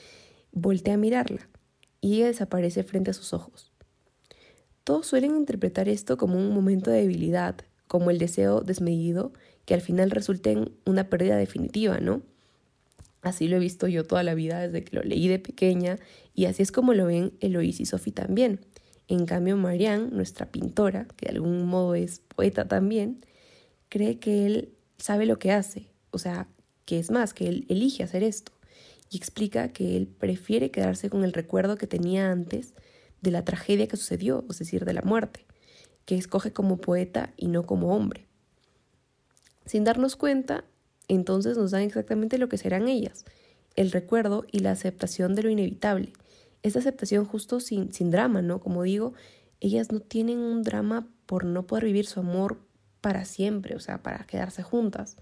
voltea 0.52 0.96
a 0.96 0.98
mirarla 0.98 1.48
y 2.02 2.16
ella 2.16 2.28
desaparece 2.28 2.82
frente 2.82 3.12
a 3.12 3.14
sus 3.14 3.32
ojos. 3.32 3.72
Todos 4.84 5.06
suelen 5.06 5.36
interpretar 5.36 5.88
esto 5.88 6.18
como 6.18 6.36
un 6.40 6.52
momento 6.52 6.90
de 6.90 7.02
debilidad, 7.02 7.58
como 7.86 8.10
el 8.10 8.18
deseo 8.18 8.62
desmedido 8.62 9.34
que 9.70 9.76
al 9.76 9.82
final 9.82 10.10
resulten 10.10 10.72
una 10.88 11.12
pérdida 11.12 11.38
definitiva, 11.38 12.00
¿no? 12.00 12.24
Así 13.22 13.48
lo 13.48 13.58
he 13.58 13.60
visto 13.60 13.88
yo 13.88 14.04
toda 14.04 14.24
la 14.24 14.34
vida 14.34 14.62
desde 14.62 14.84
que 14.84 14.96
lo 14.96 15.04
leí 15.04 15.28
de 15.28 15.38
pequeña 15.38 16.00
y 16.34 16.46
así 16.46 16.64
es 16.64 16.72
como 16.72 16.96
lo 16.96 17.06
ven 17.06 17.34
Eloís 17.40 17.80
y 17.80 17.86
Sophie 17.86 18.12
también. 18.12 18.62
En 19.08 19.28
cambio, 19.28 19.58
Marianne, 19.58 20.10
nuestra 20.10 20.48
pintora, 20.48 21.06
que 21.16 21.28
de 21.28 21.34
algún 21.34 21.68
modo 21.68 21.94
es 21.94 22.24
poeta 22.36 22.68
también, 22.68 23.24
cree 23.90 24.18
que 24.18 24.48
él 24.48 24.74
sabe 24.98 25.28
lo 25.28 25.38
que 25.38 25.52
hace, 25.52 25.92
o 26.10 26.18
sea, 26.18 26.48
que 26.86 26.98
es 26.98 27.12
más, 27.12 27.36
que 27.36 27.48
él 27.48 27.68
elige 27.70 28.02
hacer 28.02 28.24
esto, 28.24 28.52
y 29.12 29.18
explica 29.18 29.72
que 29.72 29.96
él 29.96 30.08
prefiere 30.08 30.72
quedarse 30.72 31.12
con 31.12 31.24
el 31.24 31.32
recuerdo 31.32 31.78
que 31.78 31.86
tenía 31.86 32.32
antes 32.32 32.74
de 33.22 33.30
la 33.30 33.46
tragedia 33.46 33.88
que 33.88 33.98
sucedió, 33.98 34.46
es 34.50 34.58
decir, 34.58 34.84
de 34.84 34.94
la 34.94 35.04
muerte, 35.04 35.46
que 36.06 36.16
escoge 36.16 36.54
como 36.54 36.78
poeta 36.78 37.34
y 37.38 37.50
no 37.50 37.68
como 37.68 37.96
hombre. 37.96 38.29
Sin 39.70 39.84
darnos 39.84 40.16
cuenta, 40.16 40.64
entonces 41.08 41.56
nos 41.56 41.70
dan 41.70 41.84
exactamente 41.84 42.40
lo 42.40 42.50
que 42.50 42.58
serán 42.58 42.88
ellas, 42.88 43.24
el 43.76 43.92
recuerdo 43.92 44.44
y 44.52 44.62
la 44.62 44.72
aceptación 44.72 45.36
de 45.36 45.44
lo 45.44 45.52
inevitable. 45.52 46.12
Esta 46.64 46.80
aceptación 46.80 47.24
justo 47.24 47.60
sin, 47.60 47.94
sin 47.94 48.10
drama, 48.10 48.42
¿no? 48.42 48.62
Como 48.62 48.82
digo, 48.82 49.14
ellas 49.60 49.92
no 49.92 50.00
tienen 50.00 50.40
un 50.40 50.64
drama 50.64 51.08
por 51.28 51.46
no 51.46 51.68
poder 51.68 51.86
vivir 51.86 52.08
su 52.08 52.20
amor 52.20 52.58
para 53.00 53.26
siempre, 53.26 53.76
o 53.76 53.80
sea, 53.80 54.02
para 54.02 54.26
quedarse 54.26 54.64
juntas. 54.64 55.18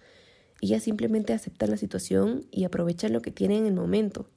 Ellas 0.61 0.81
simplemente 0.81 1.33
aceptan 1.33 1.69
la 1.69 1.75
situación 1.75 2.45
y 2.49 2.63
aprovechan 2.63 3.11
lo 3.11 3.21
que 3.21 3.31
tienen 3.31 3.63
en 3.63 3.65
el 3.65 3.73
momento, 3.73 4.29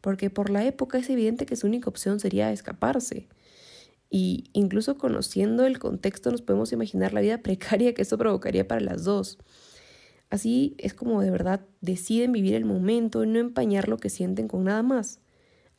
porque 0.00 0.30
por 0.30 0.50
la 0.50 0.64
época 0.66 0.98
es 0.98 1.10
evidente 1.10 1.46
que 1.46 1.56
su 1.56 1.66
única 1.66 1.90
opción 1.90 2.20
sería 2.20 2.52
escaparse. 2.52 3.26
Y 4.10 4.50
incluso 4.52 4.96
conociendo 4.96 5.66
el 5.66 5.78
contexto 5.78 6.30
nos 6.30 6.42
podemos 6.42 6.72
imaginar 6.72 7.12
la 7.12 7.20
vida 7.20 7.38
precaria 7.42 7.94
que 7.94 8.02
esto 8.02 8.18
provocaría 8.18 8.66
para 8.66 8.80
las 8.80 9.04
dos. 9.04 9.38
Así 10.30 10.74
es 10.78 10.94
como 10.94 11.22
de 11.22 11.30
verdad 11.30 11.60
deciden 11.80 12.32
vivir 12.32 12.54
el 12.54 12.64
momento 12.64 13.24
y 13.24 13.26
no 13.26 13.38
empañar 13.38 13.88
lo 13.88 13.96
que 13.96 14.10
sienten 14.10 14.46
con 14.46 14.64
nada 14.64 14.82
más, 14.82 15.20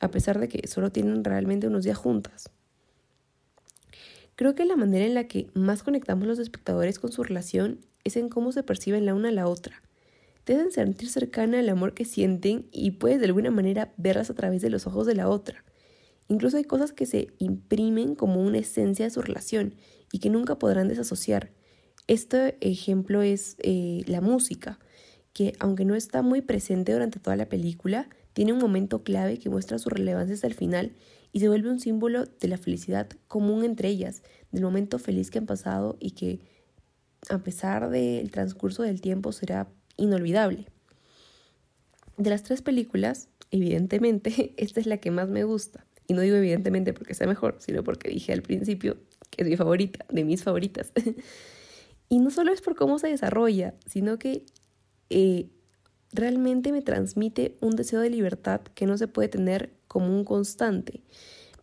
a 0.00 0.10
pesar 0.10 0.40
de 0.40 0.48
que 0.48 0.66
solo 0.66 0.90
tienen 0.90 1.22
realmente 1.22 1.68
unos 1.68 1.84
días 1.84 1.98
juntas. 1.98 2.50
Creo 4.34 4.54
que 4.54 4.64
la 4.64 4.76
manera 4.76 5.04
en 5.04 5.14
la 5.14 5.28
que 5.28 5.50
más 5.54 5.82
conectamos 5.82 6.26
los 6.26 6.38
espectadores 6.38 6.98
con 6.98 7.12
su 7.12 7.22
relación 7.22 7.78
es 8.02 8.16
en 8.16 8.28
cómo 8.28 8.50
se 8.52 8.62
perciben 8.62 9.06
la 9.06 9.14
una 9.14 9.28
a 9.28 9.32
la 9.32 9.46
otra. 9.46 9.82
Hacen 10.54 10.72
sentir 10.72 11.08
cercana 11.08 11.60
al 11.60 11.68
amor 11.68 11.94
que 11.94 12.04
sienten 12.04 12.66
y 12.72 12.92
puedes 12.92 13.20
de 13.20 13.26
alguna 13.26 13.50
manera 13.50 13.92
verlas 13.96 14.30
a 14.30 14.34
través 14.34 14.62
de 14.62 14.70
los 14.70 14.86
ojos 14.86 15.06
de 15.06 15.14
la 15.14 15.28
otra. 15.28 15.64
Incluso 16.30 16.58
hay 16.58 16.64
cosas 16.64 16.92
que 16.92 17.06
se 17.06 17.26
imprimen 17.38 18.14
como 18.14 18.40
una 18.40 18.58
esencia 18.58 19.04
de 19.04 19.10
su 19.10 19.20
relación 19.20 19.74
y 20.12 20.20
que 20.20 20.30
nunca 20.30 20.60
podrán 20.60 20.86
desasociar. 20.86 21.50
Este 22.06 22.56
ejemplo 22.60 23.20
es 23.20 23.56
eh, 23.58 24.04
la 24.06 24.20
música, 24.20 24.78
que 25.32 25.54
aunque 25.58 25.84
no 25.84 25.96
está 25.96 26.22
muy 26.22 26.40
presente 26.40 26.92
durante 26.92 27.18
toda 27.18 27.34
la 27.34 27.48
película, 27.48 28.08
tiene 28.32 28.52
un 28.52 28.60
momento 28.60 29.02
clave 29.02 29.40
que 29.40 29.50
muestra 29.50 29.80
su 29.80 29.90
relevancia 29.90 30.36
hasta 30.36 30.46
el 30.46 30.54
final 30.54 30.92
y 31.32 31.40
se 31.40 31.48
vuelve 31.48 31.68
un 31.68 31.80
símbolo 31.80 32.26
de 32.26 32.46
la 32.46 32.58
felicidad 32.58 33.08
común 33.26 33.64
entre 33.64 33.88
ellas, 33.88 34.22
del 34.52 34.62
momento 34.62 35.00
feliz 35.00 35.32
que 35.32 35.38
han 35.38 35.46
pasado 35.46 35.96
y 35.98 36.12
que 36.12 36.38
a 37.28 37.38
pesar 37.38 37.90
del 37.90 38.30
transcurso 38.30 38.84
del 38.84 39.00
tiempo 39.00 39.32
será 39.32 39.68
inolvidable. 39.96 40.68
De 42.18 42.30
las 42.30 42.44
tres 42.44 42.62
películas, 42.62 43.28
evidentemente, 43.50 44.54
esta 44.62 44.78
es 44.78 44.86
la 44.86 44.98
que 44.98 45.10
más 45.10 45.28
me 45.28 45.42
gusta. 45.42 45.86
Y 46.10 46.12
no 46.12 46.22
digo 46.22 46.34
evidentemente 46.34 46.92
porque 46.92 47.14
sea 47.14 47.28
mejor, 47.28 47.54
sino 47.60 47.84
porque 47.84 48.08
dije 48.08 48.32
al 48.32 48.42
principio 48.42 48.96
que 49.30 49.44
es 49.44 49.48
mi 49.48 49.56
favorita, 49.56 50.04
de 50.08 50.24
mis 50.24 50.42
favoritas. 50.42 50.92
Y 52.08 52.18
no 52.18 52.32
solo 52.32 52.52
es 52.52 52.60
por 52.60 52.74
cómo 52.74 52.98
se 52.98 53.06
desarrolla, 53.06 53.74
sino 53.86 54.18
que 54.18 54.44
eh, 55.10 55.46
realmente 56.12 56.72
me 56.72 56.82
transmite 56.82 57.56
un 57.60 57.76
deseo 57.76 58.00
de 58.00 58.10
libertad 58.10 58.62
que 58.74 58.86
no 58.86 58.98
se 58.98 59.06
puede 59.06 59.28
tener 59.28 59.70
como 59.86 60.08
un 60.08 60.24
constante, 60.24 61.04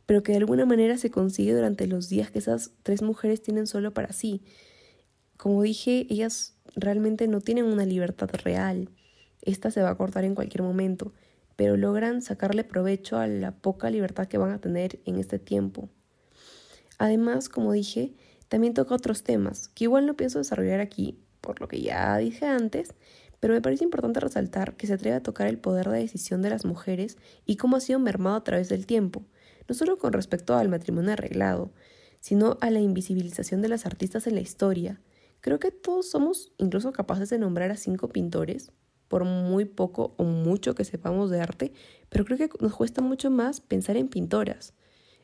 pero 0.05 0.23
que 0.23 0.31
de 0.31 0.37
alguna 0.37 0.65
manera 0.65 0.97
se 0.97 1.11
consigue 1.11 1.53
durante 1.53 1.85
los 1.85 2.07
días 2.07 2.31
que 2.31 2.39
esas 2.39 2.71
tres 2.83 3.01
mujeres 3.01 3.41
tienen 3.41 3.67
solo 3.67 3.93
para 3.93 4.13
sí. 4.13 4.41
Como 5.35 5.61
dije, 5.63 6.07
ellas 6.09 6.55
realmente 6.77 7.27
no 7.27 7.41
tienen 7.41 7.65
una 7.65 7.85
libertad 7.85 8.29
real. 8.45 8.89
Esta 9.41 9.69
se 9.71 9.81
va 9.81 9.89
a 9.89 9.97
cortar 9.97 10.23
en 10.23 10.35
cualquier 10.35 10.63
momento, 10.63 11.11
pero 11.57 11.75
logran 11.75 12.21
sacarle 12.21 12.63
provecho 12.63 13.17
a 13.17 13.27
la 13.27 13.51
poca 13.51 13.89
libertad 13.89 14.27
que 14.27 14.37
van 14.37 14.51
a 14.51 14.61
tener 14.61 14.99
en 15.03 15.17
este 15.17 15.39
tiempo. 15.39 15.89
Además, 16.97 17.49
como 17.49 17.73
dije, 17.73 18.13
también 18.47 18.73
toca 18.73 18.95
otros 18.95 19.23
temas, 19.23 19.67
que 19.69 19.83
igual 19.83 20.05
no 20.05 20.15
pienso 20.15 20.37
desarrollar 20.37 20.79
aquí, 20.79 21.19
por 21.41 21.59
lo 21.59 21.67
que 21.67 21.81
ya 21.81 22.15
dije 22.17 22.45
antes, 22.45 22.93
pero 23.39 23.53
me 23.53 23.61
parece 23.61 23.83
importante 23.83 24.19
resaltar 24.19 24.77
que 24.77 24.87
se 24.87 24.93
atreve 24.93 25.17
a 25.17 25.23
tocar 25.23 25.47
el 25.47 25.57
poder 25.57 25.89
de 25.89 25.99
decisión 25.99 26.41
de 26.41 26.51
las 26.51 26.63
mujeres 26.63 27.17
y 27.45 27.57
cómo 27.57 27.75
ha 27.75 27.81
sido 27.81 27.99
mermado 27.99 28.35
a 28.35 28.43
través 28.43 28.69
del 28.69 28.85
tiempo, 28.85 29.25
no 29.67 29.75
solo 29.75 29.97
con 29.97 30.13
respecto 30.13 30.55
al 30.55 30.69
matrimonio 30.69 31.11
arreglado, 31.11 31.71
sino 32.19 32.57
a 32.61 32.69
la 32.69 32.79
invisibilización 32.79 33.61
de 33.61 33.69
las 33.69 33.85
artistas 33.85 34.27
en 34.27 34.35
la 34.35 34.41
historia. 34.41 35.01
Creo 35.41 35.59
que 35.59 35.71
todos 35.71 36.09
somos 36.09 36.51
incluso 36.57 36.91
capaces 36.91 37.29
de 37.29 37.39
nombrar 37.39 37.71
a 37.71 37.77
cinco 37.77 38.09
pintores, 38.09 38.71
por 39.07 39.23
muy 39.25 39.65
poco 39.65 40.13
o 40.17 40.23
mucho 40.23 40.75
que 40.75 40.85
sepamos 40.85 41.29
de 41.29 41.39
arte, 41.39 41.73
pero 42.09 42.25
creo 42.25 42.37
que 42.37 42.49
nos 42.59 42.75
cuesta 42.75 43.01
mucho 43.01 43.29
más 43.29 43.61
pensar 43.61 43.97
en 43.97 44.07
pintoras, 44.07 44.73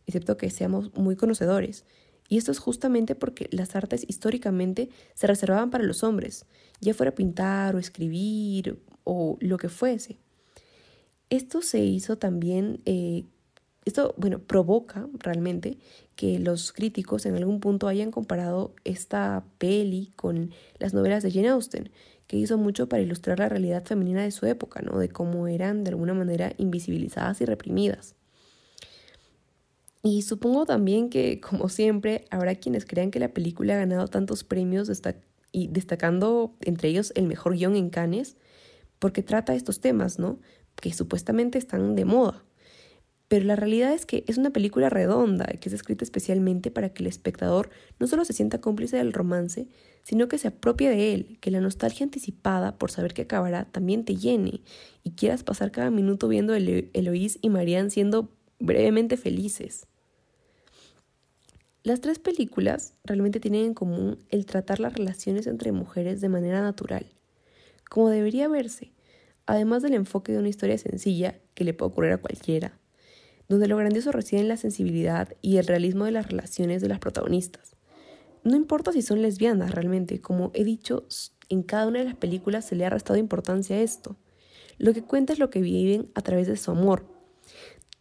excepto 0.06 0.38
que 0.38 0.50
seamos 0.50 0.94
muy 0.96 1.16
conocedores. 1.16 1.86
Y 2.30 2.38
esto 2.38 2.52
es 2.52 2.60
justamente 2.60 3.16
porque 3.16 3.48
las 3.52 3.76
artes 3.76 4.06
históricamente 4.08 4.90
se 5.14 5.28
reservaban 5.28 5.70
para 5.70 5.84
los 5.84 6.04
hombres, 6.04 6.46
ya 6.80 6.94
fuera 6.94 7.14
pintar 7.14 7.76
o 7.76 7.80
escribir 7.80 8.82
o 9.04 9.38
lo 9.40 9.58
que 9.58 9.70
fuese. 9.70 10.18
Esto 11.30 11.62
se 11.62 11.84
hizo 11.84 12.18
también, 12.18 12.82
eh, 12.86 13.26
esto, 13.86 14.14
bueno, 14.18 14.40
provoca 14.40 15.08
realmente 15.14 15.78
que 16.16 16.40
los 16.40 16.72
críticos 16.72 17.26
en 17.26 17.36
algún 17.36 17.60
punto 17.60 17.88
hayan 17.88 18.12
comparado 18.12 18.74
esta 18.84 19.44
peli 19.58 20.14
con 20.16 20.52
las 20.80 20.94
novelas 20.94 21.24
de 21.24 21.32
Jane 21.32 21.50
Austen, 21.50 21.92
que 22.34 22.40
hizo 22.40 22.58
mucho 22.58 22.90
para 22.90 23.04
ilustrar 23.04 23.38
la 23.38 23.48
realidad 23.48 23.86
femenina 23.86 24.24
de 24.24 24.32
su 24.32 24.48
época, 24.48 24.82
¿no? 24.82 24.98
De 24.98 25.08
cómo 25.08 25.48
eran 25.48 25.84
de 25.84 25.92
alguna 25.92 26.16
manera 26.16 26.52
invisibilizadas 26.58 27.40
y 27.42 27.46
reprimidas. 27.46 28.16
Y 30.02 30.24
supongo 30.24 30.66
también 30.66 31.12
que, 31.12 31.40
como 31.48 31.70
siempre, 31.70 32.26
habrá 32.32 32.56
quienes 32.56 32.86
crean 32.86 33.12
que 33.12 33.20
la 33.20 33.36
película 33.36 33.76
ha 33.76 33.78
ganado 33.78 34.08
tantos 34.08 34.44
premios 34.44 34.90
y 35.52 35.68
destacando 35.68 36.56
entre 36.62 36.90
ellos 36.90 37.14
el 37.16 37.28
mejor 37.28 37.56
guion 37.56 37.76
en 37.76 37.92
Cannes, 37.92 38.36
porque 38.98 39.22
trata 39.22 39.54
estos 39.54 39.80
temas, 39.80 40.18
¿no? 40.18 40.40
Que 40.82 40.92
supuestamente 40.92 41.60
están 41.60 41.94
de 41.94 42.06
moda. 42.06 42.44
Pero 43.28 43.46
la 43.46 43.56
realidad 43.56 43.94
es 43.94 44.08
que 44.08 44.24
es 44.28 44.40
una 44.40 44.50
película 44.50 44.90
redonda, 44.90 45.46
que 45.46 45.70
es 45.70 45.74
escrita 45.74 46.04
especialmente 46.04 46.72
para 46.72 46.90
que 46.90 47.04
el 47.04 47.08
espectador 47.08 47.70
no 48.00 48.08
solo 48.08 48.26
se 48.26 48.34
sienta 48.34 48.60
cómplice 48.60 48.98
del 48.98 49.14
romance, 49.14 49.68
sino 50.04 50.28
que 50.28 50.38
se 50.38 50.50
apropie 50.50 50.90
de 50.90 51.14
él, 51.14 51.38
que 51.40 51.52
la 51.52 51.62
nostalgia 51.62 52.04
anticipada 52.04 52.78
por 52.78 52.92
saber 52.92 53.14
que 53.14 53.24
acabará 53.24 53.66
también 53.66 54.06
te 54.06 54.16
llene 54.16 54.62
y 55.04 55.12
quieras 55.12 55.44
pasar 55.44 55.72
cada 55.72 55.90
minuto 55.90 56.28
viendo 56.28 56.54
a 56.54 56.58
Eloís 56.58 57.40
y 57.42 57.50
Marianne 57.50 57.90
siendo 57.90 58.30
brevemente 58.60 59.18
felices. 59.18 59.88
Las 61.84 62.00
tres 62.00 62.20
películas 62.20 62.94
realmente 63.04 63.40
tienen 63.40 63.66
en 63.66 63.74
común 63.74 64.18
el 64.30 64.46
tratar 64.46 64.80
las 64.80 64.94
relaciones 64.94 65.48
entre 65.48 65.72
mujeres 65.72 66.22
de 66.22 66.30
manera 66.30 66.62
natural, 66.62 67.06
como 67.90 68.10
debería 68.10 68.48
verse, 68.48 68.92
además 69.46 69.84
del 69.84 69.94
enfoque 69.94 70.32
de 70.32 70.40
una 70.40 70.50
historia 70.50 70.78
sencilla 70.78 71.40
que 71.54 71.66
le 71.66 71.74
puede 71.74 71.92
ocurrir 71.92 72.14
a 72.14 72.22
cualquiera, 72.22 72.80
donde 73.50 73.68
lo 73.68 73.76
grandioso 73.76 74.14
reside 74.14 74.40
en 74.40 74.48
la 74.48 74.58
sensibilidad 74.58 75.36
y 75.42 75.58
el 75.58 75.68
realismo 75.68 76.06
de 76.06 76.12
las 76.12 76.30
relaciones 76.30 76.82
de 76.82 76.88
las 76.88 77.00
protagonistas. 77.00 77.73
No 78.44 78.56
importa 78.56 78.92
si 78.92 79.02
son 79.02 79.22
lesbianas 79.22 79.72
realmente, 79.72 80.22
como 80.22 80.52
he 80.54 80.64
dicho, 80.64 81.06
en 81.50 81.64
cada 81.64 81.88
una 81.88 82.00
de 82.00 82.06
las 82.06 82.16
películas 82.16 82.66
se 82.66 82.76
le 82.76 82.86
ha 82.86 82.90
restado 82.90 83.18
importancia 83.18 83.76
a 83.76 83.82
esto. 83.82 84.18
Lo 84.78 84.94
que 84.94 85.04
cuenta 85.04 85.34
es 85.34 85.40
lo 85.40 85.50
que 85.50 85.62
viven 85.62 86.10
a 86.16 86.22
través 86.22 86.48
de 86.48 86.58
su 86.58 86.72
amor. 86.72 87.06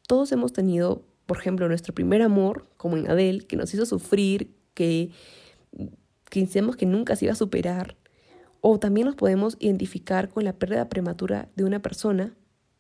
Todos 0.07 0.33
hemos 0.33 0.53
tenido 0.53 1.05
por 1.27 1.39
ejemplo, 1.39 1.69
nuestro 1.69 1.95
primer 1.95 2.23
amor, 2.23 2.67
como 2.77 2.97
en 2.97 3.11
Adele, 3.11 3.47
que 3.47 3.57
nos 3.57 3.73
hizo 3.73 3.87
sufrir, 3.87 4.55
que, 4.75 5.11
que 6.29 6.47
que 6.77 6.87
nunca 6.87 7.17
se 7.17 7.25
iba 7.27 7.33
a 7.33 7.37
superar. 7.37 7.97
O 8.61 8.79
también 8.79 9.07
nos 9.07 9.17
podemos 9.17 9.57
identificar 9.61 10.29
con 10.29 10.45
la 10.45 10.53
pérdida 10.53 10.89
prematura 10.89 11.49
de 11.57 11.65
una 11.65 11.81
persona, 11.81 12.35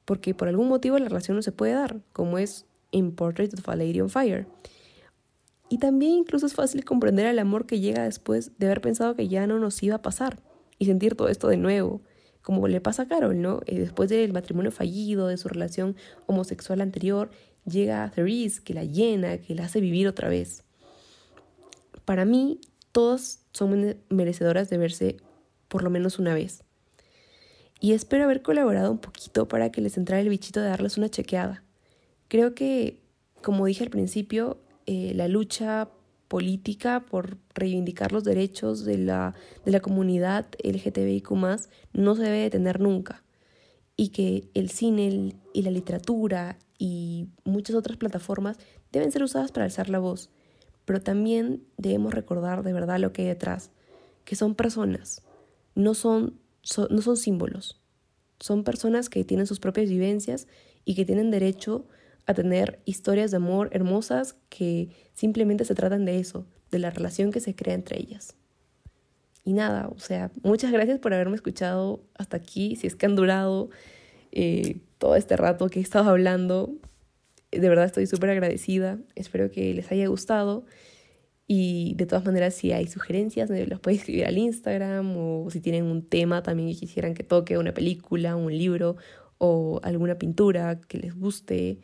porque 0.04 0.34
por 0.34 0.48
algún 0.48 0.68
motivo 0.68 0.98
la 0.98 1.08
relación 1.08 1.36
no 1.36 1.42
se 1.42 1.52
puede 1.52 1.72
dar, 1.72 2.00
como 2.12 2.38
es 2.38 2.66
en 2.92 3.12
Portrait 3.12 3.52
of 3.54 3.68
a 3.68 3.76
Lady 3.76 4.00
on 4.00 4.10
Fire. 4.10 4.46
Y 5.72 5.78
también 5.78 6.12
incluso 6.12 6.44
es 6.44 6.52
fácil 6.52 6.84
comprender 6.84 7.24
el 7.24 7.38
amor 7.38 7.64
que 7.64 7.80
llega 7.80 8.04
después 8.04 8.58
de 8.58 8.66
haber 8.66 8.82
pensado 8.82 9.16
que 9.16 9.28
ya 9.28 9.46
no 9.46 9.58
nos 9.58 9.82
iba 9.82 9.94
a 9.94 10.02
pasar 10.02 10.38
y 10.78 10.84
sentir 10.84 11.14
todo 11.14 11.28
esto 11.28 11.48
de 11.48 11.56
nuevo, 11.56 12.02
como 12.42 12.68
le 12.68 12.82
pasa 12.82 13.04
a 13.04 13.08
Carol, 13.08 13.40
¿no? 13.40 13.62
Eh, 13.64 13.78
después 13.78 14.10
del 14.10 14.34
matrimonio 14.34 14.70
fallido, 14.70 15.28
de 15.28 15.38
su 15.38 15.48
relación 15.48 15.96
homosexual 16.26 16.82
anterior, 16.82 17.30
llega 17.64 18.04
a 18.04 18.10
Therese, 18.10 18.62
que 18.62 18.74
la 18.74 18.84
llena, 18.84 19.38
que 19.38 19.54
la 19.54 19.64
hace 19.64 19.80
vivir 19.80 20.06
otra 20.08 20.28
vez. 20.28 20.62
Para 22.04 22.26
mí, 22.26 22.60
todas 22.92 23.46
son 23.54 23.96
merecedoras 24.10 24.68
de 24.68 24.76
verse 24.76 25.16
por 25.68 25.84
lo 25.84 25.88
menos 25.88 26.18
una 26.18 26.34
vez. 26.34 26.64
Y 27.80 27.94
espero 27.94 28.24
haber 28.24 28.42
colaborado 28.42 28.90
un 28.90 28.98
poquito 28.98 29.48
para 29.48 29.72
que 29.72 29.80
les 29.80 29.96
entrara 29.96 30.20
el 30.20 30.28
bichito 30.28 30.60
de 30.60 30.68
darles 30.68 30.98
una 30.98 31.08
chequeada. 31.08 31.64
Creo 32.28 32.54
que, 32.54 33.00
como 33.40 33.64
dije 33.64 33.84
al 33.84 33.90
principio, 33.90 34.58
eh, 34.86 35.12
la 35.14 35.28
lucha 35.28 35.88
política 36.28 37.04
por 37.08 37.36
reivindicar 37.54 38.10
los 38.10 38.24
derechos 38.24 38.84
de 38.84 38.96
la, 38.96 39.34
de 39.64 39.70
la 39.70 39.80
comunidad 39.80 40.46
LGTBIQ 40.64 41.30
no 41.92 42.14
se 42.14 42.22
debe 42.22 42.38
detener 42.38 42.80
nunca. 42.80 43.22
Y 43.96 44.08
que 44.08 44.48
el 44.54 44.70
cine 44.70 45.36
y 45.52 45.62
la 45.62 45.70
literatura 45.70 46.58
y 46.78 47.28
muchas 47.44 47.76
otras 47.76 47.98
plataformas 47.98 48.56
deben 48.90 49.12
ser 49.12 49.22
usadas 49.22 49.52
para 49.52 49.66
alzar 49.66 49.90
la 49.90 49.98
voz. 49.98 50.30
Pero 50.84 51.02
también 51.02 51.64
debemos 51.76 52.14
recordar 52.14 52.62
de 52.62 52.72
verdad 52.72 52.98
lo 52.98 53.12
que 53.12 53.22
hay 53.22 53.28
detrás, 53.28 53.70
que 54.24 54.34
son 54.34 54.54
personas, 54.54 55.22
no 55.74 55.94
son 55.94 56.40
no 56.90 57.02
son 57.02 57.16
símbolos, 57.16 57.80
son 58.40 58.64
personas 58.64 59.08
que 59.08 59.24
tienen 59.24 59.46
sus 59.46 59.60
propias 59.60 59.88
vivencias 59.90 60.46
y 60.84 60.94
que 60.94 61.04
tienen 61.04 61.30
derecho 61.30 61.86
a 61.88 62.01
tener 62.26 62.80
historias 62.84 63.30
de 63.30 63.38
amor 63.38 63.68
hermosas 63.72 64.36
que 64.48 64.90
simplemente 65.12 65.64
se 65.64 65.74
tratan 65.74 66.04
de 66.04 66.18
eso, 66.18 66.46
de 66.70 66.78
la 66.78 66.90
relación 66.90 67.32
que 67.32 67.40
se 67.40 67.54
crea 67.54 67.74
entre 67.74 67.98
ellas. 68.00 68.34
Y 69.44 69.52
nada, 69.52 69.88
o 69.88 69.98
sea, 69.98 70.30
muchas 70.42 70.70
gracias 70.70 70.98
por 71.00 71.12
haberme 71.12 71.34
escuchado 71.34 72.04
hasta 72.14 72.36
aquí, 72.36 72.76
si 72.76 72.86
es 72.86 72.94
que 72.94 73.06
han 73.06 73.16
durado 73.16 73.70
eh, 74.30 74.78
todo 74.98 75.16
este 75.16 75.36
rato 75.36 75.68
que 75.68 75.80
he 75.80 75.82
estado 75.82 76.08
hablando. 76.10 76.72
De 77.50 77.68
verdad 77.68 77.84
estoy 77.84 78.06
súper 78.06 78.30
agradecida, 78.30 78.98
espero 79.14 79.50
que 79.50 79.74
les 79.74 79.90
haya 79.90 80.06
gustado 80.06 80.64
y 81.54 81.92
de 81.96 82.06
todas 82.06 82.24
maneras, 82.24 82.54
si 82.54 82.72
hay 82.72 82.86
sugerencias, 82.86 83.50
los 83.50 83.78
pueden 83.80 83.98
escribir 83.98 84.24
al 84.24 84.38
Instagram 84.38 85.14
o 85.16 85.50
si 85.50 85.60
tienen 85.60 85.84
un 85.84 86.02
tema 86.02 86.42
también 86.42 86.70
que 86.70 86.76
quisieran 86.76 87.12
que 87.12 87.24
toque, 87.24 87.58
una 87.58 87.74
película, 87.74 88.36
un 88.36 88.56
libro 88.56 88.96
o 89.36 89.78
alguna 89.82 90.16
pintura 90.16 90.80
que 90.80 90.96
les 90.96 91.14
guste, 91.14 91.80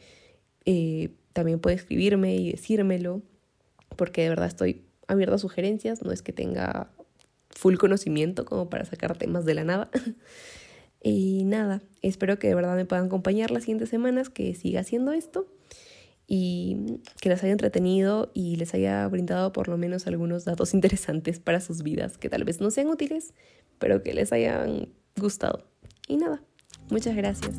eh, 0.70 1.08
también 1.32 1.60
pueden 1.60 1.78
escribirme 1.78 2.36
y 2.36 2.52
decírmelo, 2.52 3.22
porque 3.96 4.20
de 4.20 4.28
verdad 4.28 4.48
estoy 4.48 4.84
abierta 5.06 5.36
a 5.36 5.38
sugerencias, 5.38 6.02
no 6.02 6.12
es 6.12 6.20
que 6.20 6.34
tenga 6.34 6.90
full 7.48 7.76
conocimiento 7.76 8.44
como 8.44 8.68
para 8.68 8.84
sacar 8.84 9.16
temas 9.16 9.46
de 9.46 9.54
la 9.54 9.64
nada. 9.64 9.90
y 11.02 11.44
nada, 11.44 11.80
espero 12.02 12.38
que 12.38 12.48
de 12.48 12.54
verdad 12.54 12.76
me 12.76 12.84
puedan 12.84 13.06
acompañar 13.06 13.50
las 13.50 13.62
siguientes 13.62 13.88
semanas, 13.88 14.28
que 14.28 14.54
siga 14.54 14.80
haciendo 14.80 15.12
esto 15.12 15.46
y 16.26 17.00
que 17.22 17.30
les 17.30 17.42
haya 17.42 17.52
entretenido 17.52 18.30
y 18.34 18.56
les 18.56 18.74
haya 18.74 19.08
brindado 19.08 19.54
por 19.54 19.68
lo 19.68 19.78
menos 19.78 20.06
algunos 20.06 20.44
datos 20.44 20.74
interesantes 20.74 21.40
para 21.40 21.62
sus 21.62 21.82
vidas, 21.82 22.18
que 22.18 22.28
tal 22.28 22.44
vez 22.44 22.60
no 22.60 22.70
sean 22.70 22.88
útiles, 22.88 23.32
pero 23.78 24.02
que 24.02 24.12
les 24.12 24.34
hayan 24.34 24.90
gustado. 25.16 25.64
Y 26.08 26.18
nada, 26.18 26.42
muchas 26.90 27.16
gracias. 27.16 27.54